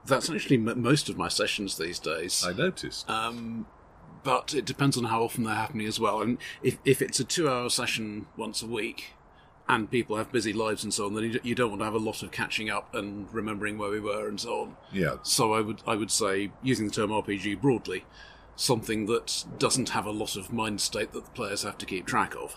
that's 0.04 0.28
actually 0.30 0.56
m- 0.56 0.82
most 0.82 1.08
of 1.08 1.16
my 1.16 1.28
sessions 1.28 1.76
these 1.78 1.98
days. 1.98 2.44
I 2.46 2.52
noticed. 2.52 3.08
Um, 3.08 3.66
but 4.22 4.54
it 4.54 4.64
depends 4.64 4.96
on 4.98 5.04
how 5.04 5.22
often 5.22 5.44
they're 5.44 5.54
happening 5.54 5.86
as 5.86 5.98
well. 5.98 6.20
And 6.20 6.38
if 6.62 6.78
if 6.84 7.00
it's 7.00 7.20
a 7.20 7.24
two-hour 7.24 7.70
session 7.70 8.26
once 8.36 8.62
a 8.62 8.66
week, 8.66 9.14
and 9.68 9.90
people 9.90 10.16
have 10.16 10.32
busy 10.32 10.52
lives 10.52 10.84
and 10.84 10.92
so 10.92 11.06
on, 11.06 11.14
then 11.14 11.24
you, 11.24 11.40
you 11.42 11.54
don't 11.54 11.70
want 11.70 11.80
to 11.80 11.84
have 11.84 11.94
a 11.94 11.98
lot 11.98 12.22
of 12.22 12.30
catching 12.30 12.68
up 12.68 12.94
and 12.94 13.32
remembering 13.32 13.78
where 13.78 13.90
we 13.90 14.00
were 14.00 14.28
and 14.28 14.40
so 14.40 14.62
on. 14.62 14.76
yeah. 14.92 15.16
So 15.22 15.54
I 15.54 15.60
would 15.60 15.82
I 15.86 15.94
would 15.94 16.10
say 16.10 16.50
using 16.62 16.86
the 16.86 16.92
term 16.92 17.10
RPG 17.10 17.60
broadly, 17.62 18.04
something 18.60 19.06
that 19.06 19.44
doesn't 19.58 19.88
have 19.90 20.04
a 20.04 20.10
lot 20.10 20.36
of 20.36 20.52
mind 20.52 20.82
state 20.82 21.12
that 21.12 21.24
the 21.24 21.30
players 21.30 21.62
have 21.62 21.78
to 21.78 21.86
keep 21.86 22.06
track 22.06 22.34
of. 22.36 22.56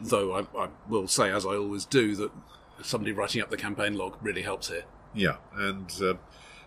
Though 0.00 0.34
I, 0.34 0.40
I 0.58 0.68
will 0.88 1.06
say, 1.06 1.30
as 1.30 1.46
I 1.46 1.50
always 1.50 1.84
do, 1.84 2.16
that 2.16 2.32
somebody 2.82 3.12
writing 3.12 3.40
up 3.40 3.48
the 3.48 3.56
campaign 3.56 3.96
log 3.96 4.16
really 4.20 4.42
helps 4.42 4.68
here. 4.68 4.84
Yeah, 5.14 5.36
and 5.54 5.92
uh, 6.02 6.14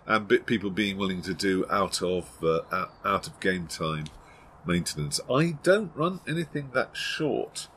and 0.05 0.28
bit 0.28 0.45
people 0.45 0.70
being 0.70 0.97
willing 0.97 1.22
to 1.24 1.34
do 1.34 1.66
out 1.70 2.01
of 2.01 2.41
uh, 2.41 2.61
out, 3.03 3.28
of 3.28 3.38
game 3.41 3.68
time 3.68 4.05
maintenance. 4.66 5.20
I 5.30 5.57
don't 5.61 5.91
run 5.93 6.22
anything 6.26 6.72
that 6.74 6.95
short, 6.95 7.68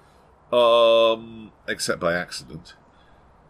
um, 0.52 1.50
except 1.66 1.98
by 1.98 2.14
accident. 2.14 2.74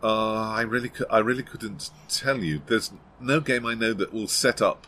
Uh, 0.02 0.52
I 0.52 0.62
really, 0.62 0.88
cou- 0.88 1.06
I 1.10 1.18
really 1.18 1.42
couldn't 1.42 1.90
tell 2.08 2.38
you. 2.38 2.62
There's 2.66 2.92
no 3.20 3.40
game 3.40 3.66
I 3.66 3.74
know 3.74 3.92
that 3.92 4.12
will 4.14 4.28
set 4.28 4.62
up 4.62 4.86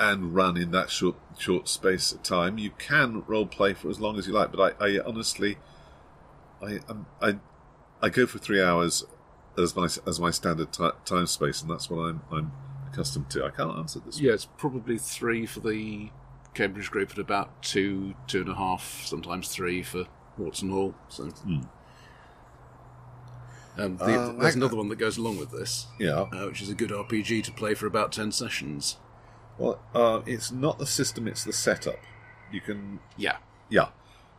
and 0.00 0.34
run 0.34 0.56
in 0.56 0.70
that 0.70 0.88
short 0.90 1.16
short 1.38 1.68
space 1.68 2.10
of 2.10 2.22
time. 2.22 2.56
You 2.58 2.70
can 2.78 3.22
role 3.26 3.46
play 3.46 3.74
for 3.74 3.90
as 3.90 4.00
long 4.00 4.18
as 4.18 4.26
you 4.26 4.32
like, 4.32 4.50
but 4.50 4.74
I, 4.80 4.86
I 4.86 4.98
honestly, 5.04 5.58
I, 6.62 6.80
um, 6.88 7.06
I, 7.20 7.36
I 8.00 8.08
go 8.08 8.26
for 8.26 8.38
three 8.38 8.62
hours 8.62 9.04
as 9.58 9.76
my 9.76 9.84
as 10.06 10.18
my 10.18 10.30
standard 10.30 10.72
ti 10.72 10.88
time 11.04 11.26
space, 11.26 11.60
and 11.60 11.70
that's 11.70 11.90
what 11.90 11.98
I'm 12.00 12.22
I'm 12.32 12.50
accustomed 12.90 13.28
to. 13.30 13.44
I 13.44 13.50
can't 13.50 13.76
answer 13.78 14.00
this. 14.00 14.18
Yeah, 14.18 14.32
it's 14.32 14.46
probably 14.46 14.96
three 14.96 15.44
for 15.44 15.60
the 15.60 16.08
Cambridge 16.54 16.90
group, 16.90 17.10
and 17.10 17.18
about 17.18 17.62
two, 17.62 18.14
two 18.26 18.40
and 18.40 18.48
a 18.48 18.54
half, 18.54 19.02
sometimes 19.04 19.48
three 19.48 19.82
for 19.82 20.06
Watson 20.38 20.70
Hall. 20.70 20.94
So, 21.08 21.24
um, 21.24 21.68
the, 23.96 24.04
Uh, 24.04 24.32
there's 24.32 24.54
I- 24.54 24.58
another 24.58 24.76
one 24.76 24.88
that 24.88 24.96
goes 24.96 25.16
along 25.18 25.36
with 25.38 25.50
this, 25.52 25.86
Yeah. 25.98 26.20
uh, 26.22 26.46
which 26.46 26.62
is 26.62 26.70
a 26.70 26.74
good 26.74 26.90
RPG 26.90 27.42
to 27.42 27.52
play 27.52 27.74
for 27.74 27.86
about 27.86 28.12
ten 28.12 28.32
sessions. 28.32 28.96
Well, 29.60 29.78
uh, 29.94 30.22
it's 30.26 30.50
not 30.50 30.78
the 30.78 30.86
system; 30.86 31.28
it's 31.28 31.44
the 31.44 31.52
setup. 31.52 31.98
You 32.50 32.60
can 32.60 33.00
Yeah, 33.16 33.36
Yeah. 33.68 33.88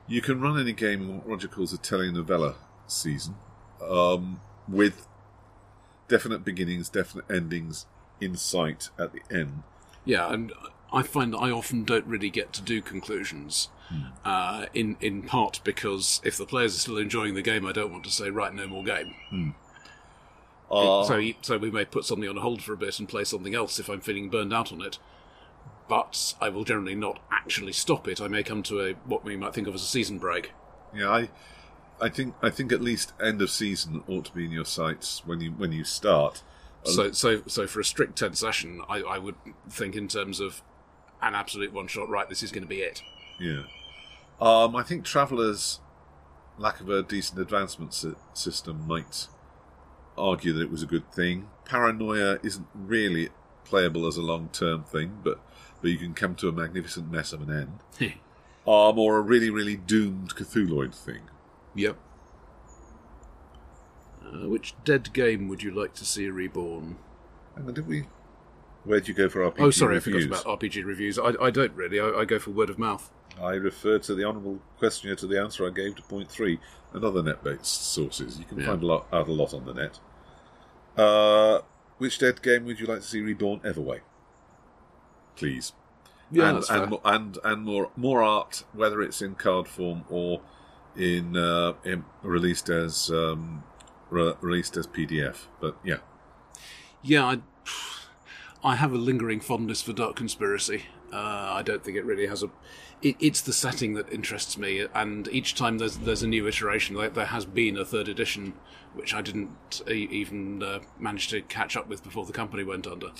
You 0.07 0.21
can 0.21 0.41
run 0.41 0.59
any 0.59 0.73
game 0.73 1.03
in 1.03 1.17
what 1.17 1.29
Roger 1.29 1.47
calls 1.47 1.71
a 1.71 1.77
telenovela 1.77 2.55
season, 2.87 3.35
um, 3.81 4.41
with 4.67 5.07
definite 6.09 6.43
beginnings, 6.43 6.89
definite 6.89 7.29
endings 7.31 7.85
in 8.19 8.35
sight 8.35 8.89
at 8.99 9.13
the 9.13 9.21
end. 9.33 9.63
yeah, 10.03 10.33
and 10.33 10.51
I 10.91 11.03
find 11.03 11.33
that 11.33 11.37
I 11.37 11.51
often 11.51 11.85
don't 11.85 12.05
really 12.05 12.29
get 12.29 12.51
to 12.53 12.61
do 12.61 12.81
conclusions. 12.81 13.69
Uh, 14.23 14.67
in 14.73 14.95
in 15.01 15.21
part 15.21 15.59
because 15.65 16.21
if 16.23 16.37
the 16.37 16.45
players 16.45 16.75
are 16.75 16.79
still 16.79 16.97
enjoying 16.97 17.35
the 17.35 17.41
game, 17.41 17.65
I 17.65 17.73
don't 17.73 17.91
want 17.91 18.05
to 18.05 18.09
say 18.09 18.29
right, 18.29 18.53
no 18.53 18.65
more 18.67 18.83
game. 18.83 19.13
Uh, 20.71 21.03
so 21.03 21.21
so 21.41 21.57
we 21.57 21.69
may 21.69 21.83
put 21.85 22.05
something 22.05 22.29
on 22.29 22.37
hold 22.37 22.61
for 22.61 22.73
a 22.73 22.77
bit 22.77 22.97
and 22.99 23.09
play 23.09 23.23
something 23.23 23.53
else 23.53 23.77
if 23.79 23.89
I'm 23.89 24.01
feeling 24.01 24.29
burned 24.29 24.53
out 24.53 24.71
on 24.71 24.81
it. 24.81 24.97
But 25.89 26.35
I 26.39 26.47
will 26.49 26.63
generally 26.63 26.95
not 26.95 27.19
actually 27.29 27.73
stop 27.73 28.07
it. 28.07 28.21
I 28.21 28.27
may 28.29 28.43
come 28.43 28.63
to 28.63 28.79
a 28.81 28.93
what 29.05 29.25
we 29.25 29.35
might 29.35 29.53
think 29.53 29.67
of 29.67 29.75
as 29.75 29.81
a 29.83 29.85
season 29.87 30.17
break. 30.19 30.51
yeah, 30.95 31.09
I, 31.09 31.29
I 31.99 32.07
think 32.09 32.35
I 32.41 32.49
think 32.49 32.71
at 32.71 32.81
least 32.81 33.11
end 33.21 33.41
of 33.41 33.49
season 33.49 34.03
ought 34.07 34.25
to 34.25 34.31
be 34.33 34.45
in 34.45 34.51
your 34.51 34.65
sights 34.65 35.21
when 35.25 35.41
you 35.41 35.51
when 35.51 35.71
you 35.73 35.83
start. 35.83 36.43
So 36.83 37.11
so 37.11 37.43
so 37.47 37.67
for 37.67 37.81
a 37.81 37.85
strict 37.85 38.17
ten 38.17 38.33
session, 38.33 38.81
I, 38.89 39.01
I 39.01 39.17
would 39.17 39.35
think 39.69 39.95
in 39.95 40.07
terms 40.07 40.39
of 40.39 40.61
an 41.21 41.35
absolute 41.35 41.73
one 41.73 41.87
shot. 41.87 42.09
Right, 42.09 42.29
this 42.29 42.41
is 42.41 42.51
going 42.51 42.63
to 42.63 42.69
be 42.69 42.79
it. 42.79 43.03
Yeah. 43.39 43.63
Um, 44.39 44.75
I 44.75 44.81
think 44.83 45.03
Traveller's 45.05 45.79
lack 46.57 46.79
of 46.79 46.89
a 46.89 47.03
decent 47.03 47.39
advancement 47.39 47.93
sy- 47.93 48.13
system 48.33 48.87
might 48.87 49.27
argue 50.17 50.53
that 50.53 50.61
it 50.61 50.71
was 50.71 50.83
a 50.83 50.87
good 50.87 51.11
thing. 51.11 51.49
Paranoia 51.65 52.39
isn't 52.43 52.67
really 52.73 53.29
playable 53.63 54.07
as 54.07 54.17
a 54.17 54.21
long 54.21 54.49
term 54.51 54.83
thing, 54.83 55.19
but, 55.23 55.39
but 55.81 55.91
you 55.91 55.97
can 55.97 56.13
come 56.13 56.35
to 56.35 56.49
a 56.49 56.51
magnificent 56.51 57.11
mess 57.11 57.33
of 57.33 57.47
an 57.47 57.69
end. 57.99 58.13
Um, 58.67 58.99
or 58.99 59.17
a 59.17 59.21
really, 59.21 59.49
really 59.49 59.75
doomed 59.75 60.35
Cthulhuid 60.35 60.93
thing. 60.93 61.21
Yep. 61.73 61.97
Uh, 64.23 64.47
which 64.47 64.75
dead 64.83 65.11
game 65.13 65.47
would 65.47 65.63
you 65.63 65.71
like 65.71 65.95
to 65.95 66.05
see 66.05 66.29
reborn? 66.29 66.97
On, 67.57 67.73
did 67.73 67.87
we. 67.87 68.05
Where'd 68.83 69.07
you 69.07 69.15
go 69.15 69.29
for 69.29 69.39
RPG 69.39 69.55
Oh, 69.59 69.71
sorry, 69.71 69.95
reviews? 69.95 70.25
I 70.25 70.35
forgot 70.35 70.41
about 70.43 70.59
RPG 70.59 70.85
reviews. 70.85 71.17
I, 71.17 71.33
I 71.41 71.49
don't 71.49 71.73
really. 71.73 71.99
I, 71.99 72.09
I 72.09 72.25
go 72.25 72.37
for 72.37 72.51
word 72.51 72.69
of 72.69 72.77
mouth. 72.77 73.09
I 73.41 73.53
referred 73.53 74.03
to 74.03 74.15
the 74.15 74.23
honourable 74.23 74.59
questioner 74.77 75.15
to 75.15 75.27
the 75.27 75.39
answer 75.39 75.65
I 75.65 75.69
gave 75.71 75.95
to 75.95 76.01
point 76.03 76.29
three 76.29 76.59
and 76.93 77.03
other 77.03 77.21
net 77.23 77.43
based 77.43 77.65
sources. 77.93 78.39
You 78.39 78.45
can 78.45 78.59
Yeah. 78.59 78.67
find 78.67 78.83
a 78.83 78.85
lot, 78.85 79.07
out 79.13 79.27
a 79.27 79.31
lot 79.33 79.53
on 79.53 79.65
the 79.65 79.73
net. 79.73 79.99
Uh, 80.97 81.61
which 81.97 82.19
dead 82.19 82.41
game 82.41 82.65
would 82.65 82.79
you 82.79 82.85
like 82.87 82.99
to 83.01 83.07
see 83.07 83.21
reborn 83.21 83.59
Everway? 83.61 84.01
Please. 85.35 85.73
Yeah, 86.33 86.49
and 86.49 86.63
and, 86.69 86.97
and 87.03 87.37
and 87.43 87.63
more 87.63 87.91
more 87.95 88.21
art, 88.23 88.63
whether 88.73 89.01
it's 89.01 89.21
in 89.21 89.35
card 89.35 89.67
form 89.67 90.05
or 90.09 90.41
in, 90.95 91.35
uh, 91.35 91.73
in 91.83 92.05
released 92.21 92.69
as 92.69 93.09
um, 93.09 93.63
re- 94.09 94.33
released 94.41 94.77
as 94.77 94.87
PDF. 94.87 95.47
But 95.59 95.75
yeah, 95.83 95.97
Yeah, 97.01 97.25
I, 97.25 97.39
I 98.63 98.75
have 98.75 98.93
a 98.93 98.97
lingering 98.97 99.39
fondness 99.41 99.81
for 99.81 99.91
Dark 99.93 100.15
Conspiracy. 100.15 100.85
Uh, 101.11 101.53
I 101.55 101.61
don't 101.61 101.83
think 101.83 101.97
it 101.97 102.05
really 102.05 102.27
has 102.27 102.43
a. 102.43 102.49
It, 103.01 103.15
it's 103.19 103.41
the 103.41 103.53
setting 103.53 103.95
that 103.95 104.11
interests 104.11 104.57
me, 104.57 104.85
and 104.93 105.27
each 105.29 105.55
time 105.55 105.77
there's 105.77 105.97
there's 105.97 106.23
a 106.23 106.27
new 106.27 106.47
iteration. 106.47 106.95
Like 106.95 107.13
there 107.13 107.25
has 107.25 107.45
been 107.45 107.77
a 107.77 107.85
third 107.85 108.07
edition, 108.07 108.53
which 108.93 109.13
I 109.13 109.21
didn't 109.21 109.81
e- 109.89 110.07
even 110.11 110.63
uh, 110.63 110.79
manage 110.99 111.27
to 111.29 111.41
catch 111.41 111.75
up 111.75 111.87
with 111.87 112.03
before 112.03 112.25
the 112.25 112.33
company 112.33 112.63
went 112.63 112.87
under. 112.87 113.11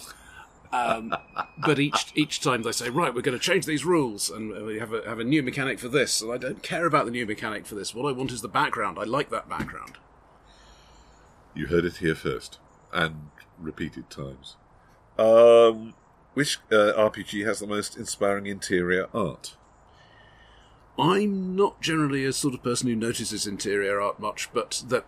Um, 0.72 1.14
but 1.66 1.80
each 1.80 2.12
each 2.16 2.40
time 2.40 2.64
they 2.64 2.72
say, 2.72 2.90
right, 2.90 3.14
we're 3.14 3.22
going 3.22 3.38
to 3.38 3.44
change 3.44 3.66
these 3.66 3.84
rules, 3.84 4.30
and 4.30 4.66
we 4.66 4.80
have 4.80 4.94
a 4.94 5.02
have 5.08 5.20
a 5.20 5.24
new 5.24 5.44
mechanic 5.44 5.80
for 5.80 5.90
this, 5.90 6.22
and 6.22 6.32
I 6.32 6.38
don't 6.38 6.64
care 6.64 6.86
about 6.86 7.06
the 7.06 7.12
new 7.12 7.26
mechanic 7.26 7.66
for 7.66 7.76
this. 7.76 7.94
What 7.94 8.08
I 8.08 8.14
want 8.14 8.32
is 8.32 8.42
the 8.42 8.48
background. 8.48 8.98
I 9.00 9.04
like 9.04 9.30
that 9.32 9.50
background. 9.50 9.98
You 11.54 11.68
heard 11.68 11.84
it 11.84 11.98
here 11.98 12.16
first, 12.16 12.60
and 12.94 13.32
repeated 13.60 14.10
times. 14.10 14.56
Um, 15.18 15.94
which 16.34 16.60
uh, 16.72 16.94
RPG 16.98 17.46
has 17.46 17.60
the 17.60 17.68
most 17.68 17.98
inspiring 17.98 18.46
interior 18.46 19.08
art? 19.14 19.56
I'm 20.98 21.56
not 21.56 21.82
generally 21.82 22.26
a 22.26 22.34
sort 22.34 22.54
of 22.54 22.64
person 22.64 22.88
who 22.88 22.96
notices 22.96 23.48
interior 23.48 24.00
art 24.02 24.20
much, 24.20 24.50
but 24.54 24.84
that 24.88 25.06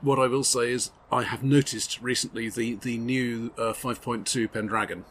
what 0.00 0.18
I 0.18 0.26
will 0.26 0.44
say 0.44 0.72
is 0.72 0.90
I 1.10 1.22
have 1.22 1.42
noticed 1.42 2.00
recently 2.02 2.48
the 2.48 2.74
the 2.74 2.98
new 2.98 3.52
uh, 3.56 3.72
5.2 3.72 4.52
Pendragon, 4.52 5.04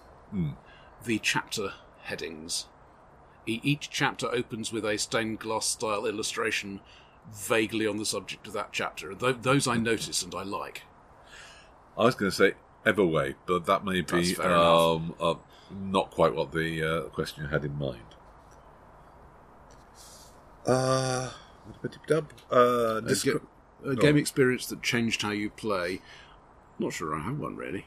the 1.05 1.19
chapter 1.19 1.73
headings. 2.03 2.65
E- 3.45 3.61
each 3.63 3.89
chapter 3.89 4.27
opens 4.31 4.71
with 4.71 4.85
a 4.85 4.97
stained 4.97 5.39
glass 5.39 5.65
style 5.65 6.05
illustration, 6.05 6.81
vaguely 7.31 7.87
on 7.87 7.97
the 7.97 8.05
subject 8.05 8.47
of 8.47 8.53
that 8.53 8.69
chapter. 8.71 9.13
Th- 9.13 9.37
those 9.41 9.67
I 9.67 9.77
notice 9.77 10.21
and 10.21 10.35
I 10.35 10.43
like. 10.43 10.83
I 11.97 12.03
was 12.05 12.15
going 12.15 12.31
to 12.31 12.35
say 12.35 12.53
Everway, 12.85 13.35
but 13.45 13.65
that 13.67 13.85
may 13.85 14.01
be 14.01 14.35
um, 14.37 15.13
uh, 15.19 15.35
not 15.71 16.11
quite 16.11 16.33
what 16.35 16.51
the 16.51 16.83
uh, 16.83 17.01
question 17.09 17.43
you 17.43 17.49
had 17.49 17.63
in 17.63 17.77
mind. 17.77 17.99
Uh, 20.65 21.29
dub. 22.07 22.31
Uh, 22.51 22.55
A, 22.55 23.01
descri- 23.01 23.41
ga- 23.83 23.89
a 23.91 23.95
game 23.95 24.15
on. 24.15 24.19
experience 24.19 24.65
that 24.67 24.81
changed 24.81 25.21
how 25.21 25.31
you 25.31 25.49
play. 25.49 26.01
Not 26.79 26.93
sure 26.93 27.15
I 27.15 27.19
have 27.19 27.39
one 27.39 27.55
really. 27.55 27.85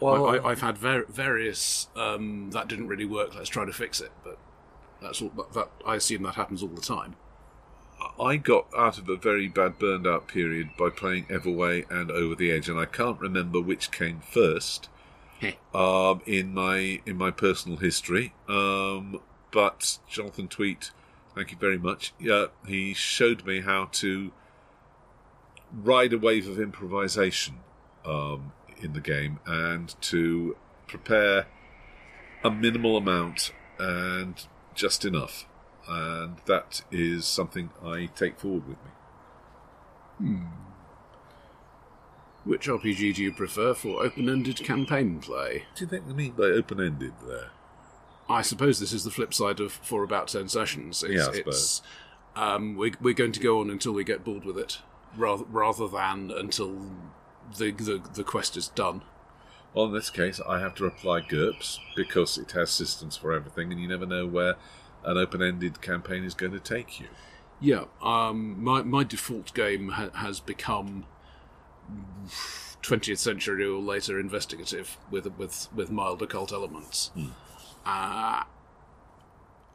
well, 0.00 0.26
I, 0.26 0.36
I, 0.36 0.50
I've 0.50 0.60
had 0.60 0.78
ver- 0.78 1.06
various 1.08 1.88
um, 1.96 2.50
that 2.50 2.68
didn't 2.68 2.88
really 2.88 3.04
work. 3.06 3.34
Let's 3.34 3.48
try 3.48 3.64
to 3.64 3.72
fix 3.72 4.00
it. 4.00 4.12
But 4.24 4.38
that's 5.00 5.20
all. 5.22 5.30
That, 5.30 5.52
that 5.54 5.70
I 5.86 5.96
assume 5.96 6.22
that 6.24 6.34
happens 6.34 6.62
all 6.62 6.68
the 6.68 6.80
time. 6.80 7.16
I 8.20 8.36
got 8.36 8.66
out 8.76 8.98
of 8.98 9.08
a 9.08 9.16
very 9.16 9.48
bad 9.48 9.78
burned 9.78 10.06
out 10.06 10.28
period 10.28 10.70
by 10.78 10.90
playing 10.90 11.26
Everway 11.26 11.88
and 11.90 12.10
Over 12.10 12.34
the 12.34 12.50
Edge, 12.50 12.68
and 12.68 12.78
I 12.78 12.84
can't 12.84 13.20
remember 13.20 13.60
which 13.60 13.90
came 13.90 14.20
first 14.20 14.88
um, 15.74 16.22
in 16.26 16.54
my 16.54 17.00
in 17.06 17.16
my 17.16 17.30
personal 17.30 17.78
history. 17.78 18.32
Um, 18.48 19.20
but 19.50 19.98
Jonathan 20.08 20.48
Tweet, 20.48 20.90
thank 21.34 21.50
you 21.50 21.56
very 21.56 21.78
much. 21.78 22.12
Yeah, 22.18 22.46
he 22.66 22.94
showed 22.94 23.44
me 23.46 23.60
how 23.60 23.88
to 23.92 24.32
ride 25.72 26.12
a 26.12 26.18
wave 26.18 26.48
of 26.48 26.58
improvisation 26.58 27.56
um, 28.04 28.52
in 28.80 28.92
the 28.92 29.00
game 29.00 29.40
and 29.46 29.94
to 30.00 30.56
prepare 30.86 31.46
a 32.44 32.50
minimal 32.50 32.96
amount 32.96 33.52
and 33.78 34.46
just 34.74 35.04
enough. 35.04 35.46
And 35.88 36.36
that 36.46 36.82
is 36.90 37.26
something 37.26 37.70
I 37.84 38.06
take 38.14 38.38
forward 38.40 38.66
with 38.68 38.78
me. 38.84 40.40
Which 42.44 42.68
RPG 42.68 43.16
do 43.16 43.22
you 43.22 43.32
prefer 43.32 43.74
for 43.74 44.02
open-ended 44.02 44.58
campaign 44.58 45.20
play? 45.20 45.64
What 45.68 45.76
do 45.76 45.84
you 45.84 45.90
think 45.90 46.06
they 46.06 46.14
mean 46.14 46.32
by 46.32 46.44
open 46.44 46.80
ended 46.80 47.12
there? 47.26 47.50
I 48.28 48.42
suppose 48.42 48.78
this 48.80 48.92
is 48.92 49.04
the 49.04 49.10
flip 49.10 49.34
side 49.34 49.60
of 49.60 49.72
for 49.72 50.02
about 50.02 50.28
ten 50.28 50.48
sessions. 50.48 51.02
It's, 51.02 51.14
Yeah, 51.14 51.26
I 51.26 51.50
it's 51.50 51.82
um, 52.34 52.76
we're, 52.76 52.92
we're 53.00 53.14
going 53.14 53.32
to 53.32 53.40
go 53.40 53.60
on 53.60 53.70
until 53.70 53.92
we 53.92 54.04
get 54.04 54.24
bored 54.24 54.44
with 54.44 54.58
it, 54.58 54.78
rather 55.16 55.44
rather 55.44 55.88
than 55.88 56.30
until 56.30 56.86
the 57.56 57.70
the, 57.70 58.02
the 58.14 58.24
quest 58.24 58.56
is 58.56 58.68
done. 58.68 59.02
Well, 59.74 59.86
in 59.86 59.92
this 59.92 60.10
case, 60.10 60.40
I 60.48 60.60
have 60.60 60.74
to 60.76 60.86
apply 60.86 61.20
GURPS 61.22 61.80
because 61.94 62.38
it 62.38 62.52
has 62.52 62.70
systems 62.70 63.16
for 63.16 63.32
everything, 63.32 63.70
and 63.72 63.80
you 63.80 63.88
never 63.88 64.06
know 64.06 64.26
where 64.26 64.54
an 65.06 65.16
open 65.16 65.42
ended 65.42 65.80
campaign 65.80 66.24
is 66.24 66.34
going 66.34 66.52
to 66.52 66.60
take 66.60 67.00
you. 67.00 67.06
Yeah, 67.60 67.84
um, 68.02 68.62
my 68.62 68.82
my 68.82 69.04
default 69.04 69.54
game 69.54 69.88
ha- 69.90 70.10
has 70.14 70.40
become 70.40 71.06
twentieth 72.82 73.18
century 73.18 73.64
or 73.64 73.80
later 73.80 74.20
investigative 74.20 74.98
with 75.10 75.26
with 75.38 75.68
with 75.74 75.90
mild 75.90 76.20
occult 76.20 76.52
elements. 76.52 77.10
Uh, 77.86 78.42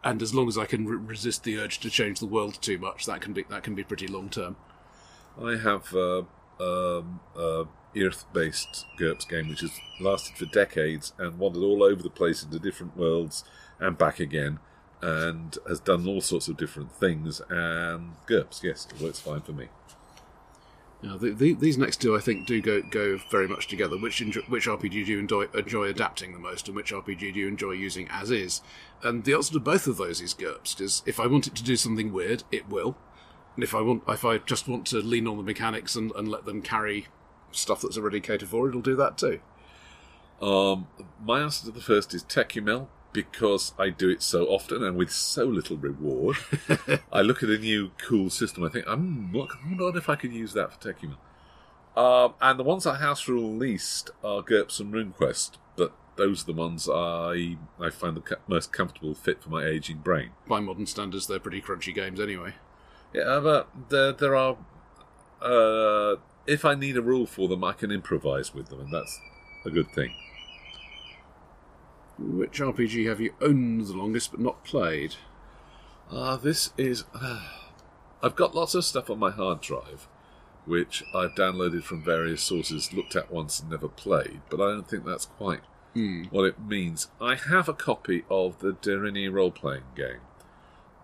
and 0.03 0.21
as 0.21 0.34
long 0.34 0.47
as 0.47 0.57
I 0.57 0.65
can 0.65 0.86
re- 0.86 0.97
resist 0.97 1.43
the 1.43 1.57
urge 1.57 1.79
to 1.79 1.89
change 1.89 2.19
the 2.19 2.25
world 2.27 2.61
too 2.61 2.77
much, 2.77 3.05
that 3.07 3.21
can 3.21 3.34
be 3.34 3.45
that 3.49 3.63
can 3.63 3.73
be 3.73 3.84
pretty 3.84 4.07
long 4.07 4.29
term. 4.29 4.57
I 5.41 5.55
have 5.55 5.93
uh, 5.95 6.23
um, 6.59 7.19
a 7.36 7.65
Earth 7.97 8.25
based 8.34 8.86
GURPS 8.97 9.27
game 9.27 9.49
which 9.49 9.61
has 9.61 9.71
lasted 9.99 10.38
for 10.38 10.45
decades 10.45 11.13
and 11.17 11.38
wandered 11.38 11.63
all 11.63 11.84
over 11.84 12.01
the 12.01 12.09
place 12.09 12.43
into 12.43 12.59
different 12.59 12.95
worlds 12.95 13.43
and 13.79 13.97
back 13.97 14.19
again, 14.19 14.59
and 15.02 15.58
has 15.68 15.80
done 15.80 16.08
all 16.08 16.22
sorts 16.22 16.47
of 16.47 16.58
different 16.58 16.91
things. 16.91 17.41
And 17.49 18.14
GURPS, 18.28 18.64
yes, 18.64 18.88
it 18.93 19.02
works 19.02 19.20
fine 19.20 19.41
for 19.41 19.54
me. 19.54 19.68
Now, 21.04 21.18
the, 21.18 21.32
the, 21.32 21.54
these 21.54 21.80
next 21.80 21.97
two, 21.97 22.16
I 22.16 22.20
think, 22.20 22.45
do 22.45 22.62
go 22.62 22.82
go 22.84 23.18
very 23.32 23.47
much 23.47 23.68
together. 23.68 23.97
Which 23.97 24.20
which 24.22 24.68
RPG 24.68 25.06
do 25.06 25.12
you 25.12 25.20
enjoy, 25.20 25.45
enjoy 25.56 25.86
adapting 25.86 26.34
the 26.34 26.39
most, 26.39 26.68
and 26.68 26.76
which 26.76 26.91
RPG 26.91 27.34
do 27.34 27.39
you 27.39 27.47
enjoy 27.47 27.72
using 27.72 28.08
as 28.12 28.30
is? 28.30 28.62
And 29.02 29.24
the 29.24 29.34
answer 29.34 29.54
to 29.54 29.60
both 29.60 29.88
of 29.88 29.97
those 29.97 30.22
is 30.22 30.36
GURPS. 30.36 30.76
Because 30.76 31.02
if 31.08 31.20
I 31.20 31.26
want 31.26 31.47
it 31.47 31.56
to 31.56 31.64
do 31.64 31.76
something 31.76 32.14
weird, 32.14 32.43
it 32.52 32.70
will. 32.70 32.97
And 33.56 33.64
if 33.64 33.74
I 33.74 33.82
want, 33.82 34.04
if 34.08 34.24
I 34.24 34.38
just 34.38 34.68
want 34.68 34.86
to 34.88 34.97
lean 34.97 35.28
on 35.28 35.38
the 35.38 35.43
mechanics 35.43 35.95
and, 35.95 36.12
and 36.16 36.28
let 36.28 36.45
them 36.45 36.62
carry 36.62 37.08
stuff 37.52 37.82
that's 37.82 37.97
already 37.97 38.22
catered 38.22 38.49
for, 38.49 38.70
it'll 38.70 38.82
do 38.82 38.95
that 38.95 39.18
too. 39.18 39.39
Um, 40.39 40.88
my 41.24 41.41
answer 41.41 41.66
to 41.66 41.72
the 41.72 41.82
first 41.82 42.14
is 42.14 42.24
Tékumel 42.24 42.88
because 43.14 43.74
I 43.78 43.89
do 43.89 44.09
it 44.09 44.22
so 44.22 44.45
often 44.45 44.84
and 44.84 44.97
with 44.97 45.12
so 45.12 45.45
little 45.45 45.78
reward. 45.78 46.38
I 47.12 47.22
look 47.22 47.43
at 47.43 47.49
a 47.49 47.57
new 47.57 47.91
cool 47.97 48.30
system. 48.30 48.64
I 48.64 48.70
think, 48.70 48.88
um, 48.88 49.32
what, 49.32 49.49
I 49.51 49.68
wonder 49.68 49.97
if 49.97 50.09
I 50.09 50.16
could 50.16 50.34
use 50.34 50.53
that 50.53 50.72
for 50.72 50.93
Tékumel. 50.93 51.18
Um, 51.95 52.36
and 52.41 52.57
the 52.57 52.64
ones 52.64 52.86
I 52.86 52.95
house 52.95 53.28
rule 53.28 53.53
least 53.53 54.12
are 54.24 54.41
GURPS 54.41 54.80
and 54.80 54.93
RuneQuest, 54.93 55.57
but 55.76 55.93
those 56.16 56.43
are 56.43 56.45
the 56.45 56.53
ones 56.53 56.88
I 56.89 57.57
I 57.80 57.89
find 57.89 58.16
the 58.16 58.38
most 58.47 58.72
comfortable 58.72 59.14
fit 59.14 59.43
for 59.43 59.49
my 59.49 59.66
aging 59.66 59.97
brain. 59.97 60.30
By 60.47 60.62
modern 60.62 60.86
standards, 60.86 61.28
they're 61.28 61.39
pretty 61.39 61.62
crunchy 61.62 61.93
games 61.93 62.20
anyway. 62.20 62.53
Yeah, 63.14 63.41
but 63.43 63.70
there 63.89 64.14
there 64.14 64.36
are. 64.36 64.57
Uh, 65.41 66.18
if 66.47 66.64
I 66.64 66.76
need 66.76 66.95
a 66.95 67.01
rule 67.01 67.26
for 67.26 67.49
them, 67.49 67.64
I 67.64 67.74
can 67.74 67.91
improvise 67.91 68.53
with 68.53 68.70
them, 68.70 68.80
and 68.80 68.93
that's 68.93 69.20
a 69.66 69.70
good 69.70 69.91
thing. 69.91 70.14
Which 72.22 72.59
RPG 72.59 73.07
have 73.07 73.19
you 73.19 73.34
owned 73.41 73.88
the 73.88 73.93
longest 73.93 74.32
but 74.32 74.39
not 74.39 74.63
played? 74.63 75.15
Ah, 76.11 76.38
this 76.38 76.72
is. 76.78 77.03
I've 78.24 78.36
got 78.36 78.53
lots 78.53 78.76
of 78.76 78.86
stuff 78.86 79.09
on 79.09 79.17
my 79.17 79.32
hard 79.32 79.61
drive, 79.61 80.07
which 80.65 81.03
I've 81.15 81.34
downloaded 81.34 81.84
from 81.84 82.03
various 82.03 82.43
sources, 82.43 82.93
looked 82.93 83.15
at 83.15 83.32
once, 83.32 83.59
and 83.59 83.72
never 83.72 83.88
played. 83.88 84.41
But 84.49 84.61
I 84.61 84.72
don't 84.72 84.88
think 84.88 85.05
that's 85.05 85.26
quite 85.26 85.61
what 86.30 86.45
it 86.45 86.61
means. 86.61 87.09
I 87.19 87.36
have 87.36 87.67
a 87.67 87.74
copy 87.74 88.24
of 88.30 88.59
the 88.59 88.74
Deryni 88.74 89.32
role-playing 89.32 89.84
game. 89.95 90.22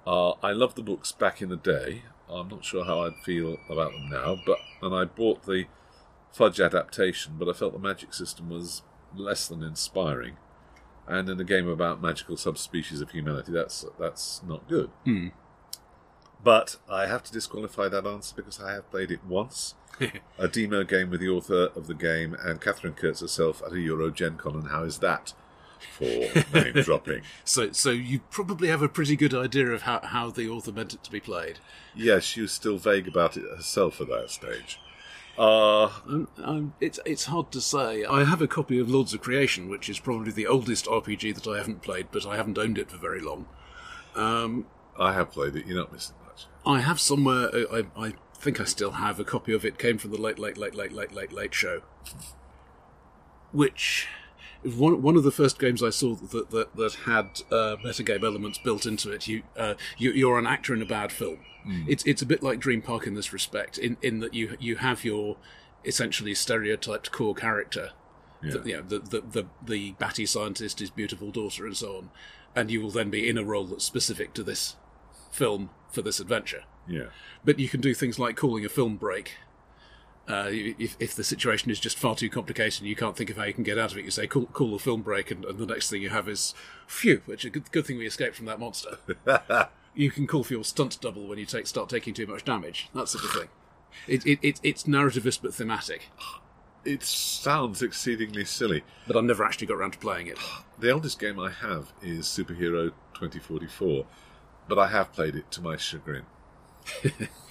Uh, 0.06 0.32
I 0.44 0.52
loved 0.52 0.76
the 0.78 0.84
books 0.84 1.12
back 1.12 1.42
in 1.42 1.50
the 1.50 1.58
day. 1.58 2.04
I'm 2.30 2.48
not 2.48 2.64
sure 2.64 2.86
how 2.86 3.02
I'd 3.02 3.18
feel 3.26 3.58
about 3.70 3.92
them 3.92 4.10
now, 4.10 4.38
but 4.46 4.60
and 4.82 4.94
I 4.94 5.06
bought 5.06 5.46
the 5.46 5.66
Fudge 6.32 6.60
adaptation, 6.60 7.34
but 7.40 7.50
I 7.50 7.54
felt 7.54 7.74
the 7.74 7.80
magic 7.80 8.14
system 8.14 8.50
was 8.50 8.84
less 9.16 9.48
than 9.48 9.64
inspiring. 9.64 10.38
And 11.08 11.30
in 11.30 11.40
a 11.40 11.44
game 11.44 11.68
about 11.68 12.02
magical 12.02 12.36
subspecies 12.36 13.02
of 13.02 13.12
humanity, 13.12 13.52
that's 13.52 13.86
that's 13.98 14.42
not 14.46 14.68
good. 14.68 14.90
Hmm. 15.06 15.30
But 16.44 16.78
I 16.90 17.08
have 17.08 17.24
to 17.24 17.32
disqualify 17.32 17.88
that 17.90 18.06
answer 18.06 18.36
because 18.36 18.62
I 18.62 18.74
have 18.74 18.90
played 18.92 19.12
it 19.12 19.26
once. 19.26 19.76
a 20.38 20.48
demo 20.48 20.84
game 20.84 21.10
with 21.10 21.20
the 21.20 21.30
author 21.30 21.70
of 21.76 21.88
the 21.88 21.94
game 21.94 22.36
and 22.40 22.62
Katherine 22.62 22.94
Kurtz 22.94 23.22
herself 23.22 23.64
at 23.66 23.74
a 23.74 23.80
Euro 23.80 24.12
Gen 24.12 24.38
Con, 24.38 24.54
and 24.54 24.68
how 24.70 24.84
is 24.84 25.00
that 25.00 25.34
for 25.92 26.04
name 26.04 26.74
dropping? 26.84 27.24
So, 27.44 27.72
so 27.72 27.90
you 27.90 28.20
probably 28.30 28.68
have 28.68 28.82
a 28.82 28.90
pretty 28.90 29.16
good 29.16 29.34
idea 29.34 29.68
of 29.68 29.84
how, 29.84 30.02
how 30.04 30.30
the 30.30 30.48
author 30.48 30.72
meant 30.72 30.94
it 30.94 31.04
to 31.04 31.12
be 31.12 31.20
played. 31.20 31.60
Yes, 31.96 32.24
she 32.24 32.42
was 32.42 32.52
still 32.52 32.78
vague 32.78 33.08
about 33.08 33.38
it 33.38 33.44
herself 33.56 34.00
at 34.00 34.08
that 34.08 34.30
stage. 34.30 34.80
Uh, 35.38 35.90
Um, 36.08 36.28
um, 36.44 36.74
it's 36.82 37.00
it's 37.06 37.26
hard 37.26 37.52
to 37.52 37.62
say. 37.62 38.04
I 38.06 38.24
have 38.24 38.42
a 38.42 38.48
copy 38.48 38.80
of 38.80 38.90
Lords 38.90 39.14
of 39.14 39.22
Creation, 39.22 39.70
which 39.70 39.90
is 39.90 40.00
probably 40.00 40.32
the 40.32 40.48
oldest 40.48 40.86
RPG 40.86 41.36
that 41.36 41.48
I 41.48 41.58
haven't 41.58 41.82
played, 41.82 42.08
but 42.12 42.26
I 42.26 42.36
haven't 42.38 42.58
owned 42.58 42.78
it 42.78 42.90
for 42.90 42.98
very 42.98 43.22
long. 43.22 43.46
Um, 44.16 44.66
I 44.98 45.14
have 45.14 45.32
played 45.32 45.56
it. 45.56 45.66
You're 45.68 45.78
not 45.78 45.94
missing 45.94 46.16
much. 46.26 46.46
I 46.66 46.82
have 46.82 47.00
somewhere. 47.00 47.50
I, 47.54 47.84
I, 47.98 48.08
I 48.08 48.14
think 48.34 48.60
I 48.60 48.64
still 48.64 48.92
have 48.92 49.20
a 49.20 49.24
copy 49.24 49.54
of 49.54 49.64
it. 49.64 49.78
Came 49.78 49.98
from 49.98 50.12
the 50.12 50.18
late, 50.18 50.40
late, 50.40 50.58
late, 50.58 50.74
late, 50.74 50.92
late, 50.92 51.12
late, 51.14 51.32
late 51.32 51.54
show, 51.54 51.82
which 53.52 54.08
one 54.64 55.02
one 55.02 55.16
of 55.16 55.24
the 55.24 55.32
first 55.32 55.60
games 55.60 55.84
I 55.84 55.90
saw 55.90 56.16
that 56.16 56.50
that, 56.52 56.76
that 56.76 56.94
had 57.06 57.42
uh, 57.52 57.78
metagame 57.84 58.24
elements 58.24 58.58
built 58.58 58.86
into 58.86 59.12
it. 59.12 59.28
You, 59.28 59.44
uh, 59.56 59.76
you 59.98 60.12
you're 60.12 60.40
an 60.40 60.48
actor 60.48 60.74
in 60.74 60.82
a 60.82 60.86
bad 60.86 61.12
film. 61.12 61.40
It's 61.86 62.06
it's 62.06 62.22
a 62.22 62.26
bit 62.26 62.42
like 62.42 62.60
Dream 62.60 62.82
Park 62.82 63.08
in 63.08 63.14
this 63.14 63.34
respect, 63.34 63.78
in 63.78 63.98
in 64.02 64.20
that 64.22 64.34
you 64.34 64.56
you 64.58 64.78
have 64.78 65.04
your 65.04 65.36
essentially 65.84 66.34
stereotyped 66.34 67.12
core 67.12 67.36
character. 67.36 67.92
Yeah. 68.42 68.52
The, 68.52 68.70
you 68.70 68.78
know, 68.78 68.84
the, 68.84 69.00
the 69.00 69.22
the 69.22 69.46
the 69.66 69.92
batty 69.94 70.26
scientist, 70.26 70.80
his 70.80 70.90
beautiful 70.90 71.30
daughter, 71.30 71.66
and 71.66 71.76
so 71.76 71.98
on, 71.98 72.10
and 72.56 72.72
you 72.72 72.82
will 72.82 72.92
then 72.92 73.10
be 73.10 73.28
in 73.28 73.38
a 73.38 73.44
role 73.44 73.66
that's 73.66 73.84
specific 73.84 74.34
to 74.36 74.44
this 74.44 74.78
film 75.30 75.72
for 75.90 76.02
this 76.02 76.22
adventure. 76.22 76.64
Yeah. 76.88 77.08
But 77.44 77.60
you 77.60 77.68
can 77.68 77.82
do 77.82 77.94
things 77.94 78.18
like 78.18 78.38
calling 78.38 78.64
a 78.64 78.70
film 78.70 78.96
break. 78.96 79.36
Uh, 80.28 80.48
if, 80.50 80.98
if 81.00 81.16
the 81.16 81.24
situation 81.24 81.72
is 81.72 81.80
just 81.80 81.98
far 81.98 82.14
too 82.14 82.30
complicated 82.30 82.82
and 82.82 82.90
you 82.90 82.96
can't 82.98 83.16
think 83.16 83.30
of 83.30 83.38
how 83.38 83.44
you 83.46 83.54
can 83.54 83.64
get 83.64 83.78
out 83.78 83.94
of 83.94 83.98
it, 83.98 84.04
you 84.04 84.12
say, 84.12 84.28
call, 84.28 84.46
call 84.48 84.76
a 84.76 84.80
film 84.80 85.02
break, 85.02 85.32
and, 85.32 85.46
and 85.46 85.58
the 85.58 85.66
next 85.66 85.90
thing 85.90 86.02
you 86.02 86.10
have 86.10 86.28
is, 86.28 86.54
phew, 86.86 87.22
which 87.26 87.46
is 87.46 87.50
a 87.50 87.52
good, 87.52 87.72
good 87.72 87.86
thing 87.86 87.98
we 87.98 88.06
escaped 88.06 88.36
from 88.36 88.46
that 88.46 88.60
monster. 88.60 88.98
you 89.96 90.12
can 90.12 90.28
call 90.28 90.44
for 90.44 90.52
your 90.54 90.66
stunt 90.66 91.00
double 91.00 91.28
when 91.28 91.38
you 91.40 91.46
take, 91.46 91.66
start 91.66 91.88
taking 91.88 92.14
too 92.14 92.28
much 92.28 92.44
damage, 92.44 92.90
that 92.94 93.08
sort 93.08 93.24
of 93.24 93.32
thing. 93.32 93.48
It, 94.06 94.26
it, 94.26 94.40
it, 94.42 94.60
it's 94.64 94.84
narrativist 94.84 95.42
but 95.42 95.54
thematic, 95.54 96.10
It 96.84 97.04
sounds 97.04 97.82
exceedingly 97.82 98.44
silly. 98.44 98.84
but 99.08 99.16
I've 99.16 99.24
never 99.24 99.46
actually 99.46 99.68
got 99.68 99.76
around 99.78 99.92
to 99.92 99.98
playing 100.00 100.28
it. 100.28 100.38
The 100.80 100.92
oldest 100.92 101.20
game 101.20 101.40
I 101.40 101.50
have 101.50 101.92
is 102.04 102.28
Superhero 102.28 102.92
2044, 103.16 104.06
but 104.68 104.78
I 104.78 104.86
have 104.90 105.12
played 105.12 105.34
it 105.36 105.50
to 105.52 105.62
my 105.62 105.76
chagrin. 105.76 106.26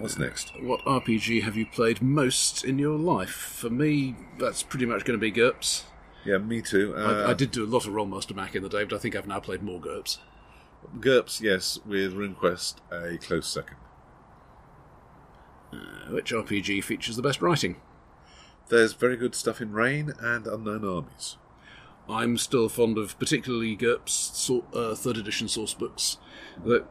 What's 0.00 0.18
next? 0.18 0.52
What 0.62 0.82
RPG 0.86 1.42
have 1.42 1.58
you 1.58 1.66
played 1.66 2.00
most 2.00 2.64
in 2.64 2.78
your 2.78 2.98
life? 2.98 3.28
For 3.28 3.68
me, 3.68 4.16
that's 4.38 4.62
pretty 4.62 4.86
much 4.86 5.04
going 5.04 5.18
to 5.18 5.20
be 5.20 5.30
GURPS. 5.30 5.84
Yeah, 6.24 6.38
me 6.38 6.62
too. 6.62 6.94
Uh, 6.96 7.26
I, 7.26 7.30
I 7.30 7.34
did 7.34 7.50
do 7.50 7.64
a 7.64 7.66
lot 7.66 7.86
of 7.86 7.92
Rolemaster 7.92 8.34
back 8.34 8.56
in 8.56 8.62
the 8.62 8.70
day, 8.70 8.84
but 8.84 8.96
I 8.96 8.98
think 8.98 9.14
I've 9.14 9.26
now 9.26 9.40
played 9.40 9.62
more 9.62 9.78
GURPS. 9.78 10.16
GURPS, 11.00 11.42
yes, 11.42 11.80
with 11.84 12.14
RuneQuest 12.14 12.76
a 12.90 13.18
close 13.18 13.46
second. 13.46 13.76
Uh, 15.70 16.12
which 16.12 16.32
RPG 16.32 16.82
features 16.82 17.16
the 17.16 17.22
best 17.22 17.42
writing? 17.42 17.76
There's 18.68 18.94
very 18.94 19.18
good 19.18 19.34
stuff 19.34 19.60
in 19.60 19.72
Reign 19.72 20.14
and 20.18 20.46
Unknown 20.46 20.82
Armies. 20.82 21.36
I'm 22.08 22.38
still 22.38 22.70
fond 22.70 22.96
of 22.96 23.18
particularly 23.18 23.76
GURPS 23.76 24.62
uh, 24.74 24.94
third 24.94 25.18
edition 25.18 25.46
source 25.46 25.74
books, 25.74 26.16
that, 26.64 26.86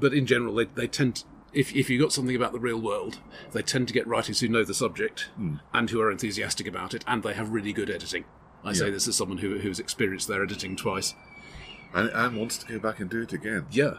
but 0.00 0.12
in 0.12 0.26
general 0.26 0.54
they, 0.56 0.64
they 0.64 0.88
tend 0.88 1.16
to, 1.16 1.24
if 1.52 1.74
if 1.74 1.90
you've 1.90 2.00
got 2.00 2.12
something 2.12 2.36
about 2.36 2.52
the 2.52 2.58
real 2.60 2.80
world, 2.80 3.18
they 3.52 3.62
tend 3.62 3.88
to 3.88 3.94
get 3.94 4.06
writers 4.06 4.40
who 4.40 4.48
know 4.48 4.64
the 4.64 4.74
subject 4.74 5.28
and 5.72 5.90
who 5.90 6.00
are 6.00 6.10
enthusiastic 6.10 6.66
about 6.66 6.94
it, 6.94 7.04
and 7.06 7.22
they 7.22 7.34
have 7.34 7.50
really 7.50 7.72
good 7.72 7.90
editing. 7.90 8.24
I 8.64 8.72
say 8.74 8.90
this 8.90 9.08
as 9.08 9.16
someone 9.16 9.38
who 9.38 9.58
who's 9.58 9.78
experienced 9.80 10.28
their 10.28 10.42
editing 10.42 10.76
twice. 10.76 11.14
And, 11.92 12.08
and 12.10 12.36
wants 12.36 12.58
to 12.58 12.66
go 12.66 12.78
back 12.78 13.00
and 13.00 13.10
do 13.10 13.22
it 13.22 13.32
again. 13.32 13.66
Yeah, 13.72 13.94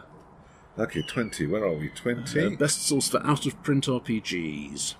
Okay, 0.78 1.02
20. 1.02 1.46
Where 1.48 1.62
are 1.64 1.74
we? 1.74 1.90
20? 1.90 2.40
uh, 2.46 2.50
best 2.56 2.86
source 2.86 3.06
for 3.10 3.22
out 3.26 3.44
of 3.44 3.62
print 3.62 3.84
RPGs 3.86 4.94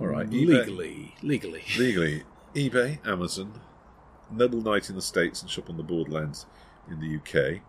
All 0.00 0.06
right. 0.08 0.28
eBay. 0.28 0.46
legally, 0.66 1.14
legally. 1.22 1.62
Legally. 1.78 2.22
eBay, 2.56 3.06
Amazon, 3.06 3.60
Noble 4.32 4.60
Knight 4.60 4.88
in 4.90 4.96
the 4.96 5.02
States 5.02 5.42
and 5.42 5.48
Shop 5.50 5.70
on 5.70 5.76
the 5.76 5.84
Borderlands 5.84 6.46
in 6.90 6.98
the 6.98 7.16
UK, 7.16 7.60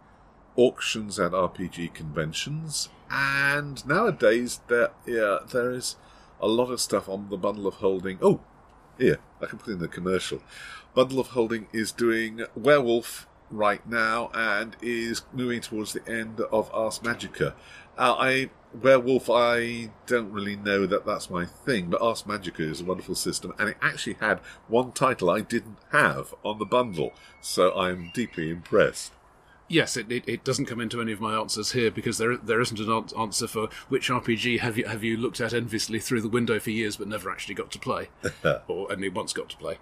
auctions 0.58 1.20
and 1.20 1.34
RPG 1.34 1.93
conventions, 1.93 2.89
and 3.10 3.86
nowadays 3.88 4.60
there 4.68 4.91
yeah, 5.05 5.39
there 5.49 5.72
is 5.72 5.95
a 6.41 6.47
lot 6.47 6.72
of 6.72 6.82
stuff 6.82 7.08
on 7.08 7.30
the 7.30 7.38
Bundle 7.38 7.68
of 7.68 7.76
Holding. 7.76 8.18
Oh, 8.22 8.41
here, 8.97 9.20
I 9.41 9.45
can 9.45 9.60
put 9.60 9.74
in 9.74 9.80
the 9.80 9.88
commercial. 9.88 10.41
Bundle 10.93 11.20
of 11.20 11.28
Holding 11.28 11.68
is 11.72 11.91
doing 11.91 12.41
Werewolf 12.55 13.28
right 13.49 13.88
now 13.88 14.30
and 14.34 14.76
is 14.82 15.22
moving 15.32 15.62
towards 15.62 15.93
the 15.93 16.08
end 16.10 16.41
of 16.51 16.70
Ars 16.74 16.99
Magica. 16.99 17.53
Uh, 17.97 18.16
I 18.18 18.49
Werewolf, 18.82 19.30
I 19.30 19.91
don't 20.05 20.32
really 20.32 20.55
know 20.55 20.86
that 20.86 21.05
that's 21.05 21.30
my 21.30 21.45
thing, 21.45 21.89
but 21.89 22.01
Ars 22.01 22.24
Magica 22.24 22.60
is 22.60 22.82
a 22.82 22.86
wonderful 22.86 23.16
system, 23.16 23.53
and 23.58 23.70
it 23.70 23.78
actually 23.82 24.18
had 24.20 24.39
one 24.68 24.91
title 24.91 25.30
I 25.30 25.41
didn't 25.41 25.78
have 25.91 26.36
on 26.43 26.60
the 26.60 26.66
bundle, 26.66 27.14
so 27.41 27.76
I'm 27.78 28.12
deeply 28.14 28.49
impressed. 28.49 29.14
Yes, 29.70 29.97
it, 29.97 30.09
it, 30.11 30.24
it 30.28 30.43
doesn't 30.45 30.65
come 30.65 30.80
into 30.80 31.01
any 31.01 31.11
of 31.11 31.20
my 31.20 31.38
answers 31.38 31.74
here 31.74 31.91
because 31.91 32.18
there 32.18 32.38
there 32.38 32.61
isn't 32.61 32.80
an 32.80 32.89
an- 32.89 33.09
answer 33.18 33.47
for 33.47 33.68
which 33.89 34.09
RPG 34.09 34.59
have 34.59 34.78
you 34.78 34.86
have 34.86 35.03
you 35.03 35.18
looked 35.18 35.41
at 35.41 35.53
enviously 35.53 35.99
through 35.99 36.22
the 36.22 36.30
window 36.30 36.57
for 36.59 36.70
years 36.72 36.95
but 36.95 37.07
never 37.07 37.30
actually 37.30 37.55
got 37.55 37.70
to 37.72 37.80
play, 37.80 38.07
or 38.68 38.91
only 38.91 39.09
once 39.09 39.34
got 39.34 39.49
to 39.49 39.57
play. 39.57 39.78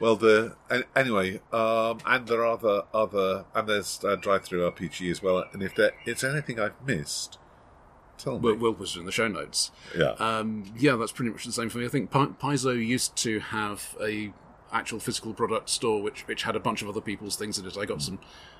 Well, 0.00 0.16
the 0.16 0.56
anyway, 0.96 1.40
um, 1.52 1.98
and 2.04 2.26
there 2.26 2.40
are 2.40 2.46
other 2.54 2.82
other, 2.92 3.44
and 3.54 3.68
there's 3.68 4.00
uh, 4.04 4.16
drive-through 4.16 4.68
RPG 4.72 5.08
as 5.12 5.22
well. 5.22 5.44
And 5.52 5.62
if 5.62 5.76
there 5.76 5.92
it's 6.04 6.24
anything 6.24 6.58
I've 6.58 6.74
missed, 6.84 7.38
tell 8.18 8.34
me. 8.40 8.40
We'll, 8.40 8.56
Will 8.56 8.72
was 8.74 8.96
in 8.96 9.04
the 9.06 9.12
show 9.12 9.28
notes. 9.28 9.70
yeah, 9.96 10.14
Um, 10.18 10.74
yeah, 10.76 10.96
that's 10.96 11.12
pretty 11.12 11.30
much 11.30 11.44
the 11.44 11.52
same 11.52 11.68
for 11.68 11.78
me. 11.78 11.84
I 11.84 11.88
think 11.88 12.10
Pi- 12.10 12.26
Paizo 12.40 12.74
used 12.84 13.14
to 13.18 13.38
have 13.38 13.94
a 14.02 14.32
actual 14.72 14.98
physical 14.98 15.34
product 15.34 15.68
store 15.68 16.02
which 16.02 16.26
which 16.26 16.42
had 16.42 16.56
a 16.56 16.60
bunch 16.60 16.82
of 16.82 16.88
other 16.88 17.00
people's 17.02 17.36
things 17.36 17.56
in 17.58 17.66
it. 17.66 17.76
I 17.78 17.84
got 17.84 18.02
some 18.02 18.18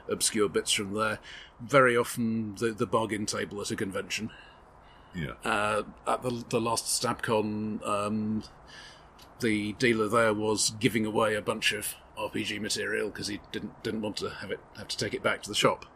obscure 0.08 0.48
bits 0.48 0.72
from 0.72 0.94
there. 0.94 1.18
Very 1.60 1.96
often 1.96 2.54
the 2.56 2.72
the 2.72 2.86
bargain 2.86 3.26
table 3.26 3.60
at 3.60 3.70
a 3.70 3.76
convention. 3.76 4.30
yeah. 5.14 5.32
uh, 5.44 5.82
at 6.06 6.22
the, 6.22 6.44
the 6.48 6.60
last 6.60 6.86
StabCon, 6.86 7.86
um, 7.86 8.42
the 9.40 9.72
dealer 9.74 10.08
there 10.08 10.32
was 10.32 10.70
giving 10.80 11.04
away 11.04 11.34
a 11.34 11.42
bunch 11.42 11.72
of 11.72 11.94
RPG 12.18 12.60
material 12.60 13.08
because 13.08 13.28
he 13.28 13.40
didn't 13.50 13.82
didn't 13.82 14.02
want 14.02 14.16
to 14.18 14.30
have 14.30 14.50
it 14.50 14.60
have 14.76 14.88
to 14.88 14.96
take 14.96 15.14
it 15.14 15.22
back 15.22 15.42
to 15.42 15.48
the 15.48 15.54
shop. 15.54 15.86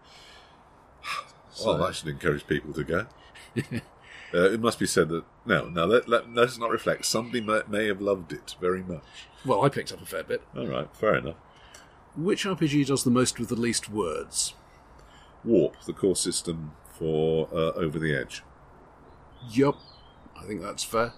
well, 1.65 1.79
that 1.79 1.95
should 1.95 2.09
encourage 2.09 2.47
people 2.47 2.73
to 2.75 2.85
go. 2.85 3.07
uh, 4.35 4.51
it 4.51 4.61
must 4.61 4.79
be 4.79 4.87
said 4.87 5.09
that 5.09 5.25
no, 5.45 5.69
no. 5.69 5.87
Let, 5.87 6.09
let, 6.09 6.33
let's 6.33 6.59
not 6.59 6.71
reflect. 6.71 7.05
Somebody 7.07 7.41
may, 7.41 7.63
may 7.69 7.87
have 7.87 8.01
loved 8.01 8.33
it 8.33 8.57
very 8.61 8.83
much. 8.83 9.03
Well, 9.45 9.65
I 9.65 9.69
picked 9.69 9.93
up 9.93 10.03
a 10.03 10.07
fair 10.07 10.25
bit. 10.25 10.43
All 10.57 10.67
right, 10.67 10.89
fair 10.95 11.17
enough. 11.17 11.37
Which 12.17 12.45
RPG 12.45 12.87
does 12.87 13.05
the 13.05 13.11
most 13.11 13.39
with 13.39 13.49
the 13.51 13.57
least 13.57 13.91
words? 13.91 14.55
Warp, 15.45 15.77
the 15.85 15.93
core 15.93 16.17
system 16.17 16.73
for 16.99 17.49
uh, 17.53 17.73
Over 17.73 17.99
the 17.99 18.15
Edge. 18.15 18.43
Yup, 19.51 19.77
I 20.37 20.45
think 20.45 20.63
that's 20.63 20.83
fair. 20.83 21.13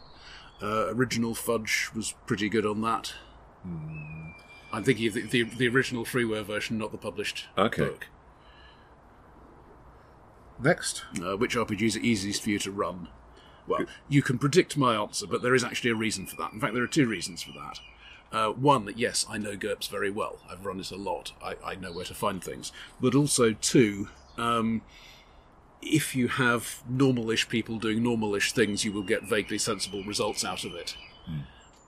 Uh, 0.60 0.88
original 0.88 1.34
Fudge 1.34 1.90
was 1.94 2.14
pretty 2.26 2.48
good 2.48 2.66
on 2.66 2.80
that. 2.82 3.14
I'm 4.72 4.82
thinking 4.84 5.06
of 5.06 5.14
the, 5.14 5.22
the, 5.22 5.42
the 5.44 5.68
original 5.68 6.04
freeware 6.04 6.44
version, 6.44 6.78
not 6.78 6.90
the 6.90 6.98
published 6.98 7.46
Okay. 7.56 7.84
book. 7.84 8.06
Next, 10.60 11.04
Uh, 11.22 11.36
which 11.36 11.54
RPGs 11.54 11.96
are 11.96 12.00
easiest 12.00 12.42
for 12.42 12.50
you 12.50 12.58
to 12.58 12.72
run? 12.72 13.08
Well, 13.68 13.84
you 14.08 14.22
can 14.22 14.38
predict 14.38 14.76
my 14.76 14.96
answer, 14.96 15.26
but 15.26 15.42
there 15.42 15.54
is 15.54 15.62
actually 15.62 15.90
a 15.90 15.94
reason 15.94 16.26
for 16.26 16.34
that. 16.36 16.52
In 16.52 16.60
fact, 16.60 16.74
there 16.74 16.82
are 16.82 16.86
two 16.88 17.06
reasons 17.06 17.42
for 17.42 17.52
that. 17.52 17.78
Uh, 18.30 18.50
one, 18.50 18.92
yes, 18.94 19.24
I 19.28 19.38
know 19.38 19.56
GURPS 19.56 19.88
very 19.88 20.10
well. 20.10 20.38
I've 20.50 20.66
run 20.66 20.80
it 20.80 20.90
a 20.90 20.96
lot. 20.96 21.32
I, 21.42 21.56
I 21.64 21.74
know 21.76 21.92
where 21.92 22.04
to 22.04 22.14
find 22.14 22.44
things. 22.44 22.72
But 23.00 23.14
also, 23.14 23.54
two, 23.54 24.08
um, 24.36 24.82
if 25.80 26.14
you 26.14 26.28
have 26.28 26.82
normalish 26.90 27.48
people 27.48 27.78
doing 27.78 28.00
normalish 28.00 28.52
things, 28.52 28.84
you 28.84 28.92
will 28.92 29.02
get 29.02 29.22
vaguely 29.22 29.58
sensible 29.58 30.04
results 30.04 30.44
out 30.44 30.64
of 30.64 30.74
it. 30.74 30.96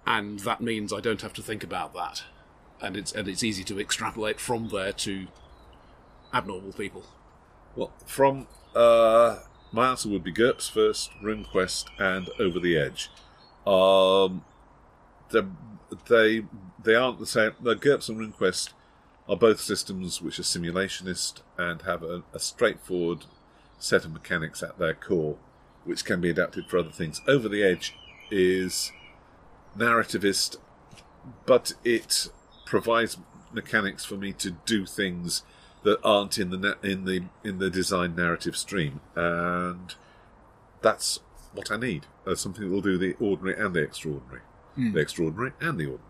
And 0.07 0.41
that 0.41 0.61
means 0.61 0.93
I 0.93 1.01
don't 1.01 1.21
have 1.23 1.35
to 1.35 1.43
think 1.43 1.63
about 1.63 1.93
that. 1.95 2.25
And 2.81 2.97
it's 2.97 3.13
and 3.13 3.29
it's 3.29 3.43
easy 3.45 3.63
to 3.65 3.79
extrapolate 3.79 4.41
from 4.41 4.69
there 4.71 4.93
to 4.93 5.27
abnormal 6.33 6.73
people. 6.73 7.05
well, 7.77 7.93
from 8.07 8.47
uh, 8.75 9.41
my 9.73 9.91
answer 9.91 10.09
would 10.09 10.25
be 10.25 10.33
GURPS 10.33 10.71
first, 10.71 11.11
RuneQuest, 11.23 11.87
and 11.99 12.31
Over 12.39 12.59
the 12.59 12.77
Edge. 12.79 13.11
Um, 13.67 14.45
they 15.31 15.43
they 16.09 16.45
they 16.83 16.95
aren't 16.95 17.19
the 17.19 17.27
same. 17.27 17.53
The 17.61 17.75
GURPS 17.75 18.09
and 18.09 18.19
RuneQuest 18.19 18.73
are 19.29 19.37
both 19.37 19.61
systems 19.61 20.21
which 20.21 20.39
are 20.39 20.43
simulationist 20.43 21.41
and 21.57 21.83
have 21.83 22.03
a, 22.03 22.23
a 22.33 22.41
straightforward 22.41 23.27
set 23.79 24.05
of 24.05 24.13
mechanics 24.13 24.63
at 24.63 24.79
their 24.79 24.95
core, 24.95 25.37
which 25.85 26.05
can 26.05 26.21
be 26.21 26.31
adapted 26.31 26.67
for 26.67 26.79
other 26.79 26.91
things. 26.91 27.21
Over 27.29 27.49
the 27.49 27.63
Edge 27.63 27.95
is 28.31 28.93
narrativist, 29.77 30.57
but 31.47 31.73
it 31.85 32.29
provides 32.65 33.19
mechanics 33.53 34.05
for 34.05 34.17
me 34.17 34.33
to 34.33 34.53
do 34.67 34.87
things 34.87 35.43
that 35.83 35.99
aren't 36.05 36.39
in 36.39 36.51
the 36.51 36.57
na- 36.57 36.75
in 36.83 37.05
the 37.05 37.25
in 37.43 37.59
the 37.59 37.71
design 37.71 38.15
narrative 38.15 38.57
stream, 38.57 39.01
and 39.15 39.95
that's 40.83 41.21
what 41.53 41.71
I 41.71 41.77
need. 41.77 42.07
Uh, 42.27 42.35
something 42.35 42.65
that 42.65 42.71
will 42.71 42.83
do 42.83 42.99
the 42.99 43.15
ordinary 43.19 43.59
and 43.59 43.75
the 43.75 43.83
extraordinary, 43.83 44.43
the 44.77 44.99
extraordinary 45.01 45.53
and 45.61 45.79
the 45.79 45.85
ordinary. 45.87 46.01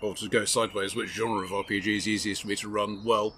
or 0.00 0.14
to 0.16 0.28
go 0.28 0.44
sideways, 0.44 0.94
which 0.94 1.10
genre 1.10 1.44
of 1.44 1.50
RPG 1.50 1.96
is 1.96 2.08
easiest 2.08 2.42
for 2.42 2.48
me 2.48 2.56
to 2.56 2.68
run? 2.68 3.04
Well, 3.04 3.34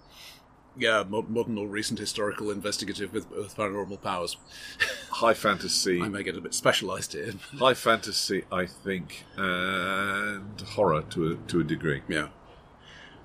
yeah, 0.76 1.04
mo- 1.06 1.26
modern 1.28 1.58
or 1.58 1.66
recent 1.66 1.98
historical 1.98 2.50
investigative 2.50 3.12
with, 3.12 3.30
with 3.30 3.54
paranormal 3.56 4.00
powers. 4.00 4.36
High 5.10 5.34
fantasy, 5.34 6.00
I 6.00 6.08
may 6.08 6.22
get 6.22 6.36
a 6.36 6.40
bit 6.40 6.54
specialised 6.54 7.12
here. 7.12 7.34
high 7.58 7.74
fantasy, 7.74 8.44
I 8.50 8.64
think, 8.66 9.24
and 9.36 10.60
horror 10.60 11.02
to 11.10 11.32
a 11.32 11.34
to 11.48 11.60
a 11.60 11.64
degree. 11.64 12.02
yeah. 12.08 12.28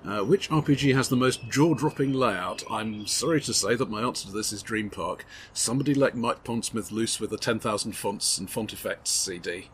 Uh, 0.06 0.22
which 0.22 0.48
RPG 0.48 0.94
has 0.94 1.08
the 1.08 1.16
most 1.16 1.48
jaw-dropping 1.48 2.12
layout? 2.12 2.62
I'm 2.70 3.04
sorry 3.08 3.40
to 3.40 3.52
say 3.52 3.74
that 3.74 3.90
my 3.90 4.00
answer 4.00 4.28
to 4.28 4.32
this 4.32 4.52
is 4.52 4.62
Dream 4.62 4.90
Park. 4.90 5.26
Somebody 5.52 5.92
let 5.92 6.16
Mike 6.16 6.44
Pondsmith 6.44 6.92
loose 6.92 7.18
with 7.18 7.32
a 7.32 7.36
10,000 7.36 7.96
fonts 7.96 8.38
and 8.38 8.48
font 8.48 8.72
effects 8.72 9.10
CD. 9.10 9.70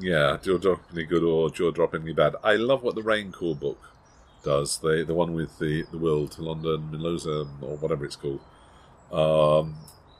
Yeah, 0.00 0.38
jaw 0.42 0.58
droppingly 0.58 1.08
good 1.08 1.24
or 1.24 1.50
jaw 1.50 1.70
droppingly 1.72 2.14
bad. 2.14 2.36
I 2.42 2.56
love 2.56 2.82
what 2.82 2.94
the 2.94 3.02
Reign 3.02 3.32
Core 3.32 3.56
book 3.56 3.90
does. 4.44 4.78
The 4.78 5.04
the 5.06 5.14
one 5.14 5.34
with 5.34 5.58
the 5.58 5.84
the 5.90 5.98
world 5.98 6.32
to 6.32 6.42
London, 6.42 6.88
Milosa, 6.92 7.48
or 7.60 7.76
whatever 7.76 8.04
it's 8.04 8.16
called. 8.16 8.40
Um, 9.12 9.76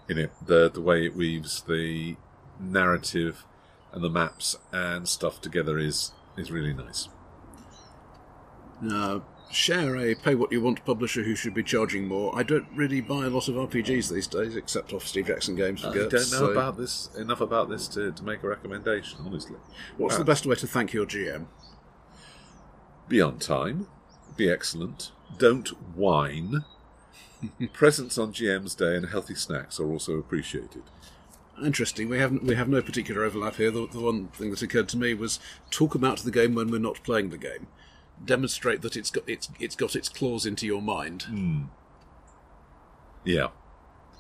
in 0.09 0.19
it, 0.19 0.33
the 0.45 0.69
the 0.69 0.81
way 0.81 1.07
it 1.07 1.17
weaves 1.17 1.63
the 1.63 2.17
narrative 2.59 3.45
and 3.93 4.05
the 4.05 4.11
maps 4.11 4.57
and 4.73 5.09
stuff 5.09 5.41
together 5.41 5.79
is 5.79 6.13
is 6.37 6.51
really 6.51 6.75
nice. 6.75 7.09
Uh, 8.91 9.21
share 9.53 9.97
a 9.97 10.15
pay 10.15 10.35
what 10.35 10.53
you 10.53 10.61
want 10.61 10.85
publisher 10.85 11.23
who 11.25 11.35
should 11.35 11.55
be 11.55 11.63
charging 11.63 12.07
more. 12.07 12.37
I 12.39 12.43
don't 12.43 12.67
really 12.75 13.01
buy 13.01 13.27
a 13.27 13.31
lot 13.31 13.49
of 13.49 13.57
RPGs 13.57 14.11
these 14.13 14.27
days, 14.27 14.55
except 14.57 14.93
off 14.93 15.07
Steve 15.07 15.27
Jackson 15.27 15.57
Games 15.57 15.81
for 15.81 15.89
I 15.89 15.95
GURPS, 15.95 16.11
don't 16.11 16.13
know 16.13 16.47
so 16.47 16.51
about 16.53 16.77
this 16.77 17.09
enough 17.19 17.41
about 17.41 17.69
this 17.69 17.89
to, 17.89 18.13
to 18.13 18.25
make 18.25 18.43
a 18.43 18.49
recommendation. 18.49 19.19
Honestly, 19.25 19.57
What's 19.97 20.17
the 20.17 20.23
Ah. 20.23 20.25
best 20.25 20.47
way 20.47 20.55
to 20.57 20.67
thank 20.67 20.93
your 20.93 21.07
GM? 21.07 21.47
be 23.09 23.21
on 23.21 23.39
time, 23.39 23.89
be 24.37 24.49
excellent, 24.49 25.11
don't 25.39 25.69
whine. 25.97 26.65
Presents 27.73 28.19
on 28.19 28.33
GM's 28.33 28.75
Day 28.77 28.95
and 28.97 29.07
healthy 29.09 29.35
snacks 29.35 29.81
are 29.81 29.87
also 29.91 30.17
appreciated. 30.19 30.83
Interesting. 31.65 32.09
We 32.09 32.19
have 32.19 32.33
we 32.43 32.55
have 32.55 32.69
no 32.69 32.81
particular 32.81 33.25
overlap 33.25 33.57
here. 33.57 33.71
The, 33.71 33.87
the 33.89 34.01
one 34.01 34.29
thing 34.29 34.51
that 34.51 34.63
occurred 34.63 34.89
to 34.91 34.97
me 34.97 35.13
was 35.15 35.41
talk 35.71 35.95
about 35.95 36.19
the 36.21 36.31
game 36.31 36.55
when 36.55 36.71
we're 36.71 36.79
not 36.79 37.03
playing 37.03 37.31
the 37.31 37.37
game. 37.39 37.67
Demonstrate 38.25 38.83
that 38.83 38.97
it's 38.97 39.11
got 39.11 39.25
it's 39.27 39.49
it's 39.59 39.77
got 39.77 39.97
its 39.97 40.09
claws 40.09 40.45
into 40.47 40.67
your 40.67 40.83
mind. 40.83 41.23
Hmm. 41.23 41.63
Yeah. 43.25 43.49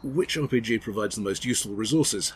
Which 0.02 0.36
RPG 0.36 0.80
provides 0.82 1.16
the 1.16 1.22
most 1.22 1.44
useful 1.44 1.72
resources? 1.72 2.32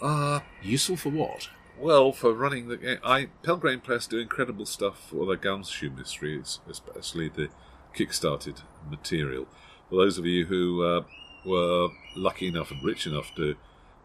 Uh, 0.00 0.40
Useful 0.62 0.96
for 0.96 1.08
what? 1.10 1.48
well, 1.78 2.12
for 2.12 2.32
running 2.32 2.68
the 2.68 2.76
game, 2.76 2.98
I 3.02 3.26
Pelgrane 3.42 3.80
Press 3.80 4.06
do 4.06 4.18
incredible 4.18 4.66
stuff 4.66 5.08
for 5.10 5.26
the 5.26 5.36
Gumshoe 5.36 5.90
mysteries, 5.90 6.60
especially 6.68 7.28
the 7.28 7.48
kickstarted 7.96 8.62
material. 8.88 9.46
For 9.88 9.96
those 9.96 10.18
of 10.18 10.26
you 10.26 10.46
who 10.46 10.84
uh, 10.84 11.02
were 11.44 11.88
lucky 12.14 12.46
enough 12.48 12.70
and 12.70 12.82
rich 12.84 13.06
enough 13.06 13.32
to 13.36 13.56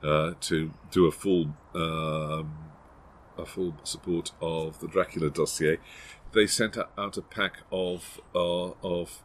uh, 0.04 0.34
to 0.42 0.72
do 0.92 1.06
a 1.06 1.12
full 1.12 1.54
um, 1.76 2.54
a 3.38 3.46
full 3.46 3.76
support 3.84 4.32
of 4.42 4.80
the 4.80 4.88
Dracula 4.88 5.30
dossier, 5.30 5.78
they 6.34 6.48
sent 6.48 6.78
out 6.78 7.18
a 7.18 7.22
pack 7.22 7.60
of 7.72 8.22
uh, 8.36 8.72
of 8.84 9.22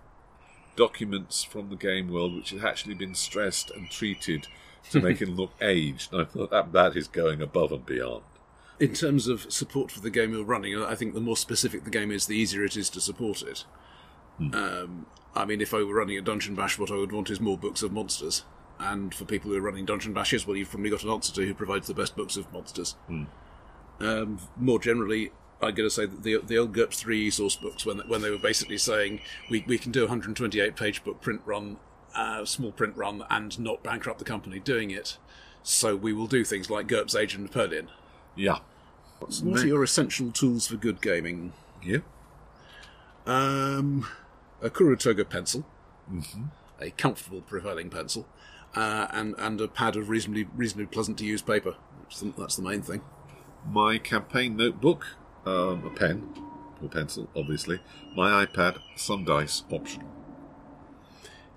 documents 0.77 1.45
from 1.45 1.71
the 1.71 1.77
game 1.77 2.09
world 2.09 2.35
which 2.35 2.51
had 2.51 2.65
actually 2.65 2.95
been 2.95 3.15
stressed 3.15 3.71
and 3.71 3.91
treated 3.91 4.49
to 4.91 5.01
make 5.01 5.23
it 5.23 5.29
look 5.37 5.53
aged. 5.61 6.13
And 6.13 6.23
I 6.23 6.25
thought 6.25 6.51
that 6.51 6.73
that 6.73 6.97
is 6.97 7.09
going 7.09 7.41
above 7.41 7.73
and 7.73 7.87
beyond. 7.87 8.25
In 8.81 8.93
terms 8.93 9.29
of 9.29 9.53
support 9.53 9.93
for 9.93 10.01
the 10.01 10.11
game 10.11 10.33
you're 10.33 10.45
running, 10.45 10.77
I 10.83 10.97
think 10.97 11.15
the 11.15 11.21
more 11.21 11.37
specific 11.37 11.85
the 11.85 11.91
game 11.91 12.11
is, 12.11 12.27
the 12.27 12.37
easier 12.37 12.65
it 12.65 12.77
is 12.77 12.91
to 12.91 13.01
support 13.01 13.43
it. 13.43 13.65
Um, 14.41 15.07
I 15.37 15.45
mean, 15.45 15.61
if 15.61 15.73
I 15.73 15.85
were 15.85 15.95
running 15.95 16.19
a 16.19 16.21
Dungeon 16.21 16.57
Bash, 16.57 16.77
what 16.79 16.91
I 16.91 16.97
would 16.97 17.13
want 17.13 17.31
is 17.31 17.41
more 17.41 17.57
books 17.57 17.83
of 17.83 17.93
monsters. 17.93 18.45
And 18.81 19.15
for 19.15 19.25
people 19.25 19.51
who 19.51 19.57
are 19.57 19.61
running 19.61 19.85
Dungeon 19.85 20.13
Bashes, 20.13 20.47
well, 20.47 20.57
you've 20.57 20.71
probably 20.71 20.91
got 20.91 21.05
an 21.05 21.11
answer 21.11 21.33
to 21.35 21.47
who 21.47 21.55
provides 21.55 21.87
the 21.87 21.95
best 21.95 22.17
books 22.17 22.37
of 22.37 22.53
monsters. 22.53 22.97
Um, 24.01 24.39
more 24.57 24.81
generally, 24.81 25.31
I'm 25.65 25.75
going 25.75 25.89
to 25.89 25.95
say 25.95 26.07
that 26.07 26.23
the 26.23 26.41
the 26.45 26.59
old 26.59 26.73
GURPS 26.73 26.97
3 27.01 27.31
source 27.31 27.57
books, 27.57 27.85
when 27.85 27.99
when 28.09 28.23
they 28.23 28.31
were 28.31 28.39
basically 28.39 28.79
saying 28.79 29.21
we, 29.51 29.65
we 29.67 29.79
can 29.79 29.93
do 29.93 30.01
a 30.01 30.07
128 30.07 30.77
page 30.77 31.05
book 31.05 31.21
print 31.21 31.43
run, 31.45 31.79
uh, 32.15 32.45
small 32.45 32.73
print 32.73 32.97
run, 32.97 33.25
and 33.31 33.59
not 33.59 33.83
bankrupt 33.83 34.19
the 34.19 34.25
company 34.25 34.59
doing 34.59 34.91
it, 34.91 35.19
so 35.63 35.97
we 35.97 36.13
will 36.13 36.27
do 36.27 36.45
things 36.45 36.71
like 36.71 36.87
GURPS 36.87 37.19
Age 37.19 37.35
and 37.35 37.45
Napoleon. 37.45 37.89
Yeah. 38.37 38.59
What's 39.19 39.41
What 39.41 39.61
are 39.61 39.67
your 39.67 39.83
essential 39.83 40.31
tools 40.31 40.67
for 40.67 40.77
good 40.77 41.01
gaming? 41.01 41.53
Yeah. 41.83 41.99
Um, 43.27 44.07
a 44.61 44.69
Kuru 44.69 44.97
Toga 44.97 45.25
pencil, 45.25 45.65
a 46.81 46.91
comfortable 46.91 47.41
prevailing 47.41 47.89
pencil, 47.89 48.27
uh, 48.75 49.07
and 49.11 49.35
and 49.39 49.61
a 49.61 49.69
pad 49.69 49.97
of 49.97 50.09
reasonably 50.09 50.47
reasonably 50.55 50.87
pleasant 50.87 51.19
to 51.19 51.25
use 51.25 51.43
paper. 51.43 51.77
That's 52.03 52.21
the, 52.21 52.35
that's 52.37 52.57
the 52.57 52.63
main 52.63 52.83
thing. 52.83 53.01
My 53.67 53.97
campaign 53.97 54.57
notebook, 54.57 55.17
um, 55.47 55.85
a 55.85 55.91
pen 55.91 56.29
or 56.83 56.89
pencil, 56.89 57.29
obviously. 57.37 57.81
My 58.17 58.45
iPad, 58.45 58.79
some 58.97 59.25
dice, 59.25 59.63
optional. 59.71 60.09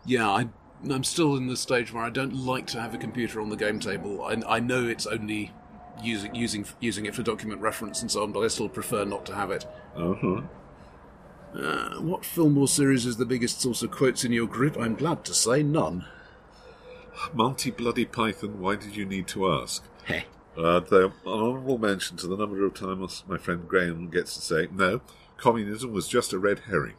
Yeah, 0.05 0.29
I, 0.29 0.47
I'm 0.89 1.03
still 1.03 1.35
in 1.35 1.47
the 1.47 1.57
stage 1.57 1.91
where 1.91 2.03
I 2.03 2.09
don't 2.09 2.33
like 2.33 2.67
to 2.67 2.81
have 2.81 2.93
a 2.93 2.97
computer 2.97 3.41
on 3.41 3.49
the 3.49 3.55
game 3.55 3.79
table. 3.79 4.23
I, 4.23 4.41
I 4.55 4.59
know 4.59 4.87
it's 4.87 5.05
only 5.05 5.51
using 6.03 6.35
using 6.35 6.65
using 6.79 7.05
it 7.05 7.15
for 7.15 7.23
document 7.23 7.61
reference 7.61 8.01
and 8.01 8.11
so 8.11 8.23
on, 8.23 8.31
but 8.31 8.41
I 8.41 8.47
still 8.47 8.69
prefer 8.69 9.03
not 9.05 9.25
to 9.27 9.35
have 9.35 9.51
it. 9.51 9.65
Uh 9.95 10.13
huh. 10.13 10.41
Uh, 11.55 12.01
what 12.01 12.23
film 12.23 12.57
or 12.57 12.67
series 12.67 13.05
is 13.05 13.17
the 13.17 13.25
biggest 13.25 13.61
source 13.61 13.81
of 13.81 13.89
quotes 13.89 14.23
in 14.23 14.31
your 14.31 14.47
group? 14.47 14.77
I'm 14.77 14.95
glad 14.95 15.25
to 15.25 15.33
say 15.33 15.63
none. 15.63 16.05
Monty 17.33 17.71
Bloody 17.71 18.05
Python, 18.05 18.59
why 18.59 18.75
did 18.75 18.95
you 18.95 19.05
need 19.05 19.27
to 19.29 19.51
ask? 19.51 19.83
Heh. 20.05 20.23
Uh, 20.57 20.79
the 20.79 21.05
an 21.05 21.11
honourable 21.25 21.77
mention 21.77 22.17
to 22.17 22.27
the 22.27 22.35
number 22.35 22.65
of 22.65 22.73
times 22.73 23.23
my 23.27 23.37
friend 23.37 23.67
Graham 23.67 24.09
gets 24.09 24.33
to 24.35 24.41
say, 24.41 24.67
no, 24.71 25.01
communism 25.37 25.91
was 25.93 26.07
just 26.07 26.33
a 26.33 26.39
red 26.39 26.59
herring. 26.67 26.95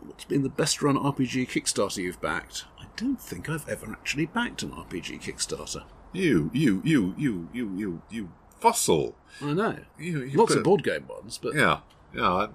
What's 0.00 0.24
been 0.24 0.42
the 0.42 0.48
best 0.48 0.82
run 0.82 0.96
RPG 0.96 1.48
Kickstarter 1.48 1.96
you've 2.02 2.20
backed? 2.20 2.64
I 2.80 2.84
don't 2.96 3.20
think 3.20 3.48
I've 3.48 3.68
ever 3.68 3.90
actually 3.90 4.26
backed 4.26 4.62
an 4.62 4.70
RPG 4.70 5.20
Kickstarter. 5.22 5.82
You, 6.12 6.50
you, 6.54 6.80
you, 6.84 7.14
you, 7.18 7.48
you, 7.52 7.72
you, 7.76 8.02
you 8.10 8.28
fossil. 8.60 9.16
I 9.42 9.52
know. 9.52 9.78
You, 9.98 10.22
you 10.22 10.38
Lots 10.38 10.52
put- 10.52 10.58
of 10.58 10.64
board 10.64 10.84
game 10.84 11.06
ones, 11.08 11.38
but 11.42 11.54
Yeah, 11.56 11.80
yeah. 12.14 12.30
I, 12.32 12.48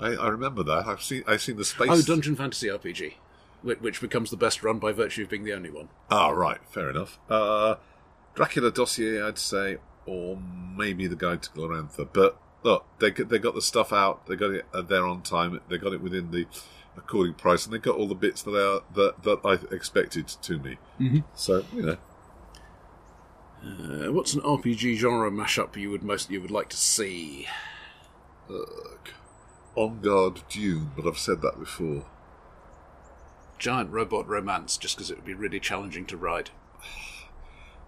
I, 0.00 0.14
I 0.16 0.28
remember 0.28 0.62
that. 0.64 0.86
I've 0.86 1.02
seen, 1.02 1.22
I've 1.26 1.42
seen 1.42 1.56
the 1.56 1.64
space. 1.64 1.88
oh, 1.90 2.02
Dungeon 2.02 2.34
Fantasy 2.34 2.66
RPG, 2.66 3.14
which, 3.62 3.80
which 3.80 4.00
becomes 4.00 4.30
the 4.30 4.36
best 4.36 4.62
run 4.64 4.78
by 4.80 4.90
virtue 4.92 5.22
of 5.22 5.28
being 5.28 5.44
the 5.44 5.52
only 5.52 5.70
one. 5.70 5.88
Ah, 6.10 6.30
right, 6.30 6.58
fair 6.68 6.90
enough. 6.90 7.18
Uh, 7.30 7.76
Dracula 8.34 8.70
dossier, 8.70 9.22
I'd 9.22 9.38
say, 9.38 9.78
or 10.06 10.36
maybe 10.76 11.06
the 11.06 11.16
Guide 11.16 11.42
to 11.42 11.50
Glorantha. 11.50 12.08
But 12.12 12.36
look, 12.62 12.84
they 12.98 13.10
got- 13.10 13.28
they 13.28 13.38
got 13.38 13.54
the 13.54 13.62
stuff 13.62 13.92
out. 13.92 14.26
They 14.26 14.36
got 14.36 14.50
it 14.52 14.66
there 14.88 15.06
on 15.06 15.22
time. 15.22 15.60
They 15.68 15.78
got 15.78 15.92
it 15.92 16.00
within 16.00 16.30
the 16.30 16.46
according 16.96 17.34
price, 17.34 17.64
and 17.64 17.74
they 17.74 17.78
got 17.78 17.96
all 17.96 18.06
the 18.08 18.14
bits 18.14 18.42
that 18.42 18.54
are 18.54 18.82
that 18.94 19.22
that 19.22 19.40
I 19.44 19.54
expected 19.74 20.26
to 20.28 20.58
me. 20.58 20.78
Mm-hmm. 21.00 21.18
So 21.34 21.64
you 21.72 21.82
know, 21.82 21.96
Uh, 23.64 24.12
what's 24.12 24.34
an 24.34 24.40
RPG 24.42 24.96
genre 24.96 25.30
mashup 25.30 25.74
you 25.76 25.90
would 25.90 26.02
most 26.02 26.30
you 26.30 26.40
would 26.40 26.50
like 26.50 26.68
to 26.70 26.76
see? 26.76 27.46
ugh. 28.50 29.08
on 29.74 30.00
guard 30.00 30.42
Dune. 30.48 30.90
But 30.96 31.06
I've 31.06 31.18
said 31.18 31.40
that 31.42 31.58
before. 31.58 32.04
Giant 33.58 33.90
robot 33.90 34.28
romance, 34.28 34.76
just 34.76 34.96
because 34.96 35.10
it 35.10 35.16
would 35.16 35.24
be 35.24 35.34
really 35.34 35.58
challenging 35.60 36.04
to 36.06 36.16
ride. 36.16 36.50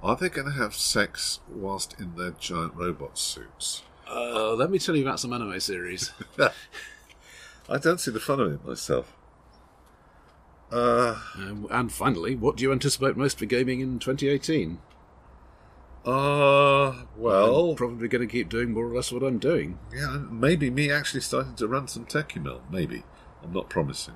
Are 0.07 0.15
they 0.15 0.29
going 0.29 0.47
to 0.47 0.53
have 0.53 0.73
sex 0.73 1.41
whilst 1.53 1.99
in 1.99 2.15
their 2.15 2.31
giant 2.31 2.77
robot 2.77 3.19
suits? 3.19 3.83
Uh, 4.09 4.55
let 4.55 4.71
me 4.71 4.79
tell 4.79 4.95
you 4.95 5.03
about 5.03 5.19
some 5.19 5.33
anime 5.33 5.59
series. 5.59 6.13
I 7.69 7.79
don't 7.79 7.99
see 7.99 8.13
the 8.13 8.21
fun 8.21 8.39
of 8.39 8.53
it 8.53 8.65
myself. 8.65 9.17
Uh, 10.71 11.17
um, 11.35 11.67
and 11.73 11.91
finally, 11.91 12.37
what 12.37 12.57
do 12.57 12.63
you 12.63 12.71
anticipate 12.71 13.17
most 13.17 13.37
for 13.37 13.47
gaming 13.47 13.81
in 13.81 13.99
2018? 13.99 14.79
uh, 16.05 17.03
well, 17.17 17.71
I'm 17.71 17.75
probably 17.75 18.07
going 18.07 18.29
to 18.29 18.33
keep 18.33 18.49
doing 18.49 18.73
more 18.73 18.87
or 18.87 18.95
less 18.95 19.11
what 19.11 19.25
I'm 19.25 19.41
doing. 19.41 19.77
Yeah, 19.93 20.19
maybe 20.31 20.71
me 20.71 20.89
actually 20.89 21.23
starting 21.23 21.57
to 21.57 21.67
run 21.67 21.89
some 21.89 22.07
Tékumel. 22.07 22.61
Maybe 22.71 23.03
I'm 23.43 23.53
not 23.53 23.69
promising. 23.69 24.15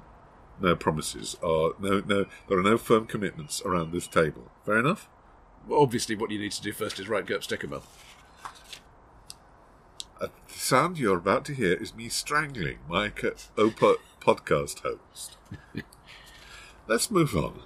No 0.61 0.77
promises. 0.77 1.35
Uh, 1.43 1.71
no, 1.81 2.01
no. 2.07 2.27
There 2.49 2.61
are 2.61 2.63
no 2.63 2.79
firm 2.79 3.07
commitments 3.07 3.61
around 3.63 3.91
this 3.91 4.07
table. 4.07 4.53
Fair 4.65 4.79
enough. 4.79 5.09
Obviously, 5.71 6.15
what 6.15 6.31
you 6.31 6.39
need 6.39 6.53
to 6.53 6.63
do 6.63 6.73
first 6.73 7.01
is 7.01 7.09
write 7.09 7.27
GURPS 7.27 7.47
Decibel. 7.49 7.83
Uh, 10.21 10.29
the 10.49 10.59
sound 10.59 10.99
you're 10.99 11.19
about 11.19 11.45
to 11.47 11.55
hear 11.55 11.75
is 11.75 11.95
me 11.95 12.09
strangling 12.09 12.79
my 12.89 13.09
co- 13.09 13.35
Opa 13.57 13.97
podcast 14.21 14.81
host. 14.81 15.37
Let's 16.87 17.11
move 17.11 17.35
on. 17.37 17.63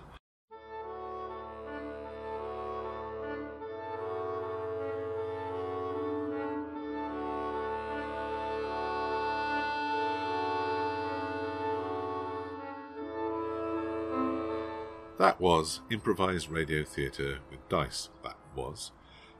That 15.24 15.40
was 15.40 15.80
improvised 15.90 16.50
radio 16.50 16.84
theatre 16.84 17.38
with 17.50 17.66
dice. 17.68 18.08
That 18.22 18.36
was. 18.54 18.92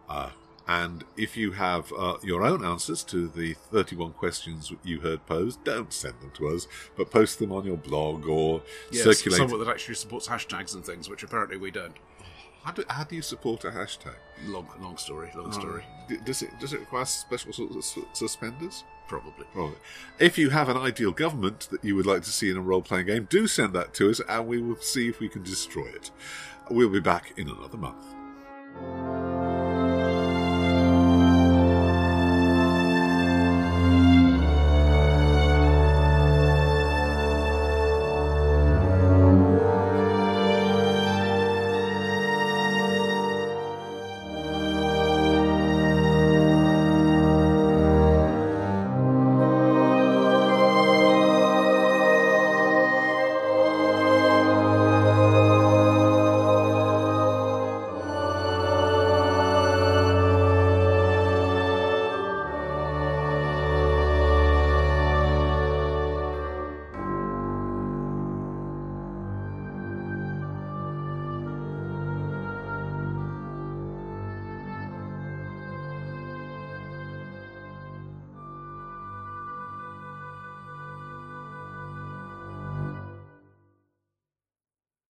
Uh, 0.08 0.30
And 0.66 1.04
if 1.16 1.36
you 1.36 1.52
have 1.52 1.92
uh, 1.92 2.16
your 2.22 2.42
own 2.42 2.64
answers 2.64 3.04
to 3.04 3.28
the 3.28 3.52
31 3.52 4.12
questions 4.12 4.72
you 4.82 5.00
heard 5.00 5.26
posed, 5.26 5.62
don't 5.62 5.92
send 5.92 6.14
them 6.22 6.30
to 6.38 6.48
us, 6.48 6.66
but 6.96 7.10
post 7.10 7.38
them 7.38 7.52
on 7.52 7.64
your 7.66 7.76
blog 7.76 8.26
or 8.26 8.62
Yes, 8.90 9.04
circulate. 9.04 9.38
someone 9.40 9.60
that 9.60 9.68
actually 9.68 9.96
supports 9.96 10.26
hashtags 10.26 10.74
and 10.74 10.82
things, 10.82 11.10
which 11.10 11.22
apparently 11.22 11.58
we 11.58 11.70
don't. 11.70 11.96
How, 12.62 12.72
do, 12.72 12.82
how 12.88 13.04
do 13.04 13.14
you 13.14 13.20
support 13.20 13.62
a 13.66 13.70
hashtag? 13.70 14.14
Long, 14.46 14.66
long 14.80 14.96
story, 14.96 15.28
long 15.36 15.52
story. 15.52 15.84
D- 16.08 16.16
Does 16.24 16.40
it 16.40 16.50
does 16.58 16.72
it 16.72 16.80
require 16.80 17.04
special 17.04 17.52
sort 17.52 17.76
of 17.76 17.84
suspenders? 18.16 18.84
Probably. 19.06 19.44
Probably. 19.52 19.76
If 20.18 20.38
you 20.38 20.50
have 20.50 20.68
an 20.68 20.76
ideal 20.76 21.12
government 21.12 21.68
that 21.70 21.84
you 21.84 21.94
would 21.96 22.06
like 22.06 22.22
to 22.22 22.30
see 22.30 22.50
in 22.50 22.56
a 22.56 22.62
role 22.62 22.82
playing 22.82 23.06
game, 23.06 23.26
do 23.28 23.46
send 23.46 23.74
that 23.74 23.94
to 23.94 24.10
us 24.10 24.20
and 24.28 24.46
we 24.46 24.62
will 24.62 24.76
see 24.76 25.08
if 25.08 25.20
we 25.20 25.28
can 25.28 25.42
destroy 25.42 25.86
it. 25.86 26.10
We'll 26.70 26.88
be 26.88 27.00
back 27.00 27.34
in 27.36 27.48
another 27.48 27.76
month. 27.76 29.23